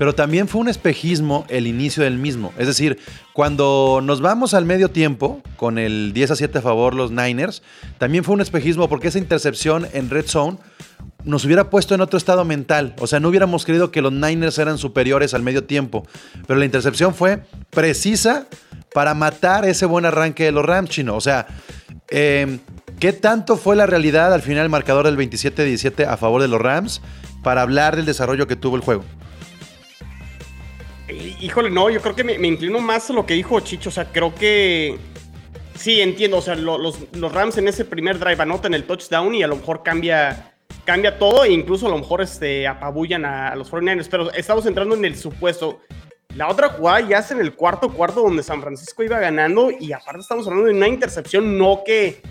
pero 0.00 0.14
también 0.14 0.48
fue 0.48 0.62
un 0.62 0.68
espejismo 0.70 1.44
el 1.50 1.66
inicio 1.66 2.04
del 2.04 2.16
mismo. 2.16 2.54
Es 2.56 2.66
decir, 2.66 2.98
cuando 3.34 4.00
nos 4.02 4.22
vamos 4.22 4.54
al 4.54 4.64
medio 4.64 4.90
tiempo 4.90 5.42
con 5.58 5.76
el 5.76 6.14
10 6.14 6.30
a 6.30 6.36
7 6.36 6.56
a 6.56 6.62
favor 6.62 6.94
los 6.94 7.10
Niners, 7.10 7.62
también 7.98 8.24
fue 8.24 8.32
un 8.32 8.40
espejismo 8.40 8.88
porque 8.88 9.08
esa 9.08 9.18
intercepción 9.18 9.86
en 9.92 10.08
Red 10.08 10.24
Zone 10.24 10.56
nos 11.24 11.44
hubiera 11.44 11.68
puesto 11.68 11.94
en 11.94 12.00
otro 12.00 12.16
estado 12.16 12.46
mental. 12.46 12.94
O 12.98 13.06
sea, 13.06 13.20
no 13.20 13.28
hubiéramos 13.28 13.66
creído 13.66 13.90
que 13.90 14.00
los 14.00 14.10
Niners 14.10 14.58
eran 14.58 14.78
superiores 14.78 15.34
al 15.34 15.42
medio 15.42 15.64
tiempo. 15.64 16.06
Pero 16.46 16.58
la 16.58 16.64
intercepción 16.64 17.14
fue 17.14 17.42
precisa 17.68 18.46
para 18.94 19.12
matar 19.12 19.66
ese 19.66 19.84
buen 19.84 20.06
arranque 20.06 20.44
de 20.44 20.52
los 20.52 20.64
Rams, 20.64 20.88
chino. 20.88 21.14
O 21.14 21.20
sea, 21.20 21.46
eh, 22.08 22.58
¿qué 23.00 23.12
tanto 23.12 23.58
fue 23.58 23.76
la 23.76 23.84
realidad 23.84 24.32
al 24.32 24.40
final 24.40 24.62
el 24.62 24.70
marcador 24.70 25.04
del 25.04 25.18
27-17 25.18 26.06
a 26.08 26.16
favor 26.16 26.40
de 26.40 26.48
los 26.48 26.58
Rams 26.58 27.02
para 27.42 27.60
hablar 27.60 27.96
del 27.96 28.06
desarrollo 28.06 28.46
que 28.46 28.56
tuvo 28.56 28.76
el 28.76 28.82
juego? 28.82 29.04
Hí- 31.40 31.46
Híjole, 31.46 31.70
no, 31.70 31.90
yo 31.90 32.00
creo 32.00 32.14
que 32.14 32.24
me, 32.24 32.38
me 32.38 32.48
inclino 32.48 32.80
más 32.80 33.10
a 33.10 33.12
lo 33.12 33.24
que 33.26 33.34
dijo 33.34 33.58
Chicho. 33.60 33.88
O 33.88 33.92
sea, 33.92 34.06
creo 34.06 34.34
que. 34.34 34.98
Sí, 35.76 36.00
entiendo. 36.00 36.38
O 36.38 36.42
sea, 36.42 36.54
lo- 36.54 36.78
los, 36.78 36.98
los 37.14 37.32
Rams 37.32 37.56
en 37.58 37.68
ese 37.68 37.84
primer 37.84 38.18
drive 38.18 38.42
anotan 38.42 38.74
el 38.74 38.84
touchdown 38.84 39.34
y 39.34 39.42
a 39.42 39.46
lo 39.46 39.56
mejor 39.56 39.82
cambia, 39.82 40.52
cambia 40.84 41.18
todo 41.18 41.44
e 41.44 41.50
incluso 41.52 41.86
a 41.86 41.90
lo 41.90 41.98
mejor 41.98 42.20
este, 42.20 42.66
apabullan 42.66 43.24
a, 43.24 43.48
a 43.48 43.56
los 43.56 43.70
49ers. 43.70 44.08
Pero 44.10 44.30
estamos 44.32 44.66
entrando 44.66 44.94
en 44.94 45.04
el 45.04 45.16
supuesto. 45.16 45.80
La 46.36 46.48
otra 46.48 46.68
jugada 46.68 47.00
ya 47.00 47.18
es 47.18 47.30
en 47.32 47.40
el 47.40 47.54
cuarto 47.54 47.88
cuarto 47.92 48.22
donde 48.22 48.42
San 48.44 48.60
Francisco 48.60 49.02
iba 49.02 49.18
ganando 49.18 49.70
y 49.72 49.92
aparte 49.92 50.20
estamos 50.20 50.46
hablando 50.46 50.68
de 50.68 50.74
una 50.76 50.86
intercepción, 50.86 51.58
no 51.58 51.82
que 51.84 52.22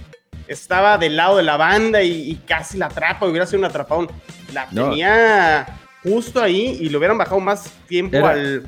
estaba 0.47 0.97
del 0.97 1.17
lado 1.17 1.35
de 1.35 1.43
la 1.43 1.57
banda 1.57 2.01
y, 2.01 2.31
y 2.31 2.35
casi 2.47 2.77
la 2.77 2.85
atrapa, 2.85 3.25
hubiera 3.27 3.45
sido 3.45 3.59
un 3.59 3.65
atrapón. 3.65 4.07
La 4.53 4.67
No. 4.71 4.89
tenía 4.91 5.67
justo 6.01 6.41
ahí 6.41 6.77
y 6.79 6.87
le 6.87 6.97
hubieran 6.97 7.17
bajado 7.17 7.41
más 7.41 7.73
tiempo 7.89 8.15
Era- 8.15 8.29
al, 8.29 8.65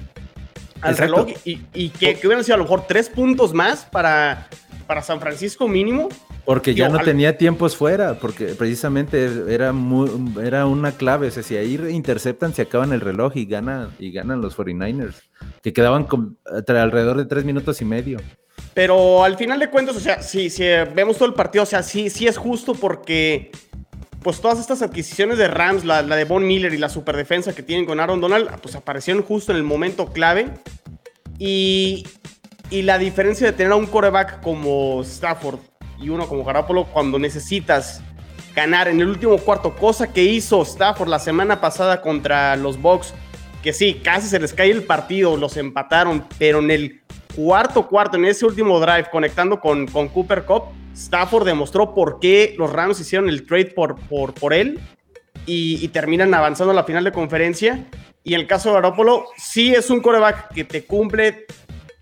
al 0.81 0.91
Exacto. 0.91 1.25
reloj 1.25 1.37
y, 1.45 1.61
y 1.73 1.89
que, 1.89 2.15
que 2.15 2.27
hubieran 2.27 2.43
sido 2.43 2.55
a 2.55 2.57
lo 2.57 2.63
mejor 2.63 2.85
tres 2.87 3.09
puntos 3.09 3.53
más 3.53 3.85
para, 3.85 4.47
para 4.87 5.01
San 5.01 5.19
Francisco 5.19 5.67
mínimo. 5.67 6.09
Porque 6.43 6.73
ya 6.73 6.89
no 6.89 6.97
al- 6.97 7.05
tenía 7.05 7.37
tiempos 7.37 7.75
fuera, 7.77 8.15
porque 8.15 8.45
precisamente 8.47 9.29
era 9.47 9.71
muy, 9.73 10.09
era 10.43 10.65
una 10.65 10.91
clave. 10.91 11.27
O 11.27 11.31
sea, 11.31 11.43
si 11.43 11.55
ahí 11.55 11.75
interceptan, 11.91 12.53
se 12.53 12.63
acaban 12.63 12.91
el 12.93 12.99
reloj 13.01 13.33
y 13.37 13.45
ganan, 13.45 13.89
y 13.99 14.11
ganan 14.11 14.41
los 14.41 14.57
49ers, 14.57 15.15
que 15.61 15.71
quedaban 15.71 16.05
con, 16.05 16.37
alrededor 16.67 17.17
de 17.17 17.25
tres 17.25 17.45
minutos 17.45 17.79
y 17.81 17.85
medio. 17.85 18.19
Pero 18.73 19.23
al 19.23 19.37
final 19.37 19.59
de 19.59 19.69
cuentas, 19.69 19.95
o 19.95 19.99
sea, 19.99 20.21
si, 20.23 20.49
si 20.49 20.63
vemos 20.95 21.17
todo 21.17 21.27
el 21.27 21.35
partido, 21.35 21.63
o 21.63 21.67
sea, 21.67 21.83
sí, 21.83 22.09
sí 22.09 22.25
es 22.27 22.37
justo 22.37 22.73
porque 22.73 23.51
pues 24.23 24.39
todas 24.39 24.59
estas 24.59 24.81
adquisiciones 24.81 25.37
de 25.37 25.47
Rams, 25.47 25.83
la, 25.83 26.03
de 26.03 26.25
Von 26.25 26.45
Miller 26.45 26.73
y 26.73 26.77
la 26.77 26.89
superdefensa 26.89 27.53
que 27.53 27.63
tienen 27.63 27.85
con 27.85 27.99
Aaron 27.99 28.21
Donald, 28.21 28.49
pues 28.61 28.75
aparecieron 28.75 29.23
justo 29.23 29.51
en 29.51 29.57
el 29.57 29.63
momento 29.63 30.07
clave. 30.13 30.49
Y, 31.39 32.05
y 32.69 32.83
la 32.83 32.99
diferencia 32.99 33.47
de 33.47 33.53
tener 33.53 33.71
a 33.71 33.75
un 33.75 33.87
coreback 33.87 34.41
como 34.41 35.01
Stafford 35.01 35.59
y 35.99 36.09
uno 36.09 36.27
como 36.27 36.43
Garoppolo 36.43 36.85
cuando 36.85 37.17
necesitas 37.17 38.01
ganar 38.55 38.87
en 38.87 38.99
el 39.01 39.07
último 39.07 39.37
cuarto, 39.37 39.75
cosa 39.75 40.11
que 40.11 40.23
hizo 40.23 40.61
Stafford 40.61 41.09
la 41.09 41.19
semana 41.19 41.61
pasada 41.61 42.01
contra 42.01 42.55
los 42.57 42.79
Bucks, 42.79 43.13
que 43.63 43.73
sí, 43.73 44.01
casi 44.03 44.27
se 44.27 44.39
les 44.39 44.53
cae 44.53 44.71
el 44.71 44.83
partido, 44.83 45.37
los 45.37 45.57
empataron, 45.57 46.25
pero 46.37 46.59
en 46.59 46.71
el 46.71 47.01
cuarto 47.35 47.87
cuarto, 47.87 48.17
en 48.17 48.25
ese 48.25 48.45
último 48.45 48.79
drive, 48.79 49.09
conectando 49.11 49.59
con, 49.59 49.87
con 49.87 50.07
Cooper 50.09 50.43
Cup, 50.45 50.63
Stafford 50.93 51.45
demostró 51.45 51.93
por 51.93 52.19
qué 52.19 52.55
los 52.57 52.71
Rams 52.71 52.99
hicieron 52.99 53.29
el 53.29 53.45
trade 53.45 53.67
por, 53.67 53.95
por, 54.07 54.33
por 54.33 54.53
él 54.53 54.79
y, 55.45 55.87
terminan 55.89 56.33
avanzando 56.33 56.71
a 56.71 56.75
la 56.75 56.83
final 56.83 57.03
de 57.03 57.11
conferencia. 57.11 57.85
Y 58.23 58.35
en 58.35 58.41
el 58.41 58.47
caso 58.47 58.69
de 58.69 58.75
Garoppolo, 58.75 59.25
sí 59.37 59.73
es 59.73 59.89
un 59.89 60.01
coreback 60.01 60.53
que 60.53 60.63
te 60.63 60.83
cumple 60.83 61.45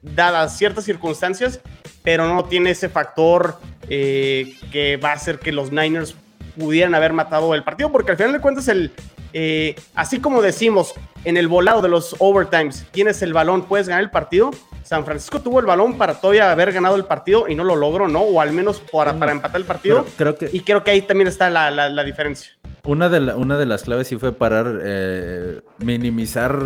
dadas 0.01 0.57
ciertas 0.57 0.83
circunstancias, 0.83 1.61
pero 2.03 2.27
no 2.27 2.45
tiene 2.45 2.71
ese 2.71 2.89
factor 2.89 3.59
eh, 3.89 4.55
que 4.71 4.97
va 4.97 5.11
a 5.11 5.13
hacer 5.13 5.39
que 5.39 5.51
los 5.51 5.71
Niners 5.71 6.15
pudieran 6.57 6.93
haber 6.95 7.13
matado 7.13 7.55
el 7.55 7.63
partido, 7.63 7.91
porque 7.91 8.11
al 8.11 8.17
final 8.17 8.33
de 8.33 8.41
cuentas, 8.41 8.67
el, 8.67 8.91
eh, 9.33 9.75
así 9.95 10.19
como 10.19 10.41
decimos 10.41 10.93
en 11.25 11.37
el 11.37 11.47
volado 11.47 11.81
de 11.81 11.89
los 11.89 12.15
overtimes, 12.19 12.85
tienes 12.91 13.21
el 13.21 13.33
balón, 13.33 13.63
puedes 13.63 13.87
ganar 13.89 14.03
el 14.03 14.09
partido. 14.09 14.51
San 14.83 15.05
Francisco 15.05 15.39
tuvo 15.41 15.59
el 15.59 15.65
balón 15.67 15.97
para 15.97 16.15
todavía 16.15 16.51
haber 16.51 16.71
ganado 16.71 16.95
el 16.95 17.05
partido 17.05 17.47
y 17.47 17.53
no 17.53 17.63
lo 17.63 17.75
logró, 17.75 18.07
¿no? 18.07 18.21
O 18.21 18.41
al 18.41 18.51
menos 18.53 18.81
para, 18.91 19.13
para 19.19 19.31
empatar 19.33 19.59
el 19.61 19.65
partido. 19.67 20.05
Creo 20.17 20.35
que 20.35 20.49
Y 20.51 20.61
creo 20.61 20.83
que 20.83 20.91
ahí 20.91 21.01
también 21.03 21.27
está 21.27 21.49
la, 21.49 21.69
la- 21.69 21.89
la 21.89 22.03
diferencia. 22.03 22.51
una 22.85 23.07
de, 23.09 23.19
la- 23.19 23.35
una 23.35 23.57
de 23.59 23.65
las 23.67 23.83
claves 23.83 24.07
sí 24.07 24.17
fue 24.17 24.31
parar, 24.31 24.79
eh, 24.81 25.61
minimizar, 25.77 26.57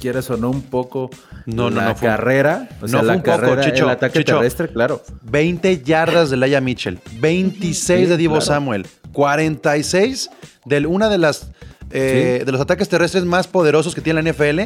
quieras 0.00 0.30
o 0.30 0.36
no, 0.36 0.50
un 0.50 0.62
poco 0.62 1.10
No, 1.46 1.70
no, 1.70 1.76
la 1.80 1.88
no 1.88 1.94
fue- 1.96 2.08
carrera. 2.08 2.68
O 2.78 2.82
no 2.82 2.88
sea, 2.88 2.98
fue 3.00 3.06
la 3.08 3.12
un 3.14 3.22
poco, 3.22 3.36
carrera, 3.40 3.62
Chicho, 3.64 3.84
el 3.84 3.90
ataque 3.90 4.18
Chicho. 4.20 4.34
terrestre, 4.36 4.68
claro. 4.68 5.02
20 5.22 5.82
yardas 5.82 6.30
de 6.30 6.36
Laia 6.36 6.60
Mitchell, 6.60 7.00
26 7.18 8.00
Sí, 8.00 8.06
de 8.06 8.16
Divo 8.16 8.34
claro. 8.34 8.46
Samuel, 8.46 8.86
46 9.12 10.30
de 10.64 10.86
una 10.86 11.08
de 11.08 11.18
las 11.18 11.50
eh, 11.92 12.42
de 12.44 12.52
los 12.52 12.60
ataques 12.60 12.88
terrestres 12.88 13.24
más 13.24 13.46
poderosos 13.48 13.94
que 13.94 14.00
tiene 14.00 14.22
la 14.22 14.32
NFL. 14.32 14.60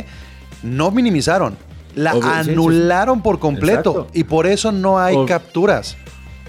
No 0.62 0.90
minimizaron, 0.90 1.56
la 1.94 2.12
Obvio, 2.14 2.22
sí, 2.22 2.28
sí, 2.38 2.44
sí. 2.44 2.50
anularon 2.52 3.22
por 3.22 3.38
completo 3.38 3.90
Exacto. 3.90 4.10
y 4.14 4.24
por 4.24 4.46
eso 4.46 4.72
no 4.72 4.98
hay 4.98 5.14
Ob- 5.16 5.26
capturas. 5.28 5.96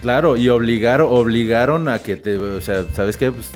Claro, 0.02 0.38
y 0.38 0.48
obligaron, 0.50 1.08
obligaron 1.12 1.88
a 1.90 2.00
que 2.00 2.16
te, 2.18 2.38
o 2.38 2.62
sea, 2.62 2.86
¿sabes 2.94 3.18
qué? 3.18 3.32
Pues, 3.32 3.50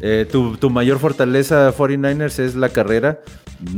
eh, 0.00 0.26
tu, 0.30 0.56
tu 0.56 0.68
mayor 0.70 0.98
fortaleza 0.98 1.72
49ers 1.72 2.38
es 2.40 2.54
la 2.56 2.68
carrera. 2.68 3.20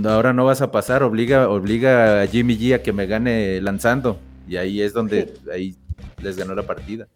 Ahora 0.05 0.32
no 0.32 0.44
vas 0.47 0.62
a 0.62 0.72
pasar, 0.72 1.03
obliga, 1.03 1.49
obliga 1.49 2.22
a 2.22 2.26
Jimmy 2.26 2.57
G 2.59 2.74
a 2.74 2.82
que 2.82 2.92
me 2.92 3.07
gane 3.07 3.61
lanzando. 3.61 4.18
Y 4.49 4.57
ahí 4.57 4.80
es 4.80 4.92
donde 4.94 5.34
ahí 5.53 5.76
les 6.22 6.36
ganó 6.36 6.55
la 6.55 6.62
partida. 6.62 7.07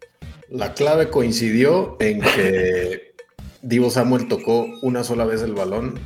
La 0.49 0.73
clave 0.73 1.09
coincidió 1.09 1.97
en 1.99 2.21
que 2.21 3.10
Divo 3.61 3.89
Samuel 3.89 4.27
tocó 4.27 4.65
una 4.81 5.03
sola 5.03 5.25
vez 5.25 5.41
el 5.41 5.53
balón 5.53 5.99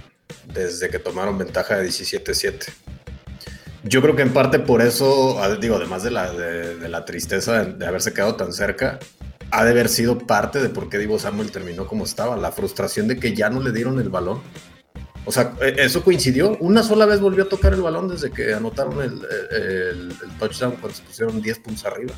desde 0.53 0.89
que 0.89 0.99
tomaron 0.99 1.37
ventaja 1.37 1.77
de 1.77 1.87
17-7. 1.87 2.65
Yo 3.83 4.01
creo 4.01 4.15
que 4.15 4.23
en 4.23 4.33
parte 4.33 4.59
por 4.59 4.81
eso, 4.81 5.39
digo, 5.61 5.75
además 5.75 6.03
de 6.03 6.11
la, 6.11 6.31
de, 6.33 6.89
la 6.89 7.05
tristeza 7.05 7.63
de, 7.63 7.85
haberse 7.85 8.13
quedado 8.13 8.35
tan 8.35 8.51
cerca, 8.51 8.99
ha 9.51 9.63
de 9.63 9.71
haber 9.71 9.89
sido 9.89 10.17
parte 10.17 10.59
de 10.59 10.69
por 10.69 10.89
qué 10.89 10.97
Divo 10.97 11.19
Samuel 11.19 11.51
terminó 11.51 11.87
como 11.87 12.03
estaba, 12.03 12.35
la 12.35 12.51
frustración 12.51 13.07
de 13.07 13.17
que 13.19 13.35
ya 13.35 13.49
no 13.49 13.61
le 13.61 13.71
dieron 13.71 13.99
el 13.99 14.09
balón. 14.09 14.41
O 15.25 15.31
sea, 15.31 15.53
e- 15.61 15.75
eso 15.77 16.03
coincidió. 16.03 16.57
Una 16.59 16.81
sola 16.83 17.05
vez 17.05 17.19
volvió 17.19 17.43
a 17.43 17.49
tocar 17.49 17.73
el 17.73 17.81
balón 17.81 18.07
desde 18.07 18.31
que 18.31 18.53
anotaron 18.53 19.01
el, 19.01 19.21
el- 19.51 20.11
el 20.23 20.37
touchdown 20.39 20.73
cuando 20.81 20.97
se 20.97 21.03
pusieron 21.03 21.41
10 21.41 21.59
puntos 21.59 21.85
arriba. 21.85 22.13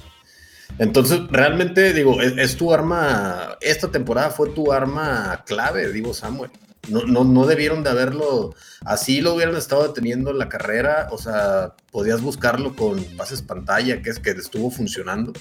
Entonces, 0.79 1.21
realmente, 1.29 1.93
digo, 1.93 2.21
es, 2.21 2.55
tu 2.55 2.73
arma, 2.73 3.57
esta 3.61 3.89
temporada 3.89 4.29
fue 4.29 4.49
tu 4.49 4.71
arma 4.71 5.43
clave, 5.45 5.91
Divo 5.91 6.13
Samuel. 6.13 6.51
No, 6.89 7.01
no, 7.03 7.25
no 7.25 7.45
debieron 7.45 7.83
de 7.83 7.89
haberlo, 7.89 8.55
así 8.85 9.19
lo 9.19 9.33
hubieran 9.33 9.57
estado 9.57 9.85
deteniendo 9.85 10.31
en 10.31 10.37
la 10.37 10.47
carrera, 10.47 11.09
o 11.11 11.17
sea, 11.17 11.73
podías 11.91 12.21
buscarlo 12.21 12.77
con 12.77 13.03
pases 13.17 13.41
pantalla, 13.41 14.01
que 14.01 14.09
es 14.09 14.19
que 14.19 14.29
estuvo 14.29 14.71
funcionando. 14.71 15.33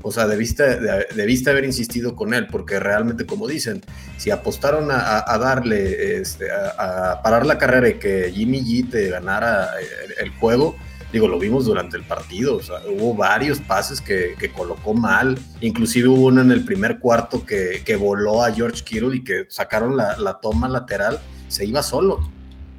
O 0.00 0.12
sea, 0.12 0.26
debiste, 0.26 0.80
de- 0.80 1.06
debiste 1.14 1.50
haber 1.50 1.66
insistido 1.66 2.16
con 2.16 2.32
él, 2.32 2.46
porque 2.46 2.80
realmente, 2.80 3.26
como 3.26 3.46
dicen, 3.46 3.82
si 4.16 4.30
apostaron 4.30 4.88
a, 4.90 5.38
darle, 5.38 6.20
este, 6.20 6.46
a, 6.50 7.20
parar 7.22 7.44
la 7.44 7.58
carrera 7.58 7.88
y 7.90 7.98
que 7.98 8.32
Jimmy 8.34 8.62
G 8.62 8.90
te 8.90 9.10
ganara 9.10 9.72
el, 9.80 10.26
el 10.26 10.30
juego, 10.36 10.76
digo, 11.14 11.28
lo 11.28 11.38
vimos 11.38 11.64
durante 11.64 11.96
el 11.96 12.02
partido, 12.02 12.56
o 12.56 12.62
sea, 12.62 12.80
hubo 12.88 13.14
varios 13.14 13.60
pases 13.60 14.00
que, 14.00 14.34
colocó 14.54 14.94
mal, 14.94 15.38
inclusive 15.60 16.08
hubo 16.08 16.26
uno 16.26 16.42
en 16.42 16.50
el 16.50 16.64
primer 16.64 16.98
cuarto 16.98 17.46
que, 17.46 17.82
que 17.84 17.94
voló 17.94 18.42
a 18.42 18.52
George 18.52 18.82
Kittle 18.82 19.16
y 19.16 19.22
que 19.22 19.46
sacaron 19.48 19.96
la, 19.96 20.16
la 20.18 20.40
toma 20.40 20.68
lateral, 20.68 21.20
se 21.48 21.64
iba 21.64 21.84
solo. 21.84 22.28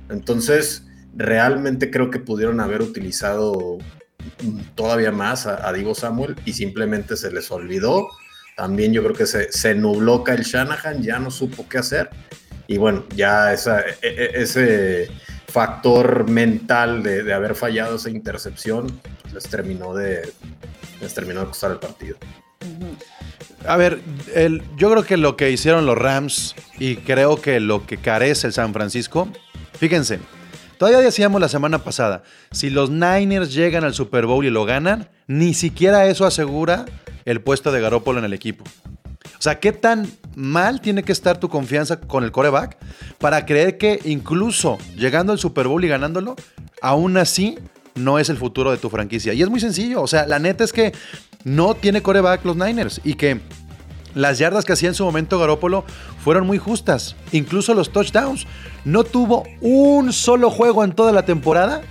Entonces, 0.09 0.83
realmente 1.15 1.89
creo 1.89 2.11
que 2.11 2.19
pudieron 2.19 2.59
haber 2.59 2.81
utilizado 2.81 3.77
todavía 4.75 5.13
más 5.13 5.47
a, 5.47 5.65
a 5.67 5.71
Divo 5.71 5.95
Samuel 5.95 6.35
y 6.43 6.51
simplemente 6.51 7.15
se 7.15 7.31
les 7.31 7.49
olvidó. 7.51 8.09
También 8.57 8.91
yo 8.91 9.01
creo 9.01 9.15
que 9.15 9.27
se, 9.27 9.49
se 9.51 9.75
nubló 9.75 10.25
Kyle 10.25 10.43
Shanahan, 10.43 11.01
ya 11.01 11.19
no 11.19 11.31
supo 11.31 11.67
qué 11.69 11.77
hacer. 11.77 12.09
Y 12.67 12.77
bueno, 12.77 13.05
ya 13.15 13.53
esa, 13.53 13.79
e- 13.79 13.95
e- 14.01 14.41
ese 14.41 15.09
factor 15.55 16.29
mental 16.29 17.01
de, 17.01 17.33
haber 17.33 17.55
fallado 17.55 17.95
esa 17.95 18.09
intercepción 18.09 18.87
pues, 19.21 19.33
les 19.33 19.43
terminó 19.47 19.93
de 19.93 20.33
les 20.99 21.13
terminó 21.13 21.39
de 21.39 21.45
costar 21.47 21.71
el 21.71 21.77
partido. 21.77 22.17
A 23.65 23.77
ver, 23.77 24.01
el- 24.33 24.61
yo 24.75 24.91
creo 24.91 25.03
que 25.03 25.15
lo 25.15 25.37
que 25.37 25.49
hicieron 25.51 25.85
los 25.85 25.97
Rams 25.97 26.55
y 26.77 26.97
creo 26.97 27.39
que 27.41 27.61
lo 27.61 27.85
que 27.85 27.95
carece 27.95 28.47
el 28.47 28.53
San 28.53 28.73
Francisco, 28.73 29.29
fíjense, 29.79 30.19
todavía 30.77 30.99
decíamos 30.99 31.39
la 31.39 31.47
semana 31.47 31.79
pasada, 31.85 32.23
si 32.51 32.69
los 32.69 32.89
Niners 32.89 33.53
llegan 33.53 33.85
al 33.85 33.93
Super 33.93 34.25
Bowl 34.25 34.45
y 34.45 34.49
lo 34.49 34.65
ganan, 34.65 35.07
ni 35.27 35.53
siquiera 35.53 36.05
eso 36.07 36.25
asegura 36.25 36.83
el 37.23 37.39
puesto 37.39 37.71
de 37.71 37.79
Garópolo 37.79 38.19
en 38.19 38.25
el 38.25 38.33
equipo. 38.33 38.65
O 39.37 39.41
sea, 39.41 39.59
¿qué 39.59 39.71
tan 39.71 40.09
mal 40.35 40.81
tiene 40.81 41.03
que 41.03 41.11
estar 41.11 41.39
tu 41.39 41.49
confianza 41.49 41.99
con 41.99 42.23
el 42.23 42.31
coreback 42.31 42.77
para 43.19 43.45
creer 43.45 43.77
que 43.77 43.99
incluso 44.05 44.77
llegando 44.95 45.31
al 45.31 45.39
Super 45.39 45.67
Bowl 45.67 45.83
y 45.83 45.87
ganándolo, 45.87 46.35
aún 46.81 47.17
así 47.17 47.57
no 47.95 48.19
es 48.19 48.29
el 48.29 48.37
futuro 48.37 48.71
de 48.71 48.77
tu 48.77 48.89
franquicia? 48.89 49.33
Y 49.33 49.41
es 49.41 49.49
muy 49.49 49.59
sencillo. 49.59 50.01
O 50.01 50.07
sea, 50.07 50.27
la 50.27 50.39
neta 50.39 50.63
es 50.63 50.73
que 50.73 50.93
no 51.43 51.75
tiene 51.75 52.01
coreback 52.01 52.43
los 52.45 52.55
Niners 52.55 53.01
y 53.03 53.15
que 53.15 53.39
las 54.15 54.39
yardas 54.39 54.65
que 54.65 54.73
hacía 54.73 54.89
en 54.89 54.95
su 54.95 55.03
momento 55.03 55.37
Garópolo 55.37 55.83
fueron 56.23 56.47
muy 56.47 56.57
justas. 56.57 57.15
Incluso 57.31 57.73
los 57.73 57.91
touchdowns. 57.91 58.47
No 58.85 59.03
tuvo 59.03 59.43
un 59.61 60.13
solo 60.13 60.49
juego 60.49 60.83
en 60.83 60.93
toda 60.93 61.11
la 61.11 61.25
temporada 61.25 61.81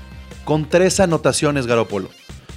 con 0.45 0.68
tres 0.68 1.01
anotaciones 1.01 1.66
Garópolo. 1.66 2.09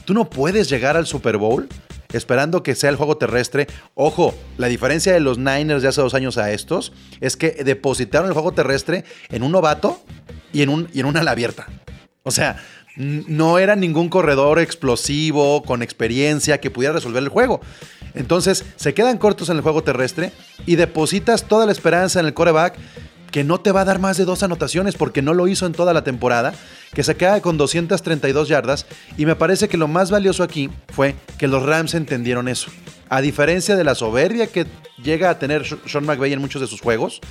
Tú 0.06 0.14
no 0.14 0.30
puedes 0.30 0.70
llegar 0.70 0.96
al 0.96 1.06
Super 1.06 1.38
Bowl 1.38 1.68
esperando 2.14 2.64
que 2.64 2.76
sea 2.76 2.90
el 2.90 2.96
juego 2.96 3.18
terrestre. 3.18 3.68
Ojo, 3.96 4.34
la 4.58 4.68
diferencia 4.68 5.14
de 5.14 5.20
los 5.20 5.38
Niners 5.38 5.82
de 5.82 5.90
hace 5.90 6.02
dos 6.02 6.14
años 6.14 6.38
a 6.38 6.52
estos 6.52 6.94
es 7.22 7.38
que 7.38 7.52
depositaron 7.64 8.28
el 8.28 8.34
juego 8.34 8.52
terrestre 8.52 9.06
en 9.30 9.44
un 9.44 9.52
novato 9.52 10.02
y 10.54 10.62
en, 10.62 10.70
un, 10.70 10.90
y 10.94 11.00
en 11.00 11.06
una 11.06 11.22
ala 11.22 11.32
abierta. 11.32 11.68
O 12.24 12.32
sea, 12.32 12.58
no 12.98 13.60
era 13.60 13.76
ningún 13.76 14.10
corredor 14.10 14.60
explosivo, 14.60 15.64
con 15.64 15.84
experiencia, 15.84 16.60
que 16.60 16.72
pudiera 16.72 16.94
resolver 16.94 17.22
el 17.22 17.30
juego. 17.30 17.62
Entonces, 18.16 18.66
se 18.76 18.94
quedan 18.94 19.20
cortos 19.20 19.50
en 19.50 19.58
el 19.58 19.62
juego 19.62 19.84
terrestre 19.84 20.32
y 20.66 20.76
depositas 20.76 21.44
toda 21.44 21.68
la 21.68 21.72
esperanza 21.72 22.20
en 22.20 22.26
el 22.26 22.34
coreback 22.34 22.76
que 23.38 23.44
no 23.44 23.60
te 23.60 23.72
va 23.72 23.82
a 23.82 23.86
dar 23.86 24.00
más 24.00 24.18
de 24.18 24.26
dos 24.26 24.42
anotaciones 24.42 24.96
porque 24.96 25.22
no 25.22 25.36
lo 25.36 25.48
hizo 25.48 25.68
en 25.68 25.74
toda 25.74 25.94
la 25.94 26.04
temporada, 26.04 26.56
que 26.96 27.04
se 27.04 27.16
queda 27.18 27.40
con 27.40 27.56
232 27.56 28.48
yardas 28.48 28.88
y 29.16 29.28
me 29.28 29.36
parece 29.36 29.68
que 29.68 29.78
lo 29.78 29.88
más 29.88 30.10
valioso 30.10 30.42
aquí 30.42 30.72
fue 30.88 31.14
que 31.38 31.48
los 31.48 31.62
Rams 31.62 31.94
entendieron 31.94 32.48
eso. 32.48 32.72
A 33.10 33.22
diferencia 33.22 33.76
de 33.76 33.84
la 33.84 33.94
soberbia 33.94 34.48
que 34.48 34.66
llega 35.04 35.30
a 35.30 35.38
tener 35.38 35.68
Sean 35.86 36.08
McVay 36.08 36.34
en 36.34 36.42
muchos 36.42 36.64
de 36.64 36.68
sus 36.68 36.82
juegos, 36.82 37.22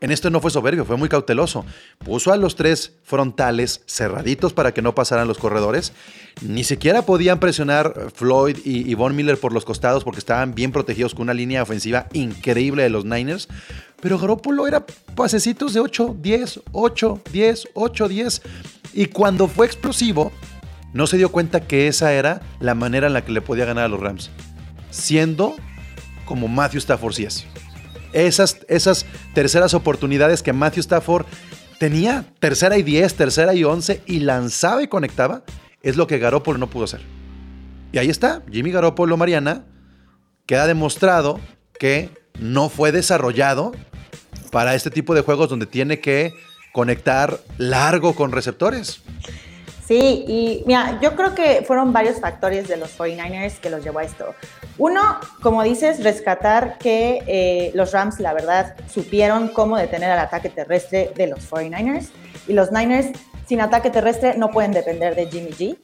en 0.00 0.12
este 0.12 0.30
no 0.30 0.40
fue 0.40 0.52
soberbio, 0.52 0.84
fue 0.84 0.96
muy 0.96 1.08
cauteloso. 1.08 1.64
Puso 1.98 2.32
a 2.32 2.36
los 2.36 2.54
tres 2.54 2.92
frontales 3.02 3.82
cerraditos 3.86 4.52
para 4.52 4.72
que 4.72 4.80
no 4.80 4.94
pasaran 4.94 5.26
los 5.26 5.38
corredores. 5.38 5.92
Ni 6.40 6.62
siquiera 6.62 7.02
podían 7.02 7.40
presionar 7.40 8.12
Floyd 8.14 8.58
y, 8.64 8.94
Von 8.94 9.16
Miller 9.16 9.38
por 9.38 9.52
los 9.52 9.64
costados 9.64 10.04
porque 10.04 10.20
estaban 10.20 10.54
bien 10.54 10.70
protegidos 10.70 11.14
con 11.14 11.22
una 11.22 11.34
línea 11.34 11.62
ofensiva 11.62 12.06
increíble 12.12 12.84
de 12.84 12.90
los 12.90 13.04
Niners. 13.04 13.48
Pero 14.00 14.18
Garoppolo 14.18 14.68
era 14.68 14.86
pasecitos 15.16 15.74
de 15.74 15.80
8, 15.80 16.16
10, 16.20 16.60
8, 16.70 17.22
10, 17.32 17.68
8, 17.74 18.08
10. 18.08 18.42
Y 18.94 19.06
cuando 19.06 19.48
fue 19.48 19.66
explosivo, 19.66 20.30
no 20.92 21.08
se 21.08 21.16
dio 21.16 21.32
cuenta 21.32 21.66
que 21.66 21.88
esa 21.88 22.12
era 22.12 22.40
la 22.60 22.76
manera 22.76 23.08
en 23.08 23.14
la 23.14 23.24
que 23.24 23.32
le 23.32 23.40
podía 23.40 23.64
ganar 23.64 23.86
a 23.86 23.88
los 23.88 23.98
Rams. 23.98 24.30
Siendo 24.90 25.56
como 26.24 26.46
Matthew 26.46 26.78
Stafford 26.78 27.14
sí 27.14 27.24
es. 27.24 27.46
Esas, 28.12 28.60
esas 28.68 29.06
terceras 29.34 29.74
oportunidades 29.74 30.42
que 30.42 30.52
Matthew 30.52 30.80
Stafford 30.80 31.26
tenía, 31.78 32.24
tercera 32.40 32.78
y 32.78 32.82
10, 32.82 33.14
tercera 33.14 33.54
y 33.54 33.64
11, 33.64 34.02
y 34.06 34.20
lanzaba 34.20 34.82
y 34.82 34.88
conectaba, 34.88 35.42
es 35.82 35.96
lo 35.96 36.06
que 36.06 36.18
Garoppolo 36.18 36.58
no 36.58 36.70
pudo 36.70 36.84
hacer. 36.84 37.00
Y 37.92 37.98
ahí 37.98 38.10
está, 38.10 38.42
Jimmy 38.50 38.70
Garoppolo 38.70 39.16
Mariana, 39.16 39.64
queda 40.46 40.66
demostrado 40.66 41.40
que 41.78 42.10
no 42.38 42.68
fue 42.68 42.92
desarrollado 42.92 43.72
para 44.50 44.74
este 44.74 44.90
tipo 44.90 45.14
de 45.14 45.22
juegos 45.22 45.48
donde 45.48 45.66
tiene 45.66 46.00
que 46.00 46.34
conectar 46.72 47.40
largo 47.56 48.14
con 48.14 48.32
receptores. 48.32 49.02
Sí, 49.88 50.26
y 50.28 50.64
mira, 50.66 50.98
yo 51.00 51.16
creo 51.16 51.34
que 51.34 51.64
fueron 51.66 51.94
varios 51.94 52.20
factores 52.20 52.68
de 52.68 52.76
los 52.76 52.98
49ers 52.98 53.58
que 53.58 53.70
los 53.70 53.82
llevó 53.82 54.00
a 54.00 54.04
esto. 54.04 54.34
Uno, 54.76 55.00
como 55.40 55.62
dices, 55.62 56.04
rescatar 56.04 56.76
que 56.76 57.22
eh, 57.26 57.70
los 57.72 57.92
Rams, 57.92 58.20
la 58.20 58.34
verdad, 58.34 58.76
supieron 58.86 59.48
cómo 59.48 59.78
detener 59.78 60.10
al 60.10 60.18
ataque 60.18 60.50
terrestre 60.50 61.10
de 61.16 61.28
los 61.28 61.50
49ers. 61.50 62.10
Y 62.46 62.52
los 62.52 62.70
Niners, 62.70 63.18
sin 63.46 63.62
ataque 63.62 63.88
terrestre, 63.88 64.36
no 64.36 64.50
pueden 64.50 64.72
depender 64.72 65.14
de 65.14 65.26
Jimmy 65.26 65.52
G. 65.52 65.78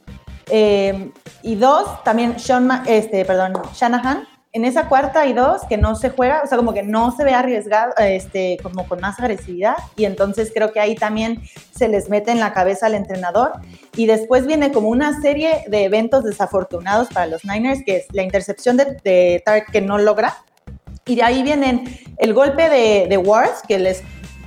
Eh, 0.51 1.11
y 1.41 1.55
dos, 1.55 2.05
también 2.05 2.39
Sean, 2.39 2.83
este, 2.87 3.25
perdón, 3.25 3.55
Shanahan, 3.73 4.29
en 4.55 4.65
esa 4.65 4.89
cuarta 4.89 5.27
y 5.27 5.33
dos 5.33 5.63
que 5.69 5.77
no 5.77 5.97
se 5.97 6.11
juega, 6.11 6.43
o 6.45 6.47
sea, 6.47 6.57
como 6.57 6.73
que 6.73 6.85
no 6.85 7.11
se 7.17 7.25
ve 7.25 7.35
arriesgado, 7.35 7.93
este, 7.99 8.57
como 8.63 8.87
con 8.87 9.01
más 9.01 9.19
agresividad. 9.19 9.75
Y 9.97 10.05
entonces 10.05 10.53
creo 10.55 10.73
que 10.73 10.79
ahí 10.79 10.95
también 10.95 11.43
se 11.77 11.89
les 11.89 12.09
mete 12.09 12.31
en 12.31 12.39
la 12.39 12.53
cabeza 12.53 12.87
al 12.87 12.95
entrenador. 12.95 13.51
Y 13.97 14.07
después 14.07 14.47
viene 14.47 14.71
como 14.71 14.91
una 14.91 15.21
serie 15.21 15.65
de 15.67 15.85
eventos 15.85 16.23
desafortunados 16.23 17.09
para 17.09 17.27
los 17.27 17.45
Niners, 17.45 17.81
que 17.85 17.97
es 17.97 18.07
la 18.13 18.23
intercepción 18.23 18.77
de, 18.77 18.97
de 19.03 19.43
Tark 19.45 19.73
que 19.73 19.81
no 19.81 19.99
logra. 19.99 20.37
Y 21.05 21.17
de 21.17 21.25
ahí 21.25 21.43
vienen 21.43 21.85
el 22.19 22.33
golpe 22.33 22.69
de, 22.69 23.07
de 23.09 23.17
Wars, 23.17 23.61
que 23.67 23.81
les 23.81 24.05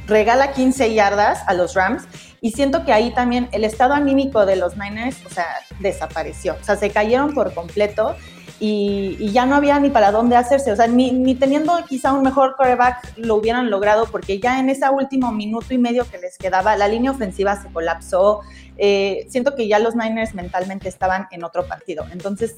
regala 0.07 0.53
15 0.53 0.93
yardas 0.93 1.41
a 1.47 1.53
los 1.53 1.73
Rams. 1.73 2.03
Y 2.39 2.51
siento 2.51 2.85
que 2.85 2.93
ahí 2.93 3.13
también 3.13 3.49
el 3.51 3.65
estado 3.65 3.93
anímico 3.93 4.45
de 4.45 4.55
los 4.55 4.77
Niners, 4.77 5.17
o 5.25 5.29
sea, 5.29 5.47
desapareció. 5.81 6.55
O 6.61 6.63
sea, 6.63 6.77
se 6.77 6.91
cayeron 6.91 7.33
por 7.33 7.53
completo 7.53 8.15
y, 8.59 9.15
y 9.19 9.31
ya 9.31 9.45
no 9.45 9.55
había 9.55 9.79
ni 9.79 9.89
para 9.89 10.11
dónde 10.11 10.35
hacerse. 10.35 10.71
O 10.71 10.75
sea, 10.75 10.87
ni, 10.87 11.11
ni 11.11 11.35
teniendo 11.35 11.73
quizá 11.87 12.13
un 12.13 12.23
mejor 12.23 12.55
quarterback 12.55 13.13
lo 13.17 13.35
hubieran 13.35 13.69
logrado 13.69 14.05
porque 14.05 14.39
ya 14.39 14.59
en 14.59 14.69
ese 14.69 14.89
último 14.89 15.31
minuto 15.31 15.73
y 15.73 15.77
medio 15.77 16.09
que 16.09 16.17
les 16.17 16.37
quedaba, 16.37 16.75
la 16.75 16.87
línea 16.87 17.11
ofensiva 17.11 17.61
se 17.61 17.69
colapsó. 17.69 18.41
Eh, 18.77 19.25
siento 19.29 19.55
que 19.55 19.67
ya 19.67 19.79
los 19.79 19.95
Niners 19.95 20.33
mentalmente 20.33 20.89
estaban 20.89 21.27
en 21.31 21.43
otro 21.43 21.67
partido. 21.67 22.05
Entonces, 22.11 22.55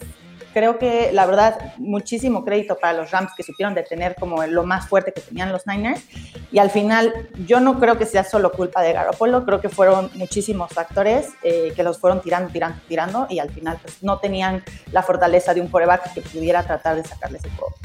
creo 0.54 0.78
que 0.78 1.12
la 1.14 1.26
verdad, 1.26 1.74
muchísimo 1.78 2.44
crédito 2.44 2.78
para 2.78 2.94
los 2.94 3.12
Rams 3.12 3.32
que 3.36 3.44
supieron 3.44 3.74
detener 3.74 4.16
como 4.16 4.46
lo 4.46 4.64
más 4.64 4.88
fuerte 4.88 5.14
que 5.14 5.22
tenían 5.22 5.52
los 5.52 5.68
Niners. 5.68 6.04
Y 6.52 6.60
al 6.60 6.70
final, 6.70 7.30
yo 7.46 7.60
no 7.60 7.80
creo 7.80 7.98
que 7.98 8.06
sea 8.06 8.24
solo 8.24 8.52
culpa 8.52 8.82
de 8.82 8.94
Garoppolo, 8.94 9.46
creo 9.46 9.62
que 9.62 9.70
fueron 9.70 10.10
muchísimos 10.16 10.72
factores 10.72 11.30
eh, 11.44 11.74
que 11.76 11.84
los 11.84 12.00
fueron 12.00 12.22
tirando, 12.22 12.52
tirando, 12.52 12.80
tirando 12.88 13.28
y 13.30 13.40
al 13.40 13.50
final 13.52 13.80
pues, 13.82 14.04
no 14.04 14.20
tenían 14.20 14.64
la 14.92 15.04
fortaleza 15.04 15.54
de 15.54 15.62
un 15.62 15.68
coreback 15.68 16.14
que 16.14 16.22
pudiera 16.22 16.64
tratar 16.64 16.96
de 16.96 17.04
sacarles 17.04 17.44
el 17.44 17.52
juego. 17.52 17.76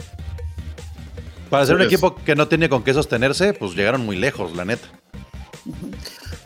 Para 1.50 1.66
ser 1.66 1.76
un 1.76 1.82
equipo 1.82 2.16
que 2.16 2.34
no 2.34 2.48
tiene 2.48 2.68
con 2.68 2.82
qué 2.82 2.94
sostenerse, 2.94 3.52
pues 3.52 3.74
llegaron 3.74 4.04
muy 4.04 4.16
lejos, 4.16 4.56
la 4.56 4.64
neta. 4.64 4.88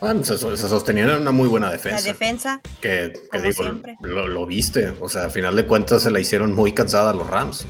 Bueno, 0.01 0.23
se, 0.23 0.37
se 0.37 0.57
sostenían 0.69 1.09
en 1.09 1.21
una 1.21 1.31
muy 1.31 1.47
buena 1.47 1.67
La 1.67 1.73
defensa. 1.73 2.03
defensa. 2.07 2.61
que, 2.81 3.13
que 3.31 3.41
digo, 3.41 3.63
lo, 4.01 4.27
lo 4.27 4.45
viste. 4.45 4.93
O 4.99 5.09
sea, 5.09 5.25
a 5.25 5.29
final 5.29 5.55
de 5.55 5.65
cuentas 5.65 6.03
se 6.03 6.11
la 6.11 6.19
hicieron 6.19 6.53
muy 6.53 6.71
cansada 6.73 7.11
a 7.11 7.13
los 7.13 7.27
Rams. 7.27 7.65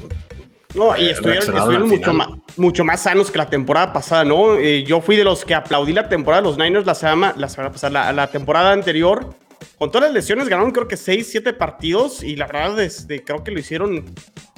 No, 0.74 0.96
y 0.96 1.06
Eh, 1.06 1.10
estuvieron, 1.10 1.56
al 1.58 1.84
mucho, 1.84 2.12
más, 2.12 2.28
mucho 2.56 2.84
más 2.84 3.02
sanos 3.02 3.30
que 3.32 3.38
la 3.38 3.50
temporada 3.50 3.92
pasada, 3.92 4.24
¿no? 4.24 4.56
Eh, 4.56 4.84
yo 4.84 5.00
fui 5.00 5.16
de 5.16 5.24
los 5.24 5.44
que 5.44 5.54
aplaudí 5.54 5.92
la 5.92 6.08
temporada 6.08 6.42
de 6.42 6.48
los 6.48 6.58
Niners 6.58 6.86
la 6.86 6.94
semana, 6.94 7.34
la 7.36 7.48
semana 7.48 7.72
pasada, 7.72 7.92
la, 7.92 8.12
la 8.12 8.30
temporada 8.30 8.72
anterior. 8.72 9.34
Con 9.78 9.90
todas 9.90 10.08
las 10.08 10.14
lesiones 10.14 10.48
ganaron 10.48 10.70
creo 10.70 10.86
que 10.86 10.96
6, 10.96 11.26
7 11.30 11.52
partidos 11.54 12.22
y 12.22 12.36
la 12.36 12.46
verdad 12.46 12.80
este, 12.80 13.24
creo 13.24 13.42
que 13.42 13.50
lo 13.50 13.58
hicieron 13.58 14.04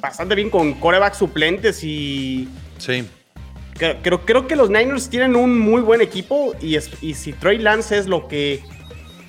bastante 0.01 0.35
bien 0.35 0.49
con 0.49 0.73
coreback 0.75 1.13
suplentes 1.15 1.83
y 1.83 2.47
Sí. 2.77 3.07
Creo, 3.83 4.01
creo, 4.01 4.25
creo 4.25 4.47
que 4.47 4.55
los 4.55 4.69
Niners 4.69 5.09
tienen 5.09 5.35
un 5.35 5.59
muy 5.59 5.81
buen 5.81 6.01
equipo 6.01 6.53
y, 6.61 6.75
es- 6.75 6.91
y 7.01 7.13
si 7.15 7.33
Trey 7.33 7.57
Lance 7.57 7.97
es 7.97 8.07
lo 8.07 8.27
que 8.27 8.61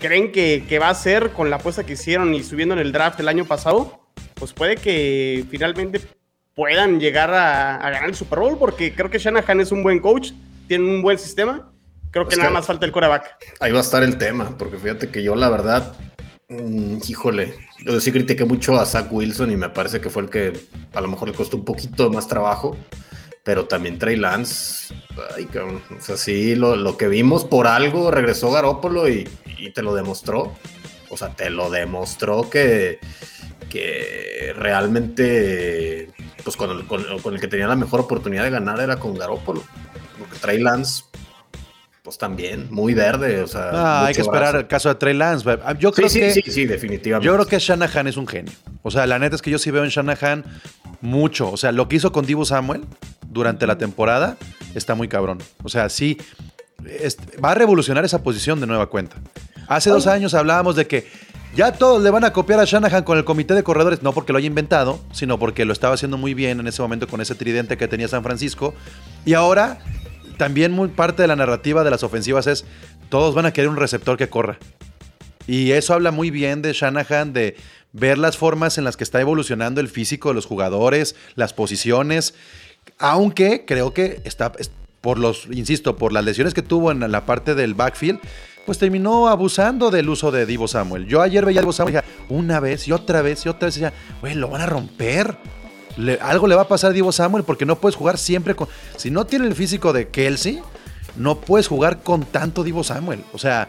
creen 0.00 0.32
que, 0.32 0.64
que 0.68 0.78
va 0.78 0.90
a 0.90 0.94
ser 0.94 1.30
con 1.30 1.50
la 1.50 1.56
apuesta 1.56 1.84
que 1.84 1.94
hicieron 1.94 2.34
y 2.34 2.42
subiendo 2.42 2.74
en 2.74 2.80
el 2.80 2.92
draft 2.92 3.18
el 3.20 3.28
año 3.28 3.44
pasado, 3.46 4.00
pues 4.34 4.52
puede 4.52 4.76
que 4.76 5.44
finalmente 5.50 6.00
puedan 6.54 7.00
llegar 7.00 7.32
a, 7.32 7.76
a 7.76 7.90
ganar 7.90 8.08
el 8.08 8.14
Super 8.14 8.38
Bowl 8.40 8.58
porque 8.58 8.94
creo 8.94 9.10
que 9.10 9.18
Shanahan 9.18 9.60
es 9.60 9.72
un 9.72 9.82
buen 9.82 9.98
coach, 10.00 10.32
tiene 10.68 10.84
un 10.88 11.02
buen 11.02 11.18
sistema. 11.18 11.70
Creo 12.10 12.28
que 12.28 12.36
nada 12.36 12.48
que- 12.50 12.54
más 12.54 12.66
falta 12.66 12.86
el 12.86 12.92
coreback. 12.92 13.36
Ahí 13.60 13.72
va 13.72 13.78
a 13.78 13.82
estar 13.82 14.02
el 14.04 14.16
tema, 14.18 14.56
porque 14.56 14.76
fíjate 14.78 15.08
que 15.08 15.22
yo 15.22 15.34
la 15.34 15.48
verdad, 15.48 15.96
mm, 16.48 16.98
híjole, 17.08 17.54
yo 17.84 17.98
sí 17.98 18.12
critiqué 18.12 18.44
mucho 18.44 18.76
a 18.78 18.86
Zach 18.86 19.08
Wilson 19.10 19.50
y 19.50 19.56
me 19.56 19.68
parece 19.68 20.00
que 20.00 20.10
fue 20.10 20.22
el 20.22 20.30
que 20.30 20.52
a 20.92 21.00
lo 21.00 21.08
mejor 21.08 21.28
le 21.28 21.34
costó 21.34 21.56
un 21.56 21.64
poquito 21.64 22.08
más 22.10 22.28
trabajo, 22.28 22.76
pero 23.44 23.66
también 23.66 23.98
Trey 23.98 24.16
Lance, 24.16 24.94
ay 25.36 25.44
cabrón, 25.46 25.82
o 25.96 26.00
sea, 26.02 26.16
sí, 26.16 26.54
lo, 26.56 26.74
lo 26.76 26.96
que 26.96 27.08
vimos 27.08 27.44
por 27.44 27.66
algo 27.68 28.10
regresó 28.10 28.50
Garópolo 28.50 29.08
y, 29.08 29.28
y 29.58 29.70
te 29.70 29.82
lo 29.82 29.94
demostró. 29.94 30.52
O 31.10 31.16
sea, 31.16 31.28
te 31.28 31.48
lo 31.50 31.70
demostró 31.70 32.50
que, 32.50 32.98
que 33.68 34.52
realmente, 34.56 36.10
pues 36.42 36.56
con 36.56 36.70
el, 36.70 36.86
con- 36.86 37.04
con 37.20 37.34
el 37.34 37.40
que 37.40 37.48
tenía 37.48 37.68
la 37.68 37.76
mejor 37.76 38.00
oportunidad 38.00 38.44
de 38.44 38.50
ganar 38.50 38.80
era 38.80 38.96
con 38.96 39.14
Garoppolo. 39.14 39.62
Porque 40.18 40.38
Trey 40.40 40.58
Lance, 40.60 41.04
pues 42.02 42.18
también, 42.18 42.66
muy 42.70 42.94
verde. 42.94 43.42
O 43.42 43.46
sea, 43.46 43.70
Ah, 43.72 44.06
hay 44.06 44.14
que 44.14 44.22
esperar 44.22 44.42
brazo. 44.52 44.58
el 44.58 44.66
caso 44.66 44.88
de 44.88 44.94
Trey 44.96 45.14
Lance. 45.14 45.44
Yo 45.78 45.92
creo 45.92 46.08
Sí, 46.08 46.20
que 46.20 46.30
sí, 46.32 46.42
sí, 46.44 46.50
sí, 46.50 46.66
definitivamente. 46.66 47.26
Yo 47.26 47.34
creo 47.34 47.46
que 47.46 47.58
Shanahan 47.58 48.06
es 48.08 48.16
un 48.16 48.26
genio. 48.26 48.52
O 48.82 48.90
sea, 48.90 49.06
la 49.06 49.18
neta 49.18 49.36
es 49.36 49.42
que 49.42 49.50
yo 49.50 49.58
sí 49.58 49.70
veo 49.70 49.84
en 49.84 49.90
Shanahan 49.90 50.44
mucho. 51.00 51.50
O 51.50 51.56
sea, 51.56 51.70
lo 51.72 51.88
que 51.88 51.96
hizo 51.96 52.12
con 52.12 52.26
Divo 52.26 52.44
Samuel 52.44 52.82
durante 53.34 53.66
la 53.66 53.76
temporada 53.76 54.38
está 54.74 54.94
muy 54.94 55.08
cabrón. 55.08 55.38
O 55.62 55.68
sea, 55.68 55.88
sí, 55.90 56.16
es- 57.00 57.18
va 57.44 57.50
a 57.50 57.54
revolucionar 57.54 58.04
esa 58.04 58.22
posición 58.22 58.60
de 58.60 58.66
nueva 58.66 58.86
cuenta. 58.86 59.16
Hace 59.68 59.90
dos 59.90 60.06
años 60.06 60.32
hablábamos 60.34 60.76
de 60.76 60.86
que 60.86 61.06
ya 61.54 61.72
todos 61.72 62.02
le 62.02 62.10
van 62.10 62.24
a 62.24 62.32
copiar 62.32 62.58
a 62.60 62.64
Shanahan 62.64 63.04
con 63.04 63.16
el 63.18 63.24
comité 63.24 63.54
de 63.54 63.62
corredores, 63.62 64.02
no 64.02 64.12
porque 64.12 64.32
lo 64.32 64.38
haya 64.38 64.46
inventado, 64.46 65.00
sino 65.12 65.38
porque 65.38 65.64
lo 65.64 65.72
estaba 65.72 65.94
haciendo 65.94 66.16
muy 66.18 66.34
bien 66.34 66.58
en 66.60 66.66
ese 66.66 66.82
momento 66.82 67.06
con 67.06 67.20
ese 67.20 67.34
tridente 67.34 67.76
que 67.76 67.86
tenía 67.88 68.08
San 68.08 68.22
Francisco. 68.22 68.74
Y 69.24 69.34
ahora 69.34 69.78
también 70.36 70.72
muy 70.72 70.88
parte 70.88 71.22
de 71.22 71.28
la 71.28 71.36
narrativa 71.36 71.84
de 71.84 71.90
las 71.90 72.02
ofensivas 72.02 72.46
es 72.46 72.64
todos 73.08 73.34
van 73.34 73.46
a 73.46 73.52
querer 73.52 73.68
un 73.70 73.76
receptor 73.76 74.16
que 74.16 74.28
corra. 74.28 74.58
Y 75.46 75.72
eso 75.72 75.94
habla 75.94 76.10
muy 76.10 76.30
bien 76.30 76.60
de 76.62 76.72
Shanahan, 76.72 77.32
de 77.32 77.56
ver 77.92 78.18
las 78.18 78.36
formas 78.36 78.76
en 78.76 78.82
las 78.84 78.96
que 78.96 79.04
está 79.04 79.20
evolucionando 79.20 79.80
el 79.80 79.88
físico 79.88 80.30
de 80.30 80.34
los 80.34 80.46
jugadores, 80.46 81.14
las 81.36 81.52
posiciones. 81.52 82.34
Aunque 82.98 83.64
creo 83.66 83.92
que 83.92 84.20
está, 84.24 84.52
es- 84.58 84.70
por 85.00 85.18
los, 85.18 85.46
insisto, 85.50 85.96
por 85.96 86.12
las 86.12 86.24
lesiones 86.24 86.54
que 86.54 86.62
tuvo 86.62 86.90
en 86.90 87.10
la 87.12 87.26
parte 87.26 87.54
del 87.54 87.74
backfield, 87.74 88.20
pues 88.64 88.78
terminó 88.78 89.28
abusando 89.28 89.90
del 89.90 90.08
uso 90.08 90.30
de 90.30 90.46
Divo 90.46 90.66
Samuel. 90.68 91.06
Yo 91.06 91.20
ayer 91.20 91.44
veía 91.44 91.60
a 91.60 91.62
Divo 91.62 91.72
Samuel 91.74 91.94
y 91.94 91.96
decía, 91.98 92.10
una 92.30 92.60
vez 92.60 92.88
y 92.88 92.92
otra 92.92 93.20
vez 93.20 93.44
y 93.44 93.48
otra 93.50 93.66
vez, 93.66 93.76
y 93.76 93.80
decía, 93.80 93.98
güey, 94.22 94.34
lo 94.34 94.48
van 94.48 94.62
a 94.62 94.66
romper. 94.66 95.36
Le- 95.98 96.18
algo 96.22 96.46
le 96.46 96.54
va 96.54 96.62
a 96.62 96.68
pasar 96.68 96.90
a 96.90 96.94
Divo 96.94 97.12
Samuel 97.12 97.44
porque 97.44 97.66
no 97.66 97.76
puedes 97.76 97.96
jugar 97.96 98.16
siempre 98.16 98.54
con. 98.54 98.68
Si 98.96 99.10
no 99.10 99.26
tiene 99.26 99.46
el 99.46 99.54
físico 99.54 99.92
de 99.92 100.08
Kelsey, 100.08 100.62
no 101.16 101.36
puedes 101.40 101.68
jugar 101.68 102.02
con 102.02 102.24
tanto 102.24 102.64
Divo 102.64 102.82
Samuel. 102.82 103.22
O 103.34 103.38
sea, 103.38 103.68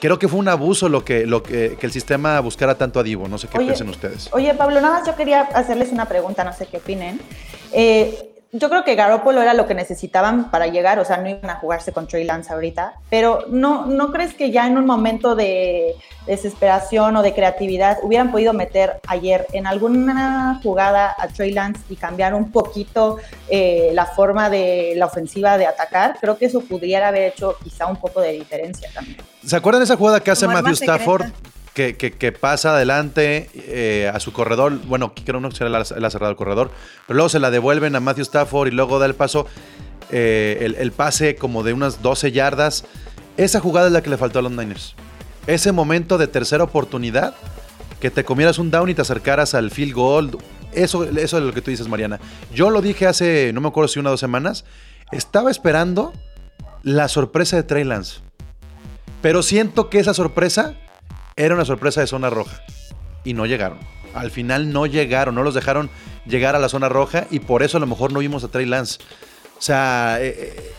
creo 0.00 0.18
que 0.18 0.26
fue 0.26 0.40
un 0.40 0.48
abuso 0.48 0.88
lo 0.88 1.04
que, 1.04 1.24
lo 1.26 1.44
que, 1.44 1.76
que 1.78 1.86
el 1.86 1.92
sistema 1.92 2.40
buscara 2.40 2.74
tanto 2.76 2.98
a 2.98 3.04
Divo. 3.04 3.28
No 3.28 3.38
sé 3.38 3.46
qué 3.46 3.58
Oye, 3.58 3.66
piensan 3.68 3.88
ustedes. 3.88 4.28
Oye, 4.32 4.52
Pablo, 4.54 4.80
nada 4.80 4.98
más 4.98 5.06
yo 5.06 5.14
quería 5.14 5.42
hacerles 5.42 5.92
una 5.92 6.06
pregunta, 6.06 6.42
no 6.42 6.52
sé 6.52 6.66
qué 6.66 6.78
opinen. 6.78 7.20
Eh, 7.72 8.32
yo 8.58 8.68
creo 8.68 8.84
que 8.84 8.94
Garoppolo 8.94 9.42
era 9.42 9.54
lo 9.54 9.66
que 9.66 9.74
necesitaban 9.74 10.50
para 10.50 10.66
llegar, 10.66 10.98
o 10.98 11.04
sea, 11.04 11.18
no 11.18 11.28
iban 11.28 11.50
a 11.50 11.56
jugarse 11.56 11.92
con 11.92 12.06
Trey 12.06 12.24
Lance 12.24 12.52
ahorita, 12.52 12.94
pero 13.10 13.44
¿no, 13.48 13.86
¿no 13.86 14.12
crees 14.12 14.34
que 14.34 14.50
ya 14.50 14.66
en 14.66 14.78
un 14.78 14.86
momento 14.86 15.34
de 15.34 15.96
desesperación 16.26 17.16
o 17.16 17.22
de 17.22 17.34
creatividad 17.34 17.98
hubieran 18.02 18.30
podido 18.30 18.52
meter 18.52 19.00
ayer 19.06 19.46
en 19.52 19.66
alguna 19.66 20.60
jugada 20.62 21.14
a 21.18 21.28
Trey 21.28 21.52
Lance 21.52 21.80
y 21.88 21.96
cambiar 21.96 22.34
un 22.34 22.50
poquito 22.50 23.18
eh, 23.48 23.90
la 23.92 24.06
forma 24.06 24.50
de 24.50 24.94
la 24.96 25.06
ofensiva 25.06 25.58
de 25.58 25.66
atacar? 25.66 26.16
Creo 26.20 26.36
que 26.36 26.46
eso 26.46 26.60
pudiera 26.60 27.08
haber 27.08 27.32
hecho 27.32 27.56
quizá 27.62 27.86
un 27.86 27.96
poco 27.96 28.20
de 28.20 28.32
diferencia 28.32 28.88
también. 28.92 29.18
¿Se 29.44 29.56
acuerdan 29.56 29.80
de 29.80 29.84
esa 29.84 29.96
jugada 29.96 30.20
que 30.20 30.30
hace 30.30 30.46
Matthew 30.46 30.74
Stafford? 30.74 31.26
Que, 31.76 32.32
pasa 32.32 32.74
adelante 32.74 33.50
eh, 33.54 34.10
a 34.12 34.18
su 34.18 34.32
corredor. 34.32 34.80
Bueno, 34.86 35.12
creo 35.14 35.40
no 35.40 35.50
será 35.50 35.68
él 35.68 35.74
ha 35.76 36.10
cerrado 36.10 36.30
el 36.30 36.36
corredor. 36.36 36.70
Pero 37.06 37.16
luego 37.18 37.28
se 37.28 37.38
la 37.38 37.50
devuelven 37.50 37.94
a 37.94 38.00
Matthew 38.00 38.22
Stafford 38.22 38.68
y 38.68 38.70
luego 38.70 38.98
da 38.98 39.04
el 39.04 39.14
paso. 39.14 39.46
eh, 40.10 40.56
el, 40.62 40.76
el 40.76 40.90
pase 40.90 41.36
como 41.36 41.62
de 41.62 41.74
unas 41.74 42.00
12 42.00 42.32
yardas. 42.32 42.84
Esa 43.36 43.60
jugada 43.60 43.88
es 43.88 43.92
la 43.92 44.02
que 44.02 44.08
le 44.08 44.16
faltó 44.16 44.38
a 44.38 44.42
los 44.42 44.52
Niners. 44.52 44.94
Ese 45.46 45.70
momento 45.70 46.16
de 46.16 46.28
tercera 46.28 46.64
oportunidad. 46.64 47.34
Que 48.00 48.10
te 48.10 48.24
comieras 48.24 48.58
un 48.58 48.70
down 48.70 48.88
y 48.88 48.94
te 48.94 49.02
acercaras 49.02 49.54
al 49.54 49.70
field 49.70 49.92
goal. 49.92 50.38
Eso, 50.72 51.04
eso 51.04 51.38
es 51.38 51.44
lo 51.44 51.52
que 51.52 51.60
tú 51.60 51.70
dices, 51.70 51.88
Mariana. 51.88 52.20
Yo 52.54 52.70
lo 52.70 52.80
dije 52.80 53.06
hace, 53.06 53.52
no 53.52 53.60
me 53.60 53.68
acuerdo 53.68 53.88
si 53.88 53.98
una 53.98 54.08
o 54.08 54.12
dos 54.12 54.20
semanas. 54.20 54.64
Estaba 55.12 55.50
esperando 55.50 56.14
la 56.82 57.08
sorpresa 57.08 57.56
de 57.56 57.64
Trey 57.64 57.84
Lance. 57.84 58.20
Pero 59.20 59.42
siento 59.42 59.90
que 59.90 59.98
esa 59.98 60.14
sorpresa 60.14 60.74
era 61.36 61.54
una 61.54 61.64
sorpresa 61.64 62.00
de 62.00 62.06
zona 62.06 62.30
roja. 62.30 62.62
Y 63.24 63.34
no 63.34 63.46
llegaron. 63.46 63.78
Al 64.14 64.30
final 64.30 64.72
no 64.72 64.86
llegaron, 64.86 65.34
no 65.34 65.42
los 65.42 65.54
dejaron 65.54 65.90
llegar 66.24 66.56
a 66.56 66.58
la 66.58 66.68
zona 66.68 66.88
roja 66.88 67.26
y 67.30 67.40
por 67.40 67.62
eso 67.62 67.76
a 67.76 67.80
lo 67.80 67.86
mejor 67.86 68.12
no 68.12 68.20
vimos 68.20 68.42
a 68.44 68.48
Trey 68.48 68.66
Lance. 68.66 68.98
O 69.58 69.62
sea, 69.62 70.18
eh, 70.20 70.34
eh, 70.38 70.72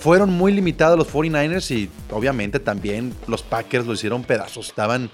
fueron 0.00 0.30
muy 0.30 0.52
limitados 0.52 0.96
los 0.96 1.12
49ers 1.12 1.70
y 1.72 1.90
obviamente 2.10 2.60
también 2.60 3.12
los 3.26 3.42
Packers 3.42 3.86
lo 3.86 3.94
hicieron 3.94 4.22
pedazos. 4.22 4.68
Estaban 4.68 5.10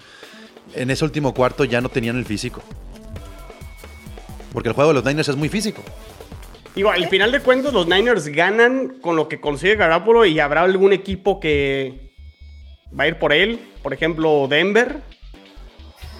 en 0.74 0.90
ese 0.90 1.05
último 1.05 1.32
cuarto 1.32 1.64
ya 1.64 1.80
no 1.80 1.88
tenían 1.88 2.16
el 2.16 2.26
físico. 2.26 2.62
Porque 4.53 4.68
el 4.68 4.74
juego 4.74 4.90
de 4.90 4.95
los 4.95 5.05
Niners 5.05 5.28
es 5.28 5.36
muy 5.36 5.49
físico. 5.49 5.82
Digo, 6.74 6.90
al 6.90 7.07
final 7.09 7.32
de 7.32 7.40
cuentas, 7.40 7.72
los 7.72 7.86
Niners 7.86 8.28
ganan 8.28 8.99
con 9.01 9.16
lo 9.16 9.28
que 9.28 9.40
consigue 9.40 9.76
Garoppolo 9.76 10.24
y 10.24 10.38
habrá 10.40 10.62
algún 10.62 10.93
equipo 10.93 11.40
que 11.40 12.11
va 12.99 13.05
a 13.05 13.09
ir 13.09 13.18
por 13.18 13.32
él. 13.32 13.61
Por 13.82 13.93
ejemplo, 13.93 14.47
Denver. 14.49 15.01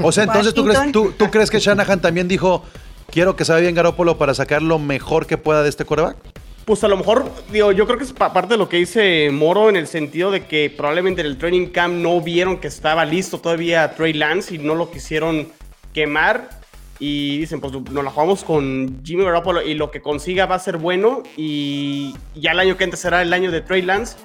O 0.01 0.11
sea, 0.12 0.25
entonces 0.25 0.55
¿tú 0.55 0.64
crees, 0.64 0.79
Washington. 0.79 1.12
tú, 1.18 1.25
tú 1.27 1.31
crees 1.31 1.51
que 1.51 1.59
Shanahan 1.61 2.01
también 2.01 2.27
dijo, 2.29 2.64
quiero 3.11 3.37
que 3.37 3.45
se 3.45 3.53
vaya 3.53 3.62
bien 3.62 3.75
Garópolo 3.75 4.16
para 4.18 4.35
sacar 4.35 4.62
lo 4.62 4.79
mejor 4.79 5.27
que 5.27 5.39
pueda 5.39 5.62
de 5.62 5.68
este 5.68 5.85
coreback? 5.85 6.16
Pues 6.64 6.83
a 6.85 6.89
lo 6.89 6.97
mejor, 6.97 7.31
digo, 7.51 7.73
yo 7.73 7.87
creo 7.87 7.99
que 7.99 8.05
es 8.05 8.12
pa- 8.12 8.33
parte 8.33 8.55
de 8.55 8.59
lo 8.59 8.68
que 8.68 8.77
dice 8.77 9.31
Moro 9.33 9.68
en 9.68 9.75
el 9.77 9.87
sentido 9.89 10.31
de 10.31 10.47
que 10.47 10.73
probablemente 10.75 11.20
en 11.20 11.27
el 11.27 11.37
training 11.37 11.66
camp 11.66 11.95
no 11.95 12.20
vieron 12.20 12.59
que 12.59 12.68
estaba 12.68 13.05
listo 13.05 13.39
todavía 13.39 13.95
Trey 13.95 14.12
Lance 14.12 14.55
y 14.55 14.59
no 14.59 14.75
lo 14.75 14.91
quisieron 14.91 15.49
quemar. 15.93 16.62
Y 17.01 17.39
dicen, 17.39 17.61
pues 17.61 17.73
nos 17.73 18.05
la 18.05 18.11
jugamos 18.12 18.45
con 18.45 19.01
Jimmy 19.05 19.25
Garoppolo 19.25 19.61
y 19.61 19.75
lo 19.75 19.91
que 19.91 20.01
consiga 20.01 20.47
va 20.47 20.55
a 20.55 20.61
ser 20.61 20.77
bueno. 20.77 21.25
Y 21.37 22.14
ya 22.37 22.53
el 22.53 22.61
año 22.61 22.77
que 22.77 22.85
entra 22.85 22.97
será 22.97 23.23
el 23.23 23.33
año 23.33 23.51
de 23.51 23.61
Trey 23.61 23.83
Lance. 23.83 24.16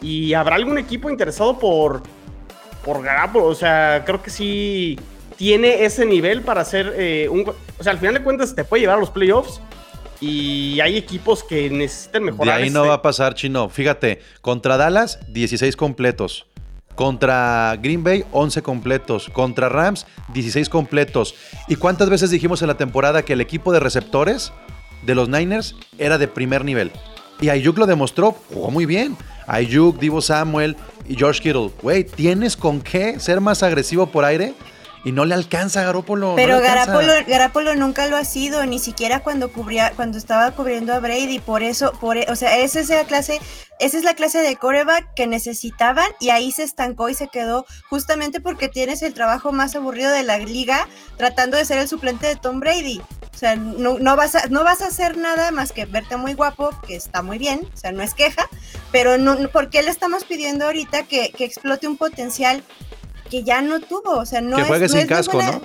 Y 0.00 0.34
habrá 0.34 0.56
algún 0.56 0.78
equipo 0.78 1.10
interesado 1.10 1.58
por, 1.58 2.02
por. 2.84 3.04
O 3.34 3.54
sea, 3.54 4.02
creo 4.06 4.22
que 4.22 4.30
sí 4.30 4.98
tiene 5.36 5.84
ese 5.84 6.04
nivel 6.06 6.42
para 6.42 6.62
hacer 6.62 6.94
eh, 6.96 7.28
un... 7.30 7.44
O 7.78 7.82
sea, 7.82 7.92
al 7.92 7.98
final 7.98 8.14
de 8.14 8.22
cuentas 8.22 8.54
te 8.54 8.64
puede 8.64 8.82
llevar 8.82 8.96
a 8.96 9.00
los 9.00 9.10
playoffs. 9.10 9.60
Y 10.20 10.80
hay 10.80 10.96
equipos 10.96 11.44
que 11.44 11.70
necesitan 11.70 12.24
De 12.24 12.32
mejorar. 12.32 12.56
ahí 12.60 12.70
no 12.70 12.80
este- 12.80 12.88
va 12.88 12.94
a 12.94 13.02
pasar, 13.02 13.34
Chino. 13.34 13.68
Fíjate, 13.68 14.20
contra 14.40 14.76
Dallas, 14.76 15.20
16 15.28 15.76
completos. 15.76 16.46
Contra 16.96 17.76
Green 17.80 18.02
Bay, 18.02 18.24
11 18.32 18.60
completos. 18.62 19.30
Contra 19.32 19.68
Rams, 19.68 20.06
16 20.34 20.68
completos. 20.68 21.36
¿Y 21.68 21.76
cuántas 21.76 22.10
veces 22.10 22.30
dijimos 22.30 22.62
en 22.62 22.68
la 22.68 22.76
temporada 22.76 23.22
que 23.22 23.34
el 23.34 23.40
equipo 23.40 23.72
de 23.72 23.78
receptores 23.78 24.52
de 25.06 25.14
los 25.14 25.28
Niners 25.28 25.76
era 25.98 26.18
de 26.18 26.26
primer 26.26 26.64
nivel? 26.64 26.90
Y 27.40 27.50
Ayuk 27.50 27.78
lo 27.78 27.86
demostró, 27.86 28.32
jugó 28.52 28.72
muy 28.72 28.84
bien. 28.86 29.16
Ayuk, 29.48 29.98
Divo 29.98 30.20
Samuel 30.20 30.76
y 31.08 31.16
George 31.16 31.40
Kittle. 31.40 31.70
Güey, 31.82 32.04
¿tienes 32.04 32.56
con 32.56 32.80
qué 32.80 33.18
ser 33.18 33.40
más 33.40 33.62
agresivo 33.62 34.06
por 34.06 34.24
aire? 34.24 34.54
Y 35.08 35.12
no 35.12 35.24
le 35.24 35.32
alcanza 35.34 35.80
a 35.80 35.84
Garópolo. 35.84 36.34
Pero 36.36 36.60
Garapolo, 36.60 37.12
Garapolo 37.26 37.74
nunca 37.74 38.06
lo 38.08 38.16
ha 38.18 38.24
sido, 38.24 38.66
ni 38.66 38.78
siquiera 38.78 39.20
cuando 39.20 39.50
cubría, 39.50 39.92
cuando 39.96 40.18
estaba 40.18 40.50
cubriendo 40.50 40.92
a 40.92 41.00
Brady, 41.00 41.38
por 41.38 41.62
eso, 41.62 41.92
por, 41.98 42.18
e- 42.18 42.26
o 42.28 42.36
sea, 42.36 42.58
esa 42.58 42.78
es 42.80 42.90
la 42.90 43.04
clase, 43.04 43.40
esa 43.80 43.96
es 43.96 44.04
la 44.04 44.12
clase 44.14 44.40
de 44.42 44.56
coreback 44.56 45.14
que 45.14 45.26
necesitaban 45.26 46.06
y 46.20 46.28
ahí 46.28 46.52
se 46.52 46.62
estancó 46.62 47.08
y 47.08 47.14
se 47.14 47.28
quedó 47.28 47.64
justamente 47.88 48.40
porque 48.40 48.68
tienes 48.68 49.00
el 49.02 49.14
trabajo 49.14 49.50
más 49.50 49.74
aburrido 49.74 50.10
de 50.10 50.24
la 50.24 50.36
liga 50.38 50.86
tratando 51.16 51.56
de 51.56 51.64
ser 51.64 51.78
el 51.78 51.88
suplente 51.88 52.26
de 52.26 52.36
Tom 52.36 52.60
Brady. 52.60 53.00
O 53.34 53.38
sea, 53.38 53.56
no, 53.56 53.98
no 53.98 54.14
vas 54.16 54.34
a, 54.34 54.46
no 54.48 54.62
vas 54.62 54.82
a 54.82 54.88
hacer 54.88 55.16
nada 55.16 55.52
más 55.52 55.72
que 55.72 55.86
verte 55.86 56.16
muy 56.18 56.34
guapo, 56.34 56.70
que 56.86 56.96
está 56.96 57.22
muy 57.22 57.38
bien, 57.38 57.60
o 57.72 57.76
sea, 57.78 57.92
no 57.92 58.02
es 58.02 58.12
queja, 58.12 58.46
pero 58.92 59.16
no, 59.16 59.36
no- 59.36 59.48
¿por 59.48 59.70
qué 59.70 59.82
le 59.82 59.90
estamos 59.90 60.24
pidiendo 60.24 60.66
ahorita 60.66 61.04
que, 61.04 61.30
que 61.30 61.44
explote 61.46 61.86
un 61.88 61.96
potencial 61.96 62.62
que 63.28 63.42
ya 63.44 63.60
no 63.60 63.80
tuvo? 63.80 64.18
O 64.18 64.26
sea, 64.26 64.40
no 64.40 64.56
que 64.56 64.62
es- 64.62 64.68
juegue 64.68 64.86
no 64.86 64.92
sin 64.92 65.00
es 65.00 65.06
casco, 65.06 65.32
buena- 65.36 65.52
¿no? 65.52 65.62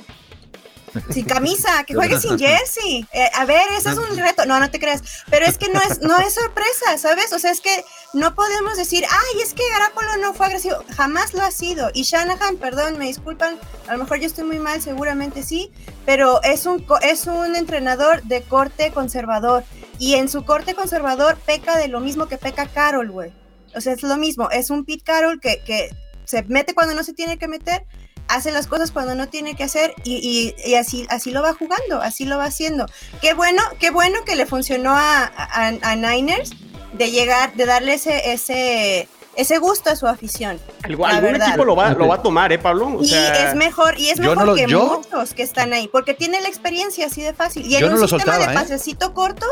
sin 1.11 1.25
camisa, 1.25 1.83
que 1.85 1.95
juegue 1.95 2.19
sin 2.19 2.37
jersey. 2.39 3.05
Eh, 3.13 3.27
a 3.33 3.45
ver, 3.45 3.63
ese 3.75 3.89
es 3.89 3.97
un 3.97 4.15
reto. 4.15 4.45
No, 4.45 4.59
no 4.59 4.69
te 4.69 4.79
creas. 4.79 5.01
Pero 5.29 5.45
es 5.47 5.57
que 5.57 5.67
no 5.69 5.81
es, 5.81 6.01
no 6.01 6.19
es 6.19 6.35
sorpresa, 6.35 6.97
¿sabes? 6.99 7.33
O 7.33 7.39
sea, 7.39 7.49
es 7.49 7.61
que 7.61 7.83
no 8.13 8.35
podemos 8.35 8.77
decir, 8.77 9.03
ay, 9.09 9.41
es 9.41 9.55
que 9.55 9.63
Garapolo 9.71 10.17
no 10.17 10.35
fue 10.35 10.45
agresivo. 10.45 10.75
Jamás 10.95 11.33
lo 11.33 11.41
ha 11.41 11.49
sido. 11.49 11.89
Y 11.95 12.03
Shanahan, 12.03 12.57
perdón, 12.57 12.99
me 12.99 13.05
disculpan, 13.07 13.57
a 13.87 13.93
lo 13.93 14.03
mejor 14.03 14.19
yo 14.19 14.27
estoy 14.27 14.43
muy 14.43 14.59
mal, 14.59 14.83
seguramente 14.83 15.41
sí, 15.41 15.71
pero 16.05 16.43
es 16.43 16.67
un, 16.67 16.85
es 17.01 17.25
un 17.25 17.55
entrenador 17.55 18.21
de 18.23 18.43
corte 18.43 18.91
conservador. 18.91 19.63
Y 19.97 20.13
en 20.15 20.29
su 20.29 20.45
corte 20.45 20.75
conservador 20.75 21.37
peca 21.37 21.75
de 21.77 21.87
lo 21.87 22.01
mismo 22.01 22.27
que 22.27 22.37
peca 22.37 22.67
Carol, 22.67 23.09
güey. 23.09 23.31
O 23.75 23.81
sea, 23.81 23.93
es 23.93 24.03
lo 24.03 24.17
mismo. 24.17 24.51
Es 24.51 24.69
un 24.69 24.85
Pete 24.85 25.03
Carroll 25.03 25.39
que, 25.39 25.63
que 25.65 25.89
se 26.25 26.43
mete 26.43 26.73
cuando 26.73 26.93
no 26.93 27.03
se 27.03 27.13
tiene 27.13 27.37
que 27.37 27.47
meter, 27.47 27.85
hace 28.27 28.51
las 28.51 28.67
cosas 28.67 28.91
cuando 28.91 29.15
no 29.15 29.27
tiene 29.27 29.55
que 29.55 29.63
hacer 29.63 29.93
y, 30.03 30.53
y- 30.65 30.75
así, 30.75 31.05
así 31.09 31.31
lo 31.31 31.41
va 31.41 31.53
jugando, 31.53 32.01
así 32.01 32.25
lo 32.25 32.37
va 32.37 32.45
haciendo. 32.45 32.85
Qué 33.21 33.33
bueno, 33.33 33.61
qué 33.79 33.89
bueno 33.89 34.23
que 34.25 34.35
le 34.35 34.45
funcionó 34.45 34.91
a, 34.91 35.23
a- 35.25 35.73
a 35.81 35.95
Niners 35.95 36.51
de 36.93 37.11
llegar, 37.11 37.53
de 37.55 37.65
darle 37.65 37.93
ese, 37.95 38.31
ese 38.33 39.07
ese 39.35 39.57
gusto 39.57 39.89
a 39.89 39.95
su 39.95 40.07
afición. 40.07 40.59
Algún, 40.83 41.07
la 41.07 41.15
algún 41.17 41.31
verdad. 41.33 41.47
equipo 41.49 41.65
lo 41.65 41.75
va, 41.75 41.91
lo 41.93 42.07
va 42.07 42.15
a 42.15 42.21
tomar, 42.21 42.51
¿eh, 42.51 42.59
Pablo? 42.59 42.87
O 42.97 43.01
y 43.03 43.07
sea, 43.07 43.49
es 43.49 43.55
mejor, 43.55 43.97
y 43.99 44.09
es 44.09 44.19
no 44.19 44.29
mejor 44.29 44.45
lo- 44.47 44.55
que 44.55 44.67
yo- 44.67 45.01
muchos 45.11 45.33
que 45.33 45.43
están 45.43 45.73
ahí, 45.73 45.87
porque 45.87 46.13
tiene 46.13 46.39
la 46.41 46.47
experiencia 46.47 47.07
así 47.07 47.21
de 47.21 47.33
fácil. 47.33 47.65
Y 47.65 47.75
en 47.75 47.85
un 47.85 47.91
no 47.91 47.97
lo 47.97 48.07
sistema 48.07 48.33
soltaba, 48.33 48.45
de 48.47 48.51
¿eh? 48.53 48.55
pasecito 48.55 49.13
corto 49.13 49.45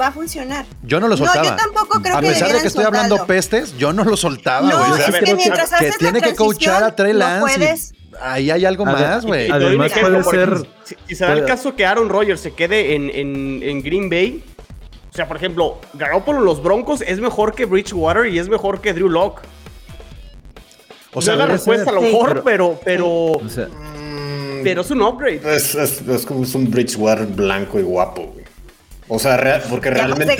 va 0.00 0.08
a 0.08 0.12
funcionar. 0.12 0.64
Yo 0.82 1.00
no 1.00 1.08
lo 1.08 1.16
No, 1.16 1.24
soltaba. 1.24 1.44
yo 1.50 1.56
tampoco 1.56 2.00
creo 2.02 2.16
a 2.16 2.20
que 2.20 2.26
pesar 2.28 2.34
de 2.40 2.44
debieran 2.44 2.62
que 2.62 2.68
estoy 2.68 2.84
hablando 2.84 3.26
pestes, 3.26 3.76
yo 3.78 3.92
no 3.92 4.04
lo 4.04 4.16
soltaba, 4.16 4.68
No, 4.68 4.78
güey. 4.78 4.90
O 4.92 4.96
sea, 4.96 5.04
es 5.04 5.08
a 5.08 5.12
ver, 5.12 5.20
que 5.20 5.24
creo 5.26 5.36
mientras 5.36 5.68
que 5.70 5.74
haces 5.76 5.98
tiene 5.98 6.20
que 6.20 6.34
coachar 6.34 6.82
a 6.84 6.94
Trey 6.96 7.12
Lance. 7.12 7.92
No 8.12 8.16
ahí 8.20 8.50
hay 8.50 8.64
algo 8.66 8.84
más, 8.84 9.24
güey. 9.24 9.50
Además 9.50 9.92
puede 9.98 10.24
ser- 10.24 10.68
Si, 10.84 10.96
si 11.08 11.14
se 11.14 11.24
da 11.24 11.32
el 11.32 11.44
caso 11.46 11.74
que 11.74 11.86
Aaron 11.86 12.08
Rodgers 12.10 12.40
se 12.40 12.52
quede 12.52 12.94
en, 12.94 13.08
en- 13.08 13.62
en 13.62 13.82
Green 13.82 14.10
Bay, 14.10 14.44
o 15.12 15.14
sea, 15.14 15.28
por 15.28 15.36
ejemplo, 15.36 15.78
Garoppolo 15.94 16.40
los 16.40 16.62
Broncos 16.62 17.02
es 17.02 17.20
mejor 17.20 17.54
que 17.54 17.66
Bridgewater 17.66 18.26
y 18.26 18.38
es 18.38 18.48
mejor 18.48 18.80
que 18.80 18.94
Drew 18.94 19.08
Lock. 19.10 19.42
O 21.14 21.20
sea, 21.20 21.34
no 21.34 21.40
la 21.40 21.46
respuesta 21.46 21.90
a 21.90 21.92
lo 21.92 22.00
Sí. 22.00 22.06
mejor, 22.06 22.42
pero, 22.42 22.80
pero, 22.82 23.08
O 23.32 23.48
sea, 23.48 23.68
pero 24.62 24.80
es 24.80 24.90
un 24.90 25.02
upgrade. 25.02 25.40
Es, 25.54 25.74
es, 25.74 26.00
es 26.08 26.24
como 26.24 26.44
es 26.44 26.54
un 26.54 26.70
Bridgewater 26.70 27.26
blanco 27.26 27.78
y 27.78 27.82
guapo, 27.82 28.22
güey. 28.32 28.42
O 29.08 29.18
sea, 29.18 29.62
porque 29.68 29.90
Ya, 29.90 30.06
realmente. 30.06 30.36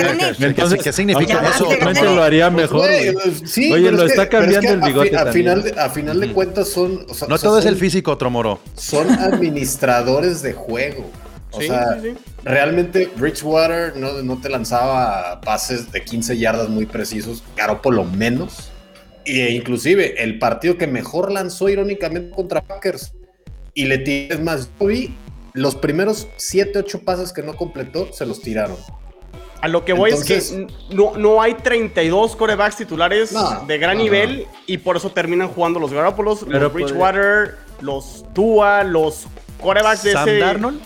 entonces, 0.47 0.83
¿qué 0.83 0.93
significa 0.95 1.43
eso? 1.55 1.67
realmente 1.69 2.03
lo 2.05 2.23
haría 2.23 2.51
Pues, 2.51 2.63
mejor. 2.71 2.89
güey. 2.89 3.13
pues, 3.13 3.43
sí, 3.45 3.71
Oye, 3.71 3.85
pero 3.87 3.97
lo 3.99 4.05
es 4.07 4.13
que- 4.15 4.23
está 4.23 4.31
pero 4.31 4.45
es 4.51 4.53
cambiando 4.55 4.69
que 4.69 4.73
el 4.75 4.83
a 4.83 4.87
bigote 4.87 5.09
fi- 5.11 5.15
a, 5.15 5.25
también. 5.25 5.33
final 5.45 5.63
de, 5.63 5.81
a 5.81 5.91
final 5.91 6.21
de 6.21 6.33
cuentas 6.33 6.69
son. 6.69 7.05
o 7.07 7.13
sea, 7.13 7.29
no 7.29 7.35
o 7.35 7.39
sea, 7.39 7.51
todo 7.51 7.59
es 7.59 7.67
el 7.67 7.77
físico, 7.77 8.17
Tromoro. 8.17 8.61
Son 8.75 9.11
administradores 9.11 10.41
de 10.41 10.55
juego. 10.55 11.11
O 11.53 11.61
Sí, 11.61 11.67
sea, 11.67 12.01
sí, 12.01 12.11
sí. 12.11 12.17
realmente 12.45 13.11
Bridgewater 13.17 13.97
no, 13.97 14.23
no 14.23 14.41
te 14.41 14.49
lanzaba 14.49 15.41
pases 15.43 15.93
de 15.93 16.03
15 16.03 16.39
yardas 16.39 16.69
muy 16.69 16.87
precisos, 16.87 17.43
Garoppolo 17.57 18.05
menos. 18.05 18.71
E 19.25 19.51
inclusive 19.53 20.23
el 20.23 20.39
partido 20.39 20.77
que 20.77 20.87
mejor 20.87 21.31
lanzó 21.31 21.69
irónicamente 21.69 22.35
contra 22.35 22.61
Packers 22.63 23.13
y 23.75 23.85
le 23.85 23.99
tiré, 23.99 24.35
es 24.35 24.41
más, 24.41 24.69
yo 24.81 24.87
vi 24.87 25.15
los 25.53 25.77
primeros 25.77 26.27
7, 26.39 26.79
8 26.81 27.03
pases 27.05 27.33
que 27.33 27.43
no 27.43 27.55
completó, 27.55 28.13
se 28.13 28.27
los 28.27 28.41
tiraron. 28.41 28.77
A 29.61 29.69
lo 29.69 29.85
que 29.85 29.93
voy 29.93 30.11
es 30.11 30.25
que 30.25 30.67
no, 30.93 31.17
no 31.17 31.41
hay 31.41 31.55
32 31.55 32.35
corebacks 32.35 32.79
titulares 32.79 33.31
No, 33.31 33.65
de 33.65 33.79
gran 33.79 33.97
no, 33.97 34.03
nivel 34.03 34.47
y 34.67 34.79
por 34.79 34.97
eso 34.97 35.11
terminan 35.11 35.49
jugando 35.49 35.79
los 35.79 35.93
Garoppolo, 35.93 36.37
Pero 36.37 36.59
los 36.59 36.73
Bridgewater, 36.73 37.59
los 37.81 38.25
Tua, 38.35 38.83
los 38.83 39.27
corebacks 39.61 40.03
de 40.03 40.13
Sam 40.15 40.29
ese... 40.29 40.39
Darnold. 40.39 40.81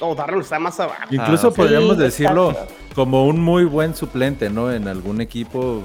No, 0.00 0.14
Darnold 0.14 0.42
está 0.44 0.58
más 0.58 0.78
abajo. 0.80 1.02
Incluso 1.10 1.48
Ah, 1.48 1.54
podríamos 1.54 1.96
Sí, 1.96 2.02
decirlo 2.02 2.50
exacto. 2.50 2.74
como 2.94 3.26
un 3.26 3.40
muy 3.40 3.64
buen 3.64 3.94
suplente, 3.94 4.50
¿no? 4.50 4.72
En 4.72 4.88
algún 4.88 5.20
equipo 5.20 5.82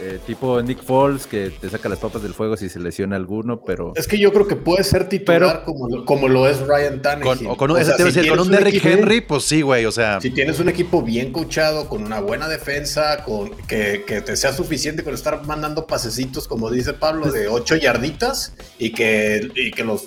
eh, 0.00 0.18
tipo 0.26 0.60
Nick 0.60 0.82
Foles 0.82 1.26
que 1.26 1.50
te 1.50 1.70
saca 1.70 1.88
las 1.88 2.00
papas 2.00 2.20
del 2.22 2.34
fuego 2.34 2.56
si 2.56 2.68
se 2.68 2.80
lesiona 2.80 3.14
alguno, 3.14 3.60
pero 3.60 3.92
Es 3.94 4.08
que 4.08 4.18
yo 4.18 4.32
creo 4.32 4.46
que 4.48 4.56
puede 4.56 4.82
ser 4.82 5.08
titular 5.08 5.40
Pero- 5.40 5.64
como, 5.64 5.88
lo- 5.88 6.04
como 6.04 6.26
lo 6.28 6.48
es 6.48 6.58
Ryan 6.66 7.00
Tannehill. 7.00 7.38
Con, 7.38 7.46
o 7.46 7.56
con 7.56 7.70
un, 7.70 7.80
O 7.80 7.84
sea, 7.84 7.96
si 8.10 8.28
con 8.28 8.40
un 8.40 8.50
Derrick 8.50 8.74
equipo- 8.74 8.88
Henry, 8.88 9.20
pues 9.20 9.44
sí, 9.44 9.62
güey. 9.62 9.86
O 9.86 9.92
sea, 9.92 10.20
Si 10.20 10.30
tienes 10.30 10.58
un 10.58 10.68
equipo 10.68 11.00
bien 11.00 11.30
coachado, 11.32 11.88
con 11.88 12.02
una 12.02 12.18
buena 12.20 12.48
defensa, 12.48 13.22
con 13.24 13.50
que, 13.68 14.04
que 14.04 14.20
te 14.20 14.36
sea 14.36 14.52
suficiente 14.52 15.04
con 15.04 15.14
estar 15.14 15.46
mandando 15.46 15.86
pasecitos, 15.86 16.48
como 16.48 16.70
dice 16.72 16.92
Pablo, 16.92 17.30
de 17.30 17.46
8 17.46 17.76
yarditas 17.76 18.52
y 18.80 18.90
que, 18.90 19.48
y 19.54 19.70
que 19.70 19.84
los 19.84 20.02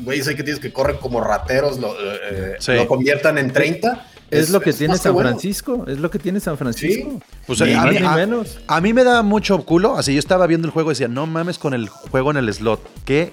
güeyes 0.00 0.26
ahí 0.28 0.34
que 0.34 0.42
tienes 0.42 0.60
que 0.60 0.72
corren 0.72 0.96
como 0.96 1.20
rateros 1.20 1.78
lo, 1.78 1.94
eh, 1.98 2.56
Sí. 2.58 2.72
lo 2.72 2.86
conviertan 2.88 3.38
en 3.38 3.52
30. 3.52 4.06
es, 4.30 4.48
lo 4.50 4.60
que 4.62 4.72
tiene 4.72 4.96
San 4.96 5.12
bueno. 5.12 5.28
Francisco, 5.30 5.84
es 5.86 5.98
lo 5.98 6.10
que 6.10 6.18
tiene 6.18 6.40
San 6.40 6.56
Francisco. 6.56 7.20
pues 7.46 7.60
Ni 7.60 7.74
a, 7.74 7.82
mí, 7.84 7.98
ni 8.00 8.06
a- 8.06 8.12
menos. 8.12 8.58
a 8.66 8.80
mí 8.80 8.94
me 8.94 9.04
daba 9.04 9.22
mucho 9.22 9.62
culo. 9.66 9.96
Así 9.98 10.14
yo 10.14 10.18
estaba 10.18 10.46
viendo 10.46 10.66
el 10.66 10.72
juego 10.72 10.90
y 10.90 10.94
decía, 10.94 11.08
no 11.08 11.26
mames 11.26 11.58
con 11.58 11.74
el 11.74 11.88
juego 11.90 12.30
en 12.30 12.38
el 12.38 12.52
slot. 12.52 12.80
¿Qué? 13.04 13.32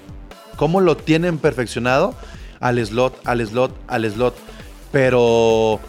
¿Cómo 0.58 0.82
lo 0.82 0.98
tienen 0.98 1.38
perfeccionado? 1.38 2.16
Al 2.60 2.86
slot, 2.86 3.18
al 3.26 3.48
slot, 3.48 3.74
al 3.88 4.12
slot. 4.12 4.36
Pero 4.92 5.80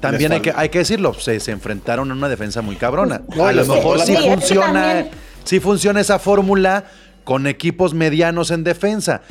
también 0.00 0.30
hay 0.32 0.40
que, 0.40 0.52
hay 0.54 0.68
que 0.68 0.78
decirlo, 0.78 1.14
se, 1.14 1.40
se 1.40 1.50
enfrentaron 1.50 2.10
a 2.10 2.14
una 2.14 2.28
defensa 2.28 2.62
muy 2.62 2.76
cabrona. 2.76 3.22
No, 3.34 3.46
a 3.46 3.52
lo 3.52 3.64
mejor 3.66 4.00
sí 4.00 4.12
la- 4.14 4.20
que 4.22 4.30
funciona, 4.30 5.04
sí 5.44 5.58
funciona 5.60 6.00
esa 6.00 6.18
fórmula 6.20 6.84
con 7.24 7.46
equipos 7.48 7.94
medianos 7.94 8.50
en 8.52 8.62
defensa. 8.64 9.22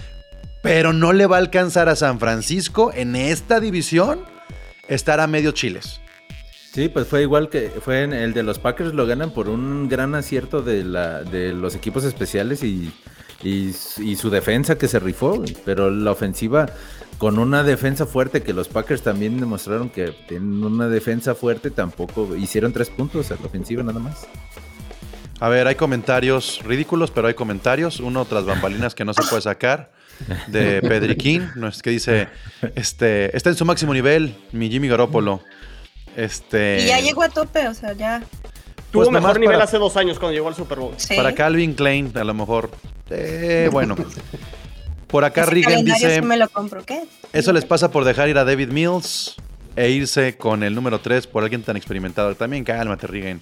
Pero 0.62 0.94
no 0.94 1.14
le 1.14 1.26
va 1.26 1.38
a 1.38 1.40
alcanzar 1.40 1.90
a 1.90 1.96
San 1.96 2.20
Francisco 2.20 2.92
en 2.94 3.16
esta 3.16 3.60
división 3.60 4.22
estar 4.88 5.20
a 5.20 5.28
medio 5.28 5.52
chiles. 5.52 6.02
Sí, 6.74 6.90
pues 6.90 7.08
fue 7.08 7.22
igual 7.24 7.50
que 7.50 7.70
fue 7.70 8.04
en 8.04 8.14
el 8.14 8.34
de 8.34 8.44
los 8.44 8.60
Packers, 8.60 8.94
lo 8.94 9.08
ganan 9.08 9.32
por 9.32 9.50
un 9.50 9.90
gran 9.90 10.14
acierto 10.14 10.62
de, 10.62 10.84
la, 10.84 11.24
de 11.24 11.54
los 11.54 11.76
equipos 11.76 12.04
especiales 12.04 12.64
y, 12.64 12.94
y, 13.44 13.74
y 13.98 14.16
su 14.16 14.30
defensa 14.30 14.78
que 14.78 14.88
se 14.88 15.00
rifó, 15.00 15.44
pero 15.66 15.90
la 15.90 16.12
ofensiva 16.12 16.68
con 17.18 17.38
una 17.40 17.64
defensa 17.64 18.06
fuerte 18.06 18.44
que 18.44 18.54
los 18.54 18.70
Packers 18.70 19.02
también 19.02 19.40
demostraron 19.40 19.90
que 19.90 20.14
tienen 20.28 20.64
una 20.64 20.88
defensa 20.88 21.36
fuerte, 21.36 21.72
tampoco 21.72 22.36
hicieron 22.36 22.72
tres 22.72 22.90
puntos 22.90 23.32
a 23.32 23.36
la 23.36 23.48
ofensiva 23.48 23.84
nada 23.84 24.00
más. 24.00 24.28
A 25.42 25.48
ver, 25.48 25.68
hay 25.68 25.76
comentarios 25.76 26.62
ridículos, 26.66 27.12
pero 27.12 27.28
hay 27.28 27.34
comentarios. 27.34 28.02
Uno 28.02 28.26
tras 28.26 28.46
bambalinas 28.46 28.94
que 28.94 29.06
no 29.06 29.14
se 29.14 29.22
puede 29.24 29.42
sacar. 29.42 29.92
De 30.48 30.82
Pedriquín, 30.88 31.50
no 31.56 31.68
es 31.68 31.82
que 31.82 31.90
dice, 31.92 32.28
este, 32.76 33.36
está 33.36 33.50
en 33.50 33.56
su 33.56 33.66
máximo 33.66 33.94
nivel, 33.94 34.36
mi 34.52 34.70
Jimmy 34.70 34.88
Garoppolo. 34.88 35.42
Este, 36.16 36.82
Y 36.84 36.88
ya 36.88 37.00
llegó 37.00 37.24
a 37.24 37.30
tope, 37.30 37.68
o 37.68 37.74
sea, 37.74 37.94
ya. 37.94 38.22
Tuvo 38.92 39.04
Pues 39.04 39.12
mejor 39.14 39.40
nivel 39.40 39.56
para- 39.56 39.66
hace 39.66 39.78
dos 39.78 39.96
años 39.98 40.18
cuando 40.20 40.34
llegó 40.34 40.48
al 40.48 40.56
Super 40.56 40.80
Bowl. 40.80 40.94
Sí. 40.98 41.16
Para 41.16 41.34
Calvin 41.36 41.74
Klein, 41.74 42.12
a 42.16 42.24
lo 42.24 42.34
mejor. 42.34 42.72
Eh, 43.10 43.70
bueno. 43.72 43.96
Por 45.08 45.24
acá 45.26 45.42
Ese 45.42 45.52
Regan 45.52 45.86
dice, 45.86 46.16
sí 46.16 46.22
me 46.22 46.38
lo 46.38 46.50
compro, 46.50 46.84
¿qué? 46.86 47.04
eso 47.34 47.52
les 47.54 47.66
pasa 47.66 47.90
por 47.92 48.06
dejar 48.06 48.30
ir 48.30 48.38
a 48.38 48.44
David 48.46 48.70
Mills 48.70 49.36
e 49.76 49.90
irse 49.90 50.38
con 50.38 50.62
el 50.64 50.76
número 50.76 51.00
3 51.00 51.26
por 51.28 51.44
alguien 51.44 51.64
tan 51.64 51.78
experimentado. 51.78 52.36
También 52.36 52.64
cálmate, 52.64 53.08
Regan. 53.08 53.42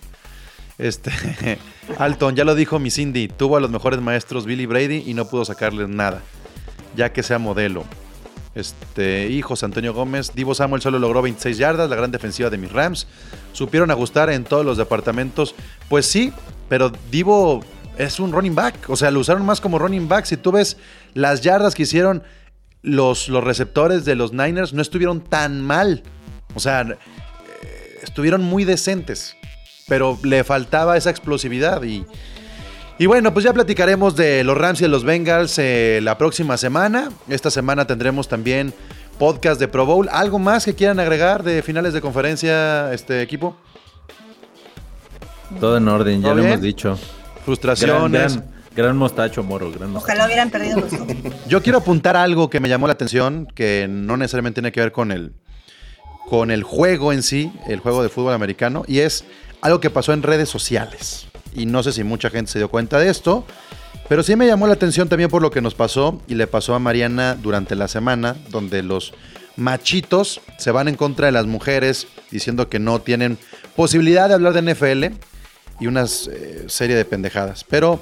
Este, 0.77 1.11
Alton, 1.97 2.35
ya 2.35 2.43
lo 2.45 2.53
dijo 2.55 2.77
mi 2.79 2.91
Cindy, 2.91 3.27
tuvo 3.27 3.57
a 3.57 3.59
los 3.59 3.69
mejores 3.71 3.99
maestros 3.99 4.45
Billy 4.45 4.65
Brady 4.65 5.03
y 5.07 5.13
no 5.13 5.27
pudo 5.27 5.43
sacarles 5.43 5.89
nada, 5.89 6.21
ya 6.97 7.13
que 7.13 7.23
sea 7.23 7.39
modelo. 7.39 7.85
Este, 8.55 9.41
José 9.41 9.65
Antonio 9.65 9.93
Gómez, 9.93 10.33
Divo 10.35 10.55
Samuel 10.55 10.81
solo 10.81 10.99
logró 10.99 11.21
26 11.21 11.57
yardas, 11.57 11.89
la 11.89 11.95
gran 11.95 12.11
defensiva 12.11 12.49
de 12.49 12.57
mis 12.57 12.71
Rams. 12.71 13.07
Supieron 13.53 13.91
ajustar 13.91 14.29
en 14.29 14.43
todos 14.43 14.65
los 14.65 14.77
departamentos. 14.77 15.55
Pues 15.87 16.05
sí, 16.05 16.33
pero 16.67 16.91
Divo 17.11 17.63
es 17.97 18.19
un 18.19 18.33
running 18.33 18.55
back, 18.55 18.89
o 18.89 18.95
sea, 18.95 19.11
lo 19.11 19.19
usaron 19.19 19.45
más 19.45 19.61
como 19.61 19.79
running 19.79 20.09
back. 20.09 20.25
Si 20.25 20.35
tú 20.35 20.51
ves 20.51 20.77
las 21.13 21.41
yardas 21.41 21.75
que 21.75 21.83
hicieron 21.83 22.23
los, 22.81 23.29
los 23.29 23.43
receptores 23.43 24.03
de 24.03 24.15
los 24.15 24.33
Niners, 24.33 24.73
no 24.73 24.81
estuvieron 24.81 25.21
tan 25.21 25.61
mal. 25.61 26.03
O 26.55 26.59
sea, 26.59 26.81
eh, 26.81 27.99
estuvieron 28.03 28.43
muy 28.43 28.65
decentes 28.65 29.37
pero 29.87 30.19
le 30.23 30.43
faltaba 30.43 30.97
esa 30.97 31.09
explosividad 31.09 31.83
y, 31.83 32.05
y 32.99 33.05
bueno, 33.05 33.33
pues 33.33 33.45
ya 33.45 33.53
platicaremos 33.53 34.15
de 34.15 34.43
los 34.43 34.57
Rams 34.57 34.79
y 34.81 34.83
de 34.83 34.89
los 34.89 35.03
Bengals 35.03 35.57
eh, 35.59 35.99
la 36.01 36.17
próxima 36.17 36.57
semana. 36.57 37.09
Esta 37.29 37.51
semana 37.51 37.85
tendremos 37.85 38.27
también 38.27 38.73
podcast 39.19 39.59
de 39.59 39.67
Pro 39.67 39.85
Bowl. 39.85 40.09
¿Algo 40.11 40.39
más 40.39 40.65
que 40.65 40.73
quieran 40.73 40.99
agregar 40.99 41.43
de 41.43 41.61
finales 41.61 41.93
de 41.93 42.01
conferencia, 42.01 42.91
este 42.93 43.21
equipo? 43.21 43.55
Todo 45.59 45.77
en 45.77 45.87
orden, 45.87 46.21
ya 46.21 46.27
¿Todo 46.27 46.35
lo 46.35 46.41
bien? 46.41 46.53
hemos 46.53 46.61
dicho. 46.63 46.97
Frustraciones. 47.45 48.35
gran, 48.35 48.51
gran 48.75 48.97
mostacho, 48.97 49.43
Moro, 49.43 49.71
gran 49.71 49.91
mostacho. 49.91 50.13
Ojalá 50.13 50.25
hubieran 50.25 50.49
perdido 50.49 50.81
los. 50.81 50.91
Yo 51.47 51.61
quiero 51.61 51.77
apuntar 51.77 52.17
algo 52.17 52.49
que 52.49 52.59
me 52.59 52.67
llamó 52.67 52.87
la 52.87 52.93
atención, 52.93 53.47
que 53.53 53.87
no 53.89 54.17
necesariamente 54.17 54.61
tiene 54.61 54.71
que 54.71 54.81
ver 54.81 54.91
con 54.91 55.11
el, 55.11 55.33
con 56.29 56.51
el 56.51 56.63
juego 56.63 57.13
en 57.13 57.23
sí, 57.23 57.51
el 57.67 57.79
juego 57.79 58.03
de 58.03 58.09
fútbol 58.09 58.33
americano, 58.33 58.83
y 58.87 58.99
es 58.99 59.23
algo 59.61 59.79
que 59.79 59.89
pasó 59.89 60.13
en 60.13 60.23
redes 60.23 60.49
sociales. 60.49 61.27
Y 61.57 61.65
no 61.65 61.83
sé 61.83 61.91
si 61.91 62.03
mucha 62.03 62.29
gente 62.29 62.51
se 62.51 62.59
dio 62.59 62.69
cuenta 62.69 62.99
de 62.99 63.09
esto, 63.09 63.45
pero 64.07 64.23
sí 64.23 64.35
me 64.35 64.47
llamó 64.47 64.67
la 64.67 64.73
atención 64.73 65.09
también 65.09 65.29
por 65.29 65.41
lo 65.41 65.51
que 65.51 65.59
nos 65.59 65.75
pasó 65.75 66.21
y 66.27 66.35
le 66.35 66.47
pasó 66.47 66.75
a 66.75 66.79
Mariana 66.79 67.35
durante 67.35 67.75
la 67.75 67.87
semana, 67.87 68.35
donde 68.51 68.83
los 68.83 69.13
machitos 69.57 70.39
se 70.57 70.71
van 70.71 70.87
en 70.87 70.95
contra 70.95 71.25
de 71.25 71.31
las 71.31 71.47
mujeres 71.47 72.07
diciendo 72.31 72.69
que 72.69 72.79
no 72.79 73.01
tienen 73.01 73.37
posibilidad 73.75 74.29
de 74.29 74.35
hablar 74.35 74.53
de 74.53 74.73
NFL 74.73 75.17
y 75.79 75.87
una 75.87 76.03
eh, 76.03 76.65
serie 76.67 76.95
de 76.95 77.05
pendejadas. 77.05 77.63
Pero 77.63 77.99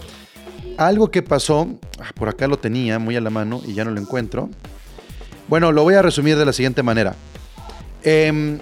algo 0.78 1.10
que 1.10 1.24
pasó, 1.24 1.68
ah, 1.99 2.12
por 2.14 2.30
acá 2.30 2.47
lo 2.47 2.58
tenía 2.58 2.99
muy 2.99 3.16
a 3.16 3.22
la 3.22 3.30
mano 3.30 3.62
y 3.66 3.74
ya 3.74 3.86
no 3.86 3.91
lo 3.91 3.99
encuentro. 3.99 4.49
Bueno, 5.47 5.72
lo 5.72 5.84
voy 5.84 5.95
a 5.95 6.01
resumir 6.01 6.38
de 6.38 6.45
la 6.45 6.53
siguiente 6.53 6.84
manera. 6.84 7.16
Em, 8.03 8.60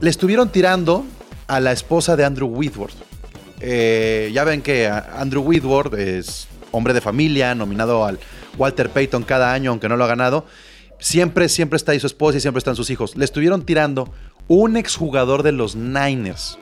le 0.00 0.10
estuvieron 0.10 0.50
tirando 0.50 1.04
a 1.48 1.58
la 1.58 1.72
esposa 1.72 2.16
de 2.16 2.24
Andrew 2.24 2.48
Whitworth. 2.48 2.96
Eh, 3.60 4.30
ya 4.34 4.44
ven 4.44 4.62
que 4.62 4.86
Andrew 4.88 5.42
Whitworth 5.42 5.94
es 5.94 6.48
hombre 6.72 6.92
de 6.94 7.00
familia, 7.00 7.54
nominado 7.54 8.04
al 8.04 8.18
Walter 8.58 8.90
Payton 8.90 9.22
cada 9.22 9.52
año, 9.52 9.70
aunque 9.70 9.88
no 9.88 9.96
lo 9.96 10.04
ha 10.04 10.08
ganado. 10.08 10.44
Siempre, 10.98 11.48
siempre 11.48 11.76
está 11.76 11.92
ahí 11.92 12.00
su 12.00 12.06
esposa 12.06 12.38
y 12.38 12.40
siempre 12.40 12.58
están 12.58 12.76
sus 12.76 12.90
hijos. 12.90 13.16
Le 13.16 13.24
estuvieron 13.24 13.64
tirando 13.64 14.12
un 14.48 14.76
exjugador 14.76 15.42
de 15.42 15.52
los 15.52 15.74
Niners. 15.76 16.58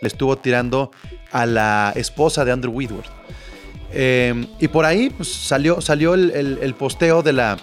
le 0.00 0.06
estuvo 0.08 0.36
tirando 0.38 0.92
a 1.32 1.44
la 1.44 1.92
esposa 1.96 2.44
de 2.44 2.52
Andrew 2.52 2.72
Whitworth. 2.72 3.10
Eh, 3.92 4.46
y 4.60 4.68
por 4.68 4.84
ahí 4.84 5.10
pues, 5.10 5.28
salió, 5.32 5.80
salió 5.80 6.14
el, 6.14 6.30
el- 6.30 6.58
el 6.62 6.74
posteo 6.74 7.22
de 7.22 7.32
la, 7.32 7.56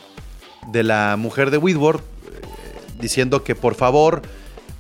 de 0.72 0.84
la 0.84 1.16
mujer 1.18 1.50
de 1.52 1.58
Whitworth 1.58 2.02
eh, 2.02 2.04
diciendo 3.00 3.44
que 3.44 3.56
por 3.56 3.76
favor 3.76 4.22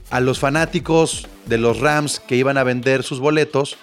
a 0.09 0.19
los 0.19 0.39
fanáticos 0.39 1.27
de 1.45 1.57
los 1.59 1.79
Rams 1.79 2.19
que 2.19 2.35
iban 2.35 2.57
a 2.57 2.63
vender 2.63 3.03
sus 3.03 3.19
boletos 3.21 3.77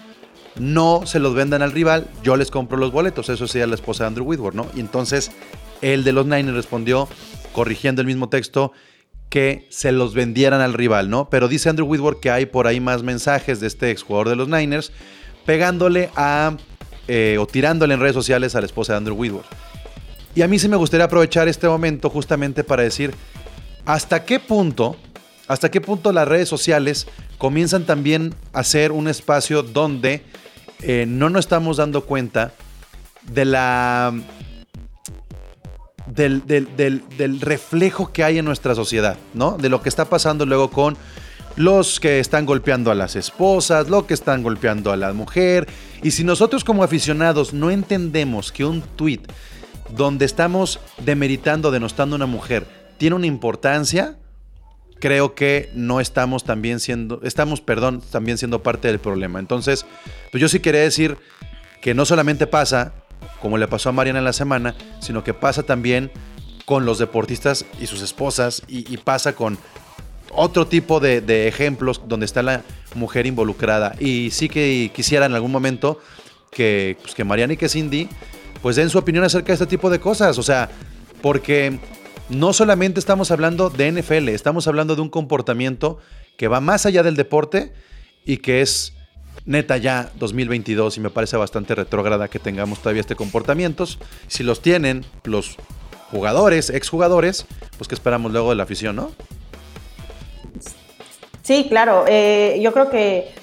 no 0.56 1.06
se 1.06 1.18
los 1.18 1.34
vendan 1.34 1.62
al 1.62 1.72
rival, 1.72 2.08
yo 2.22 2.36
les 2.36 2.50
compro 2.50 2.76
los 2.76 2.92
boletos. 2.92 3.28
Eso 3.28 3.46
sería 3.46 3.66
la 3.66 3.74
esposa 3.74 4.04
de 4.04 4.08
Andrew 4.08 4.26
Whitworth, 4.26 4.54
¿no? 4.54 4.66
Y 4.74 4.80
entonces 4.80 5.30
el 5.80 6.04
de 6.04 6.12
los 6.12 6.26
Niners 6.26 6.54
respondió, 6.54 7.08
corrigiendo 7.52 8.00
el 8.00 8.06
mismo 8.06 8.28
texto, 8.28 8.72
que 9.28 9.66
se 9.70 9.92
los 9.92 10.14
vendieran 10.14 10.60
al 10.60 10.74
rival, 10.74 11.08
¿no? 11.08 11.30
Pero 11.30 11.48
dice 11.48 11.70
Andrew 11.70 11.86
Whitworth 11.86 12.20
que 12.20 12.30
hay 12.30 12.46
por 12.46 12.66
ahí 12.66 12.80
más 12.80 13.02
mensajes 13.02 13.60
de 13.60 13.66
este 13.66 13.90
exjugador 13.90 14.28
de 14.28 14.36
los 14.36 14.48
Niners 14.48 14.92
pegándole 15.46 16.10
a 16.16 16.56
eh, 17.08 17.36
o 17.40 17.46
tirándole 17.46 17.94
en 17.94 18.00
redes 18.00 18.14
sociales 18.14 18.54
a 18.54 18.60
la 18.60 18.66
esposa 18.66 18.92
de 18.92 18.98
Andrew 18.98 19.16
Whitworth. 19.16 19.46
Y 20.34 20.42
a 20.42 20.48
mí 20.48 20.58
sí 20.58 20.68
me 20.68 20.76
gustaría 20.76 21.06
aprovechar 21.06 21.48
este 21.48 21.66
momento 21.66 22.08
justamente 22.10 22.62
para 22.62 22.82
decir 22.82 23.14
hasta 23.84 24.24
qué 24.24 24.38
punto, 24.38 24.96
hasta 25.48 25.70
qué 25.70 25.80
punto 25.80 26.12
las 26.12 26.28
redes 26.28 26.48
sociales 26.48 27.06
comienzan 27.38 27.84
también 27.84 28.34
a 28.52 28.62
ser 28.64 28.92
un 28.92 29.08
espacio 29.08 29.62
donde 29.62 30.22
eh, 30.82 31.04
no 31.08 31.30
nos 31.30 31.40
estamos 31.46 31.76
dando 31.76 32.04
cuenta 32.04 32.52
de 33.22 33.44
la 33.44 34.12
del, 36.06 36.44
del- 36.46 37.40
reflejo 37.40 38.12
que 38.12 38.24
hay 38.24 38.38
en 38.38 38.44
nuestra 38.44 38.74
sociedad, 38.74 39.16
¿no? 39.34 39.56
De 39.56 39.68
lo 39.68 39.82
que 39.82 39.88
está 39.88 40.06
pasando 40.06 40.44
luego 40.44 40.70
con 40.70 40.96
los 41.56 42.00
que 42.00 42.18
están 42.18 42.44
golpeando 42.46 42.90
a 42.90 42.94
las 42.94 43.14
esposas, 43.14 43.88
lo 43.88 44.06
que 44.06 44.14
están 44.14 44.42
golpeando 44.42 44.90
a 44.92 44.96
la 44.96 45.12
mujer. 45.12 45.68
Y 46.02 46.10
si 46.10 46.24
nosotros 46.24 46.64
como 46.64 46.82
aficionados 46.82 47.52
no 47.52 47.70
entendemos 47.70 48.50
que 48.52 48.64
un 48.64 48.82
tweet 48.82 49.20
donde 49.94 50.24
estamos 50.24 50.80
demeritando, 51.04 51.70
denostando 51.70 52.14
a 52.14 52.18
una 52.18 52.26
mujer, 52.26 52.66
tiene 52.98 53.16
una 53.16 53.26
importancia, 53.26 54.16
creo 55.02 55.34
que 55.34 55.68
no 55.74 55.98
estamos 55.98 56.44
también 56.44 56.78
siendo, 56.78 57.18
estamos, 57.24 57.60
perdón, 57.60 58.00
también 58.12 58.38
siendo 58.38 58.62
parte 58.62 58.86
del 58.86 59.00
problema. 59.00 59.40
Entonces, 59.40 59.84
pues 60.30 60.40
yo 60.40 60.48
sí 60.48 60.60
quería 60.60 60.80
decir 60.80 61.18
que 61.80 61.92
no 61.92 62.04
solamente 62.04 62.46
pasa, 62.46 62.92
como 63.40 63.58
le 63.58 63.66
pasó 63.66 63.88
a 63.88 63.92
Mariana 63.92 64.20
en 64.20 64.24
la 64.24 64.32
semana, 64.32 64.76
sino 65.00 65.24
que 65.24 65.34
pasa 65.34 65.64
también 65.64 66.12
con 66.66 66.86
los 66.86 67.00
deportistas 67.00 67.66
y 67.80 67.88
sus 67.88 68.00
esposas 68.00 68.62
y, 68.68 68.96
pasa 68.98 69.34
con 69.34 69.58
otro 70.30 70.68
tipo 70.68 71.00
de, 71.00 71.20
de 71.20 71.48
ejemplos 71.48 72.02
donde 72.06 72.24
está 72.24 72.44
la 72.44 72.62
mujer 72.94 73.26
involucrada. 73.26 73.96
Y 73.98 74.30
sí 74.30 74.48
que 74.48 74.92
quisiera 74.94 75.26
en 75.26 75.34
algún 75.34 75.50
momento 75.50 75.98
que, 76.52 76.96
pues, 77.02 77.16
que 77.16 77.24
Mariana 77.24 77.54
y 77.54 77.56
que 77.56 77.68
Cindy 77.68 78.08
pues 78.62 78.76
den 78.76 78.88
su 78.88 78.98
opinión 78.98 79.24
acerca 79.24 79.48
de 79.48 79.54
este 79.54 79.66
tipo 79.66 79.90
de 79.90 79.98
cosas. 79.98 80.38
O 80.38 80.44
sea, 80.44 80.70
porque 81.20 81.80
no 82.32 82.52
solamente 82.52 82.98
estamos 82.98 83.30
hablando 83.30 83.70
de 83.70 83.92
NFL, 83.92 84.28
estamos 84.28 84.66
hablando 84.66 84.96
de 84.96 85.02
un 85.02 85.10
comportamiento 85.10 85.98
que 86.36 86.48
va 86.48 86.60
más 86.60 86.86
allá 86.86 87.02
del 87.02 87.14
deporte 87.14 87.72
y 88.24 88.38
que 88.38 88.62
es 88.62 88.94
neta 89.44 89.76
ya 89.76 90.10
2022 90.16 90.96
y 90.96 91.00
me 91.00 91.10
parece 91.10 91.36
bastante 91.36 91.74
retrógrada 91.74 92.28
que 92.28 92.38
tengamos 92.38 92.78
todavía 92.78 93.00
este 93.00 93.16
comportamientos. 93.16 93.98
Si 94.28 94.42
los 94.42 94.62
tienen 94.62 95.04
los 95.24 95.56
jugadores, 96.10 96.70
exjugadores, 96.70 97.46
pues 97.76 97.88
que 97.88 97.94
esperamos 97.94 98.32
luego 98.32 98.50
de 98.50 98.56
la 98.56 98.62
afición, 98.62 98.96
¿no? 98.96 99.12
Sí, 101.42 101.66
claro. 101.68 102.04
eh, 102.06 102.60
yo 102.62 102.72
creo 102.72 102.88
que 102.88 103.34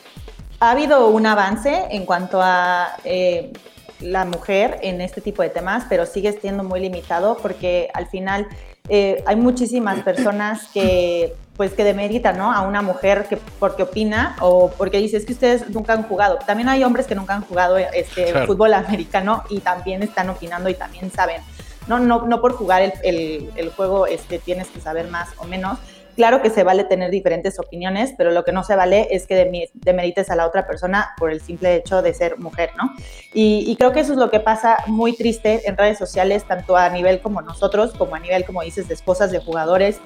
ha 0.59 0.71
habido 0.71 1.09
un 1.09 1.25
avance 1.25 1.85
en 1.91 2.05
cuanto 2.05 2.41
a 2.41 2.97
eh, 3.03 3.51
la 3.99 4.25
mujer 4.25 4.79
en 4.81 5.01
este 5.01 5.21
tipo 5.21 5.41
de 5.43 5.49
temas, 5.49 5.85
pero 5.89 6.05
sigue 6.05 6.31
siendo 6.39 6.63
muy 6.63 6.79
limitado 6.79 7.37
porque 7.41 7.89
al 7.93 8.07
final 8.07 8.47
eh, 8.89 9.23
hay 9.25 9.35
muchísimas 9.35 10.01
personas 10.01 10.67
que 10.73 11.33
pues 11.57 11.73
que 11.73 11.83
demeritan 11.83 12.37
¿no? 12.37 12.53
a 12.53 12.61
una 12.61 12.81
mujer 12.81 13.25
que 13.29 13.35
porque 13.59 13.83
opina 13.83 14.37
o 14.39 14.69
porque 14.77 14.97
dice 14.97 15.17
es 15.17 15.25
que 15.25 15.33
ustedes 15.33 15.69
nunca 15.69 15.91
han 15.91 16.03
jugado. 16.03 16.37
También 16.45 16.69
hay 16.69 16.85
hombres 16.85 17.05
que 17.05 17.15
nunca 17.15 17.33
han 17.35 17.41
jugado 17.41 17.77
este, 17.77 18.31
Claro. 18.31 18.47
fútbol 18.47 18.73
americano 18.73 19.43
y 19.49 19.59
también 19.59 20.01
están 20.01 20.29
opinando 20.29 20.69
y 20.69 20.73
también 20.75 21.11
saben. 21.11 21.41
No, 21.87 21.99
no, 21.99 22.25
no 22.27 22.39
por 22.39 22.53
jugar 22.53 22.81
el, 22.83 22.93
el- 23.03 23.49
el 23.57 23.71
juego 23.71 24.07
este, 24.07 24.39
tienes 24.39 24.67
que 24.67 24.79
saber 24.79 25.09
más 25.09 25.29
o 25.37 25.43
menos. 25.45 25.79
Claro 26.19 26.41
que 26.41 26.49
se 26.49 26.65
vale 26.65 26.83
tener 26.83 27.11
diferentes 27.11 27.59
opiniones, 27.59 28.13
pero 28.17 28.31
lo 28.31 28.43
que 28.43 28.51
no 28.51 28.65
se 28.65 28.75
vale 28.75 29.07
es 29.11 29.25
que 29.25 29.69
demerites 29.73 30.29
a 30.29 30.35
la 30.35 30.45
otra 30.45 30.67
persona 30.67 31.13
por 31.17 31.31
el 31.31 31.39
simple 31.39 31.75
hecho 31.75 32.01
de 32.01 32.13
ser 32.13 32.37
mujer, 32.39 32.71
¿no? 32.75 32.91
Y, 33.33 33.63
y 33.65 33.77
creo 33.77 33.93
que 33.93 34.01
eso 34.01 34.11
es 34.11 34.19
lo 34.19 34.29
que 34.29 34.41
pasa 34.41 34.79
muy 34.87 35.15
triste 35.15 35.61
en 35.65 35.77
redes 35.77 35.97
sociales, 35.97 36.43
tanto 36.43 36.75
a 36.75 36.89
nivel 36.89 37.21
como 37.21 37.41
nosotros, 37.41 37.93
como 37.97 38.15
a 38.15 38.19
nivel, 38.19 38.43
como 38.43 38.61
dices, 38.63 38.89
de 38.89 38.95
esposas 38.95 39.31
de 39.31 39.39
jugadores. 39.39 40.01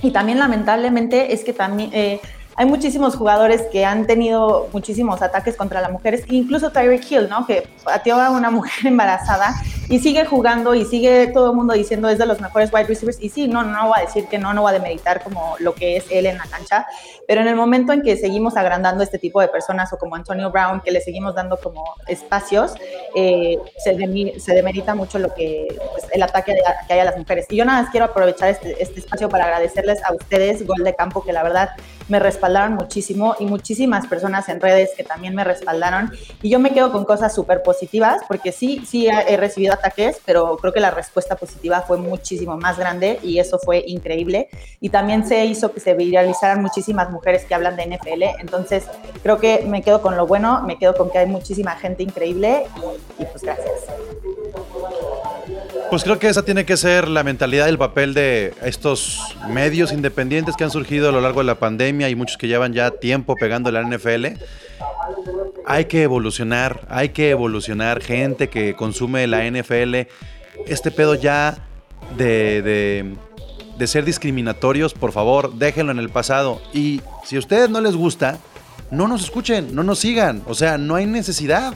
Y 0.00 0.10
también 0.10 0.38
lamentablemente 0.38 1.34
es 1.34 1.44
que 1.44 1.52
también 1.52 1.90
eh, 1.92 2.18
hay 2.62 2.68
muchísimos 2.68 3.16
jugadores 3.16 3.62
que 3.72 3.84
han 3.84 4.06
tenido 4.06 4.68
muchísimos 4.72 5.20
ataques 5.20 5.56
contra 5.56 5.80
las 5.80 5.90
mujeres, 5.90 6.22
incluso 6.28 6.70
Tyreek 6.70 7.10
Hill, 7.10 7.28
¿no? 7.28 7.44
Que 7.44 7.66
pateó 7.82 8.20
a 8.20 8.30
una 8.30 8.52
mujer 8.52 8.72
embarazada 8.86 9.52
y 9.88 9.98
sigue 9.98 10.24
jugando 10.24 10.72
y 10.76 10.84
sigue 10.84 11.26
todo 11.26 11.50
el 11.50 11.56
mundo 11.56 11.74
diciendo 11.74 12.08
es 12.08 12.18
de 12.18 12.24
los 12.24 12.40
mejores 12.40 12.72
wide 12.72 12.86
receivers. 12.86 13.18
Y 13.20 13.30
sí, 13.30 13.48
no, 13.48 13.64
no 13.64 13.88
voy 13.88 13.98
a 13.98 14.02
decir 14.02 14.26
que 14.26 14.38
no, 14.38 14.54
no 14.54 14.62
va 14.62 14.70
a 14.70 14.74
demeritar 14.74 15.24
como 15.24 15.56
lo 15.58 15.74
que 15.74 15.96
es 15.96 16.04
él 16.08 16.24
en 16.26 16.38
la 16.38 16.44
cancha, 16.44 16.86
pero 17.26 17.40
en 17.40 17.48
el 17.48 17.56
momento 17.56 17.92
en 17.92 18.02
que 18.02 18.16
seguimos 18.16 18.56
agrandando 18.56 19.02
este 19.02 19.18
tipo 19.18 19.40
de 19.40 19.48
personas 19.48 19.92
o 19.92 19.98
como 19.98 20.14
Antonio 20.14 20.52
Brown, 20.52 20.82
que 20.82 20.92
le 20.92 21.00
seguimos 21.00 21.34
dando 21.34 21.56
como 21.56 21.96
espacios, 22.06 22.74
eh, 23.16 23.58
se, 23.78 24.40
se 24.40 24.54
demerita 24.54 24.94
mucho 24.94 25.18
lo 25.18 25.34
que 25.34 25.66
pues, 25.92 26.06
el 26.12 26.22
ataque 26.22 26.54
que 26.86 26.92
hay 26.92 27.00
a 27.00 27.04
las 27.04 27.18
mujeres. 27.18 27.46
Y 27.50 27.56
yo 27.56 27.64
nada 27.64 27.82
más 27.82 27.90
quiero 27.90 28.06
aprovechar 28.06 28.50
este, 28.50 28.80
este 28.80 29.00
espacio 29.00 29.28
para 29.28 29.46
agradecerles 29.46 29.98
a 30.04 30.14
ustedes, 30.14 30.64
Gol 30.64 30.84
de 30.84 30.94
Campo, 30.94 31.24
que 31.24 31.32
la 31.32 31.42
verdad 31.42 31.70
me 32.12 32.18
respaldaron 32.18 32.74
muchísimo 32.74 33.36
y 33.40 33.46
muchísimas 33.46 34.06
personas 34.06 34.46
en 34.50 34.60
redes 34.60 34.90
que 34.94 35.02
también 35.02 35.34
me 35.34 35.44
respaldaron. 35.44 36.12
Y 36.42 36.50
yo 36.50 36.58
me 36.58 36.72
quedo 36.72 36.92
con 36.92 37.06
cosas 37.06 37.34
súper 37.34 37.62
positivas, 37.62 38.20
porque 38.28 38.52
sí, 38.52 38.82
sí 38.86 39.08
he 39.08 39.36
recibido 39.38 39.72
ataques, 39.72 40.20
pero 40.26 40.58
creo 40.58 40.74
que 40.74 40.80
la 40.80 40.90
respuesta 40.90 41.36
positiva 41.36 41.80
fue 41.80 41.96
muchísimo 41.96 42.58
más 42.58 42.78
grande 42.78 43.18
y 43.22 43.38
eso 43.38 43.58
fue 43.58 43.82
increíble. 43.86 44.50
Y 44.78 44.90
también 44.90 45.26
se 45.26 45.42
hizo 45.46 45.72
que 45.72 45.80
se 45.80 45.94
viralizaran 45.94 46.60
muchísimas 46.60 47.10
mujeres 47.10 47.46
que 47.46 47.54
hablan 47.54 47.76
de 47.76 47.86
NFL. 47.86 48.24
Entonces, 48.40 48.84
creo 49.22 49.38
que 49.38 49.64
me 49.66 49.80
quedo 49.80 50.02
con 50.02 50.14
lo 50.14 50.26
bueno, 50.26 50.60
me 50.66 50.76
quedo 50.76 50.94
con 50.94 51.08
que 51.08 51.16
hay 51.16 51.26
muchísima 51.26 51.76
gente 51.76 52.02
increíble 52.02 52.66
y, 52.76 53.22
y 53.22 53.24
pues 53.24 53.42
gracias. 53.42 53.86
Pues 55.92 56.04
creo 56.04 56.18
que 56.18 56.26
esa 56.26 56.42
tiene 56.42 56.64
que 56.64 56.78
ser 56.78 57.06
la 57.06 57.22
mentalidad 57.22 57.66
y 57.66 57.68
el 57.68 57.76
papel 57.76 58.14
de 58.14 58.54
estos 58.62 59.20
medios 59.50 59.92
independientes 59.92 60.56
que 60.56 60.64
han 60.64 60.70
surgido 60.70 61.10
a 61.10 61.12
lo 61.12 61.20
largo 61.20 61.40
de 61.40 61.44
la 61.44 61.58
pandemia 61.58 62.08
y 62.08 62.14
muchos 62.14 62.38
que 62.38 62.48
llevan 62.48 62.72
ya 62.72 62.92
tiempo 62.92 63.34
pegando 63.34 63.70
la 63.70 63.82
NFL. 63.82 64.28
Hay 65.66 65.84
que 65.84 66.02
evolucionar, 66.04 66.80
hay 66.88 67.10
que 67.10 67.28
evolucionar. 67.28 68.02
Gente 68.02 68.48
que 68.48 68.74
consume 68.74 69.26
la 69.26 69.44
NFL, 69.44 70.08
este 70.66 70.90
pedo 70.92 71.14
ya 71.14 71.58
de, 72.16 72.62
de, 72.62 73.14
de 73.76 73.86
ser 73.86 74.06
discriminatorios, 74.06 74.94
por 74.94 75.12
favor, 75.12 75.52
déjenlo 75.56 75.92
en 75.92 75.98
el 75.98 76.08
pasado. 76.08 76.62
Y 76.72 77.02
si 77.22 77.36
a 77.36 77.38
ustedes 77.38 77.68
no 77.68 77.82
les 77.82 77.96
gusta, 77.96 78.38
no 78.90 79.08
nos 79.08 79.24
escuchen, 79.24 79.74
no 79.74 79.82
nos 79.82 79.98
sigan. 79.98 80.42
O 80.46 80.54
sea, 80.54 80.78
no 80.78 80.94
hay 80.94 81.04
necesidad. 81.04 81.74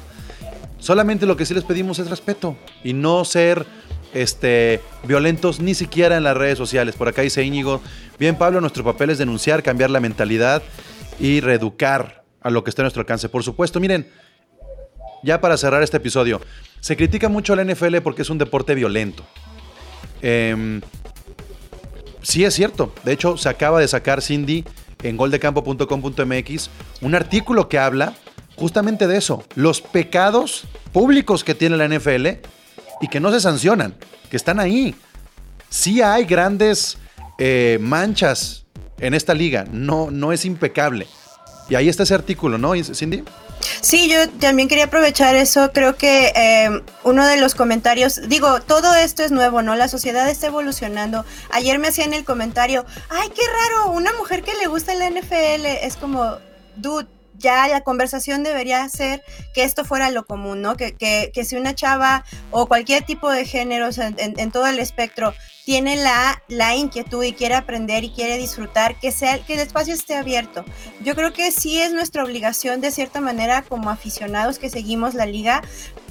Solamente 0.79 1.27
lo 1.27 1.37
que 1.37 1.45
sí 1.45 1.53
les 1.53 1.65
pedimos 1.65 1.99
es 1.99 2.09
respeto 2.09 2.57
y 2.83 2.95
no 2.95 3.23
ser 3.27 3.67
este, 4.15 4.81
violentos 5.05 5.61
ni 5.61 5.75
siquiera 5.75 6.17
en 6.17 6.25
las 6.25 6.37
redes 6.37 6.59
sociales. 6.59 6.95
Por 6.97 7.09
acá 7.09 7.23
dice 7.23 7.43
Íñigo, 7.45 7.81
bien 8.19 8.37
Pablo, 8.37 8.61
nuestro 8.61 8.85
papel 8.85 9.11
es 9.11 9.19
denunciar, 9.19 9.63
cambiar 9.63 9.91
la 9.91 10.01
mentalidad 10.01 10.63
y 11.19 11.41
reeducar 11.41 12.25
a 12.41 12.51
lo 12.51 12.65
que 12.65 12.71
está 12.71 12.83
a 12.83 12.85
nuestro 12.85 13.01
alcance. 13.01 13.29
Por 13.29 13.43
supuesto, 13.43 13.81
miren, 13.81 14.09
ya 15.23 15.41
para 15.41 15.57
cerrar 15.57 15.83
este 15.83 15.97
episodio, 15.97 16.41
se 16.81 16.97
critica 16.97 17.29
mucho 17.29 17.53
a 17.53 17.57
la 17.57 17.65
NFL 17.65 17.99
porque 17.99 18.23
es 18.23 18.31
un 18.31 18.39
deporte 18.39 18.75
violento. 18.75 19.25
Em, 20.23 20.81
sí 22.23 22.45
es 22.45 22.55
cierto, 22.55 22.95
de 23.05 23.13
hecho 23.13 23.37
se 23.37 23.49
acaba 23.49 23.81
de 23.81 23.89
sacar 23.89 24.23
Cindy 24.23 24.65
en 25.03 25.17
goldecampo.com.mx 25.17 26.71
un 27.03 27.15
artículo 27.15 27.69
que 27.69 27.79
habla 27.79 28.15
justamente 28.57 29.07
de 29.07 29.19
eso, 29.19 29.45
los 29.55 29.81
pecados 29.81 30.65
públicos 30.93 31.45
que 31.45 31.55
tiene 31.55 31.77
la 31.77 31.89
NFL 31.89 32.27
y 33.01 33.09
que 33.09 33.21
no 33.21 33.31
se 33.31 33.41
sancionan, 33.41 33.95
que 34.31 34.37
están 34.37 34.61
ahí. 34.61 34.95
Sí 35.69 36.03
hay 36.03 36.25
grandes 36.25 36.99
eh, 37.39 37.79
manchas 37.81 38.65
en 38.99 39.15
esta 39.15 39.35
liga, 39.35 39.65
no, 39.71 40.11
no 40.11 40.33
es 40.33 40.45
impecable. 40.45 41.07
Y 41.69 41.75
ahí 41.75 41.89
está 41.89 42.05
ese 42.05 42.15
artículo, 42.15 42.59
¿no, 42.59 42.73
Cindy? 42.83 43.25
Sí, 43.81 44.09
yo 44.09 44.29
también 44.39 44.69
quería 44.69 44.85
aprovechar 44.85 45.35
eso. 45.35 45.73
Creo 45.73 45.97
que 45.97 46.33
eh, 46.37 46.83
uno 47.05 47.27
de 47.27 47.39
los 47.39 47.55
comentarios, 47.55 48.29
digo, 48.29 48.61
todo 48.61 48.95
esto 48.95 49.23
es 49.25 49.33
nuevo, 49.33 49.63
¿no? 49.63 49.75
La 49.75 49.89
sociedad 49.89 50.29
está 50.29 50.47
evolucionando. 50.47 51.25
Ayer 51.51 51.79
me 51.79 51.89
hacían 51.89 52.13
el 52.13 52.25
comentario, 52.25 52.85
ay, 53.09 53.29
qué 53.31 53.43
raro, 53.43 53.93
una 53.93 54.13
mujer 54.13 54.43
que 54.43 54.55
le 54.55 54.67
gusta 54.67 54.95
la 54.95 55.11
NFL 55.11 55.67
es 55.83 55.97
como, 55.97 56.37
dude, 56.77 57.07
ya 57.39 57.69
la 57.69 57.83
conversación 57.83 58.43
debería 58.43 58.89
ser 58.89 59.23
que 59.55 59.65
esto 59.65 59.85
fuera 59.85 60.11
lo 60.11 60.27
común, 60.27 60.63
¿no? 60.63 60.77
Que, 60.77 60.95
que, 60.95 61.31
que 61.33 61.45
si 61.45 61.57
una 61.57 61.75
chava 61.75 62.25
o 62.51 62.67
cualquier 62.67 63.05
tipo 63.05 63.31
de 63.31 63.45
géneros 63.45 63.99
en, 63.99 64.15
en, 64.19 64.39
en, 64.39 64.51
todo 64.51 64.67
el 64.67 64.79
espectro 64.79 65.35
tiene 65.65 65.97
la, 65.97 66.43
la 66.49 66.77
inquietud 66.77 67.25
y 67.25 67.33
quiere 67.33 67.57
aprender 67.57 68.05
y 68.05 68.11
quiere 68.11 68.39
disfrutar, 68.39 68.99
que, 69.01 69.11
sea, 69.11 69.45
que 69.45 69.55
el 69.55 69.61
espacio 69.61 69.95
esté 69.95 70.15
abierto. 70.15 70.65
Yo 71.03 71.17
creo 71.17 71.33
que 71.33 71.51
sí 71.51 71.81
es 71.81 71.93
nuestra 71.93 72.23
obligación 72.23 72.81
de 72.81 72.93
cierta 72.93 73.21
manera 73.21 73.63
como 73.63 73.91
aficionados 73.91 74.61
que 74.61 74.71
seguimos 74.71 75.15
la 75.15 75.27
liga, 75.27 75.63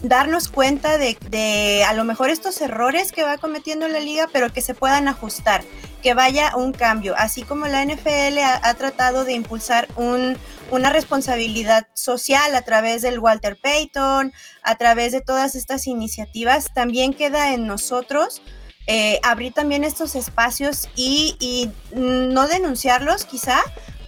darnos 0.02 0.50
cuenta 0.50 0.98
de, 0.98 1.18
de 1.30 1.84
a 1.86 1.94
lo 1.94 2.04
mejor 2.04 2.30
estos 2.30 2.60
errores 2.62 3.12
que 3.12 3.24
va 3.24 3.38
cometiendo 3.38 3.88
la 3.88 4.00
liga, 4.00 4.30
pero 4.32 4.52
que 4.52 4.62
se 4.62 4.74
puedan 4.74 5.08
ajustar, 5.08 5.64
que 6.02 6.14
vaya 6.14 6.56
un 6.56 6.72
cambio, 6.72 7.16
así 7.18 7.44
como 7.44 7.66
la 7.68 7.84
NFL 7.84 8.38
ha, 8.40 8.74
tratado 8.76 9.26
de 9.26 9.34
impulsar 9.34 9.88
un, 9.96 10.38
una 10.70 10.92
responsabilidad 10.92 11.88
social 11.94 12.56
a 12.56 12.62
través 12.62 13.02
del 13.02 13.20
Walter 13.20 13.58
Payton, 13.62 14.32
a 14.62 14.76
través 14.76 15.12
de 15.12 15.22
todas 15.22 15.56
estas 15.56 15.88
iniciativas, 15.88 16.74
también 16.74 17.14
queda 17.14 17.54
en 17.54 17.66
nosotros 17.66 18.42
eh, 18.88 19.20
abrir 19.24 19.52
también 19.52 19.84
estos 19.84 20.16
espacios 20.16 20.90
y, 20.96 21.36
y, 21.40 21.72
no 21.96 22.48
denunciarlos 22.48 23.26
quizá, 23.26 23.60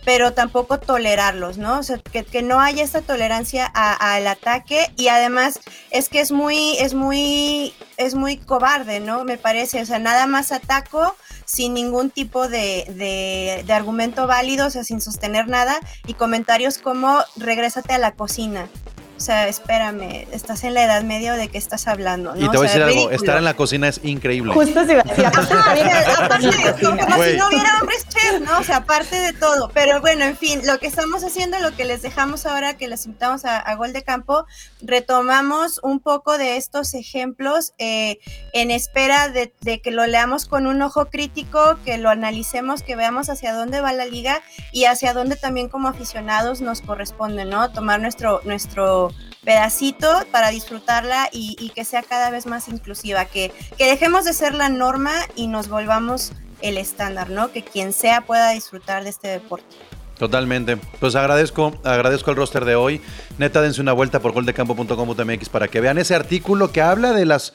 pero 0.07 0.31
tampoco 0.31 0.79
tolerarlos, 0.79 1.57
¿no? 1.57 1.79
O 1.79 1.83
sea, 1.83 1.97
que, 1.97 2.23
que 2.23 2.41
no 2.41 2.61
haya 2.61 2.81
esta 2.81 3.01
tolerancia 3.01 3.65
al 3.65 4.25
ataque 4.25 4.89
y 4.95 5.09
además 5.09 5.59
es 5.91 6.07
que 6.07 6.21
es 6.21 6.31
muy, 6.31 6.77
es 6.77 6.93
muy, 6.93 7.73
es 7.97 8.15
muy 8.15 8.37
cobarde, 8.37 9.01
¿no? 9.01 9.25
Me 9.25 9.37
parece, 9.37 9.81
o 9.81 9.85
sea, 9.85 9.99
nada 9.99 10.25
más 10.25 10.53
ataco 10.53 11.13
sin 11.43 11.73
ningún 11.73 12.09
tipo 12.09 12.47
de, 12.47 12.85
de, 12.87 13.65
de 13.67 13.73
argumento 13.73 14.27
válido, 14.27 14.67
o 14.67 14.69
sea, 14.69 14.85
sin 14.85 15.01
sostener 15.01 15.49
nada 15.49 15.77
y 16.05 16.13
comentarios 16.13 16.77
como 16.77 17.19
regrésate 17.35 17.93
a 17.93 17.97
la 17.97 18.13
cocina. 18.13 18.69
O 19.17 19.19
sea, 19.19 19.47
espérame, 19.47 20.27
estás 20.31 20.63
en 20.63 20.75
la 20.75 20.83
edad 20.83 21.03
media 21.03 21.33
de 21.33 21.47
qué 21.47 21.57
estás 21.57 21.87
hablando. 21.87 22.35
¿no? 22.35 22.45
Y 22.45 22.49
te 22.49 22.57
voy 22.57 22.57
o 22.57 22.59
a 22.59 22.63
decir 22.63 22.83
algo, 22.83 22.93
ridículo. 22.93 23.15
estar 23.15 23.37
en 23.37 23.43
la 23.45 23.55
cocina 23.55 23.87
es 23.87 23.99
increíble. 24.03 24.53
Justo 24.53 24.85
se 24.85 24.91
iba 24.91 25.01
a 25.01 25.03
decir, 25.03 25.25
aparte 25.25 25.53
aparte, 25.53 26.85
como, 26.85 26.97
como 26.97 27.23
si 27.23 27.37
no 27.37 27.47
hubiera 27.47 27.79
hombres 27.81 28.05
chef, 28.09 28.41
¿no? 28.41 28.59
O 28.59 28.63
sea, 28.63 28.77
aparte 28.77 29.19
de 29.19 29.33
todo. 29.33 29.69
Pero 29.73 30.01
bueno, 30.01 30.23
en 30.23 30.37
fin, 30.37 30.61
lo 30.65 30.77
que 30.77 30.85
estamos 30.85 31.23
haciendo, 31.23 31.57
lo 31.59 31.75
que 31.75 31.85
les 31.85 32.03
dejamos 32.03 32.45
ahora, 32.45 32.77
que 32.77 32.87
les 32.87 33.07
invitamos 33.07 33.43
a, 33.45 33.57
a 33.57 33.75
Gol 33.75 33.91
de 33.91 34.03
Campo, 34.03 34.45
retomamos 34.81 35.79
un 35.81 35.99
poco 35.99 36.37
de 36.37 36.57
estos 36.57 36.93
ejemplos 36.93 37.73
eh, 37.79 38.19
en 38.53 38.69
espera 38.69 39.29
de, 39.29 39.51
de 39.61 39.81
que 39.81 39.89
lo 39.89 40.05
leamos 40.05 40.45
con 40.45 40.67
un 40.67 40.79
ojo 40.83 41.07
crítico, 41.07 41.77
que 41.83 41.97
lo 41.97 42.09
analicemos, 42.11 42.83
que 42.83 42.95
veamos 42.95 43.29
hacia 43.29 43.53
dónde 43.53 43.81
va 43.81 43.93
la 43.93 44.05
liga 44.05 44.43
y 44.71 44.85
hacia 44.85 45.13
dónde 45.13 45.37
también 45.37 45.69
como 45.69 45.87
aficionados 45.87 46.61
nos 46.61 46.81
corresponde, 46.81 47.45
¿no? 47.45 47.71
Tomar 47.71 47.99
nuestro, 47.99 48.41
nuestro 48.43 49.06
pedacito 49.43 50.07
para 50.31 50.49
disfrutarla 50.49 51.29
y, 51.31 51.71
que 51.75 51.85
sea 51.85 52.03
cada 52.03 52.29
vez 52.29 52.45
más 52.45 52.67
inclusiva, 52.67 53.25
que, 53.25 53.51
que 53.77 53.85
dejemos 53.85 54.25
de 54.25 54.33
ser 54.33 54.53
la 54.53 54.69
norma 54.69 55.13
y 55.35 55.47
nos 55.47 55.69
volvamos 55.69 56.33
el 56.61 56.77
estándar, 56.77 57.29
¿no? 57.29 57.51
Que 57.51 57.63
quien 57.63 57.93
sea 57.93 58.21
pueda 58.21 58.51
disfrutar 58.51 59.03
de 59.03 59.09
este 59.09 59.27
deporte. 59.27 59.75
Totalmente. 60.17 60.77
Pues 60.99 61.15
agradezco, 61.15 61.79
agradezco 61.83 62.31
el 62.31 62.37
roster 62.37 62.65
de 62.65 62.75
hoy. 62.75 63.01
Neta, 63.37 63.61
dense 63.61 63.81
una 63.81 63.93
vuelta 63.93 64.19
por 64.19 64.31
goldecampo.com.mx 64.31 65.49
para 65.49 65.67
que 65.67 65.79
vean 65.79 65.99
ese 65.99 66.15
artículo 66.15 66.71
que 66.71 66.81
habla 66.81 67.13
de 67.13 67.25
las 67.25 67.53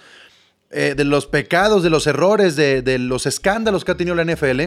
eh, 0.74 0.94
de 0.96 1.04
los 1.04 1.26
pecados, 1.26 1.82
de 1.82 1.90
los 1.90 2.06
errores, 2.06 2.56
de, 2.56 2.80
de, 2.80 2.98
los 2.98 3.26
escándalos 3.26 3.84
que 3.84 3.92
ha 3.92 3.96
tenido 3.96 4.16
la 4.16 4.24
NFL, 4.24 4.62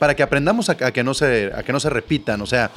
para 0.00 0.16
que 0.16 0.24
aprendamos 0.24 0.68
a, 0.68 0.76
que 0.76 1.04
no 1.04 1.14
se, 1.14 1.52
a 1.54 1.62
que 1.62 1.72
no 1.72 1.78
se 1.78 1.90
repitan. 1.90 2.42
O 2.42 2.46
sea, 2.46 2.72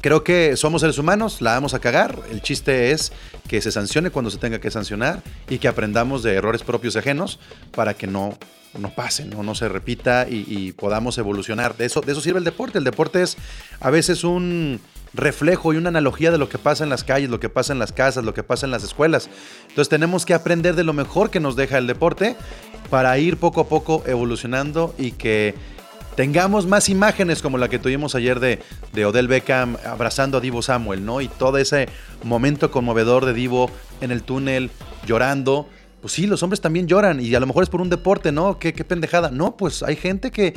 creo 0.00 0.24
que 0.24 0.56
somos 0.56 0.80
seres 0.80 0.98
humanos, 0.98 1.40
la 1.40 1.52
vamos 1.52 1.74
a 1.74 1.78
cagar. 1.80 2.18
El 2.30 2.42
chiste 2.42 2.92
es 2.92 3.12
que 3.48 3.60
se 3.60 3.72
sancione 3.72 4.10
cuando 4.10 4.30
se 4.30 4.38
tenga 4.38 4.60
que 4.60 4.70
sancionar 4.70 5.22
y 5.48 5.58
que 5.58 5.68
aprendamos 5.68 6.22
de 6.22 6.34
errores 6.34 6.62
propios 6.62 6.94
y 6.94 6.98
ajenos 6.98 7.38
para 7.72 7.94
que 7.94 8.06
no, 8.06 8.38
no 8.78 8.94
pase, 8.94 9.24
no, 9.24 9.42
no 9.42 9.54
se 9.54 9.68
repita 9.68 10.26
y, 10.28 10.72
podamos 10.72 11.18
evolucionar. 11.18 11.76
De 11.76 11.86
eso, 11.86 12.00
de 12.00 12.12
eso 12.12 12.20
sirve 12.20 12.38
el 12.38 12.44
deporte. 12.44 12.78
El 12.78 12.84
deporte 12.84 13.22
es 13.22 13.36
a 13.80 13.90
veces 13.90 14.24
un 14.24 14.80
reflejo 15.12 15.72
y 15.72 15.76
una 15.76 15.88
analogía 15.88 16.30
de 16.30 16.38
lo 16.38 16.48
que 16.48 16.58
pasa 16.58 16.84
en 16.84 16.90
las 16.90 17.02
calles, 17.02 17.30
lo 17.30 17.40
que 17.40 17.48
pasa 17.48 17.72
en 17.72 17.80
las 17.80 17.92
casas, 17.92 18.24
lo 18.24 18.32
que 18.32 18.42
pasa 18.42 18.66
en 18.66 18.70
las 18.70 18.84
escuelas. 18.84 19.28
Entonces 19.68 19.88
tenemos 19.88 20.24
que 20.24 20.34
aprender 20.34 20.76
de 20.76 20.84
lo 20.84 20.92
mejor 20.92 21.30
que 21.30 21.40
nos 21.40 21.56
deja 21.56 21.78
el 21.78 21.86
deporte 21.86 22.36
para 22.90 23.18
ir 23.18 23.36
poco 23.36 23.62
a 23.62 23.68
poco 23.68 24.04
evolucionando 24.06 24.94
y 24.98 25.12
que 25.12 25.54
tengamos 26.20 26.66
más 26.66 26.90
imágenes 26.90 27.40
como 27.40 27.56
la 27.56 27.70
que 27.70 27.78
tuvimos 27.78 28.14
ayer 28.14 28.40
de, 28.40 28.58
de, 28.92 29.06
Odell 29.06 29.26
Beckham 29.26 29.78
abrazando 29.86 30.36
a 30.36 30.42
Divo 30.42 30.60
Samuel, 30.60 31.02
¿no? 31.02 31.22
Y 31.22 31.28
todo 31.28 31.56
ese 31.56 31.88
momento 32.24 32.70
conmovedor 32.70 33.24
de 33.24 33.32
Divo 33.32 33.70
en 34.02 34.10
el 34.10 34.22
túnel 34.22 34.70
llorando. 35.06 35.66
Pues 36.02 36.12
sí, 36.12 36.26
los 36.26 36.42
hombres 36.42 36.60
también 36.60 36.86
lloran 36.86 37.20
y 37.20 37.34
a 37.34 37.40
lo 37.40 37.46
mejor 37.46 37.62
es 37.62 37.70
por 37.70 37.80
un 37.80 37.88
deporte, 37.88 38.32
¿no? 38.32 38.58
Qué, 38.58 38.74
qué 38.74 38.84
pendejada. 38.84 39.30
No, 39.30 39.56
pues 39.56 39.82
hay 39.82 39.96
gente 39.96 40.30
que 40.30 40.52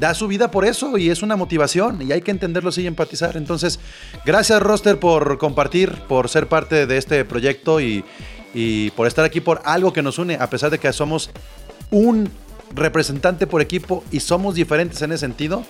da 0.00 0.14
su 0.14 0.26
vida 0.26 0.50
por 0.50 0.64
eso 0.64 0.98
y 0.98 1.10
es 1.10 1.22
una 1.22 1.36
motivación 1.36 2.02
y 2.02 2.10
hay 2.10 2.22
que 2.22 2.32
entenderlo 2.32 2.70
y 2.76 2.84
empatizar. 2.84 3.36
Entonces, 3.36 3.78
gracias 4.26 4.60
Roster 4.60 4.98
por 4.98 5.38
compartir, 5.38 5.92
por 6.08 6.28
ser 6.28 6.48
parte 6.48 6.88
de 6.88 6.98
este 6.98 7.24
proyecto 7.24 7.80
y, 7.80 8.04
y 8.52 8.90
por 8.90 9.06
estar 9.06 9.24
aquí 9.24 9.40
por 9.40 9.62
algo 9.64 9.92
que 9.92 10.02
nos 10.02 10.18
une, 10.18 10.34
a 10.34 10.50
pesar 10.50 10.72
de 10.72 10.78
que 10.78 10.92
somos 10.92 11.30
un 11.92 12.28
representante 12.74 13.46
por 13.46 13.60
equipo 13.60 14.04
y 14.10 14.20
somos 14.20 14.54
diferentes 14.54 15.00
en 15.02 15.12
ese 15.12 15.20
sentido. 15.20 15.64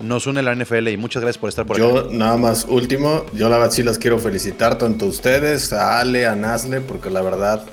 Nos 0.00 0.26
une 0.26 0.42
la 0.42 0.54
NFL 0.54 0.88
y 0.88 0.96
muchas 0.96 1.22
gracias 1.22 1.38
por 1.38 1.48
estar 1.48 1.64
por 1.66 1.78
yo, 1.78 1.98
aquí. 1.98 2.08
Yo, 2.10 2.18
nada 2.18 2.36
más, 2.36 2.64
último, 2.68 3.24
yo 3.34 3.48
la 3.48 3.58
verdad 3.58 3.72
sí 3.72 3.82
las 3.82 3.98
quiero 3.98 4.18
felicitar 4.18 4.76
tanto 4.76 5.04
a 5.04 5.08
ustedes, 5.08 5.72
a 5.72 6.00
Ale, 6.00 6.26
a 6.26 6.34
Nazle, 6.34 6.80
porque 6.80 7.08
la 7.08 7.22
verdad, 7.22 7.64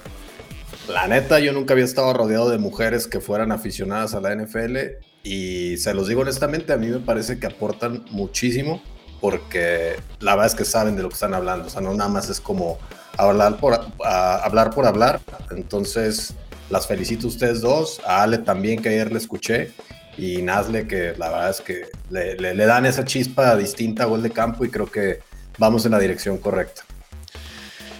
la 0.87 1.07
neta, 1.07 1.39
yo 1.39 1.53
nunca 1.53 1.73
había 1.73 1.85
estado 1.85 2.13
rodeado 2.13 2.49
de 2.49 2.59
mujeres 2.59 3.07
que 3.07 3.19
fueran 3.19 3.51
aficionadas 3.51 4.13
a 4.13 4.21
la 4.21 4.35
NFL 4.35 4.77
y 5.23 5.77
se 5.77 5.93
los 5.93 6.07
digo 6.07 6.21
honestamente, 6.21 6.71
a 6.71 6.77
mí 6.77 6.87
me 6.87 6.99
parece 6.99 7.39
que 7.39 7.47
aportan 7.47 8.05
muchísimo 8.11 8.81
porque 9.19 9.95
la 10.19 10.35
verdad 10.35 10.47
es 10.47 10.55
que 10.55 10.65
saben 10.65 10.95
de 10.95 11.03
lo 11.03 11.09
que 11.09 11.15
están 11.15 11.33
hablando, 11.33 11.67
o 11.67 11.69
sea, 11.69 11.81
no 11.81 11.93
nada 11.93 12.09
más 12.09 12.29
es 12.29 12.39
como 12.39 12.77
hablar 13.17 13.57
por, 13.57 13.73
a, 14.05 14.35
hablar, 14.37 14.71
por 14.71 14.85
hablar, 14.85 15.19
entonces 15.51 16.35
las 16.69 16.87
felicito 16.87 17.27
a 17.27 17.29
ustedes 17.29 17.61
dos, 17.61 18.01
a 18.05 18.23
Ale 18.23 18.39
también 18.39 18.81
que 18.81 18.89
ayer 18.89 19.11
le 19.11 19.17
escuché 19.17 19.71
y 20.17 20.41
Nazle 20.41 20.87
que 20.87 21.13
la 21.17 21.29
verdad 21.29 21.49
es 21.49 21.61
que 21.61 21.85
le, 22.09 22.35
le, 22.35 22.53
le 22.53 22.65
dan 22.65 22.85
esa 22.85 23.05
chispa 23.05 23.55
distinta 23.55 24.03
a 24.03 24.05
gol 24.07 24.21
de 24.21 24.31
campo 24.31 24.65
y 24.65 24.69
creo 24.69 24.89
que 24.89 25.19
vamos 25.57 25.85
en 25.85 25.91
la 25.91 25.99
dirección 25.99 26.37
correcta. 26.37 26.83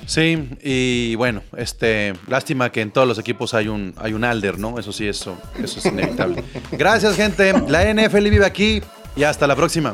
Sí, 0.10 0.50
y 0.64 1.14
bueno, 1.16 1.44
este, 1.56 2.14
lástima 2.28 2.72
que 2.72 2.82
en 2.82 2.90
todos 2.90 3.08
los 3.08 3.20
equipos 3.20 3.54
hay 3.54 3.68
un, 3.68 3.94
hay 3.96 4.14
un 4.14 4.24
Alder, 4.24 4.58
¿no? 4.58 4.80
Eso 4.80 4.92
sí, 4.92 5.08
eso, 5.08 5.38
eso 5.62 5.78
es 5.78 5.86
inevitable. 5.86 6.44
Gracias, 6.72 7.16
gente. 7.16 7.54
La 7.68 7.94
NFL 7.94 8.28
vive 8.30 8.46
aquí 8.46 8.82
y 9.16 9.24
hasta 9.24 9.46
la 9.46 9.56
próxima. 9.56 9.94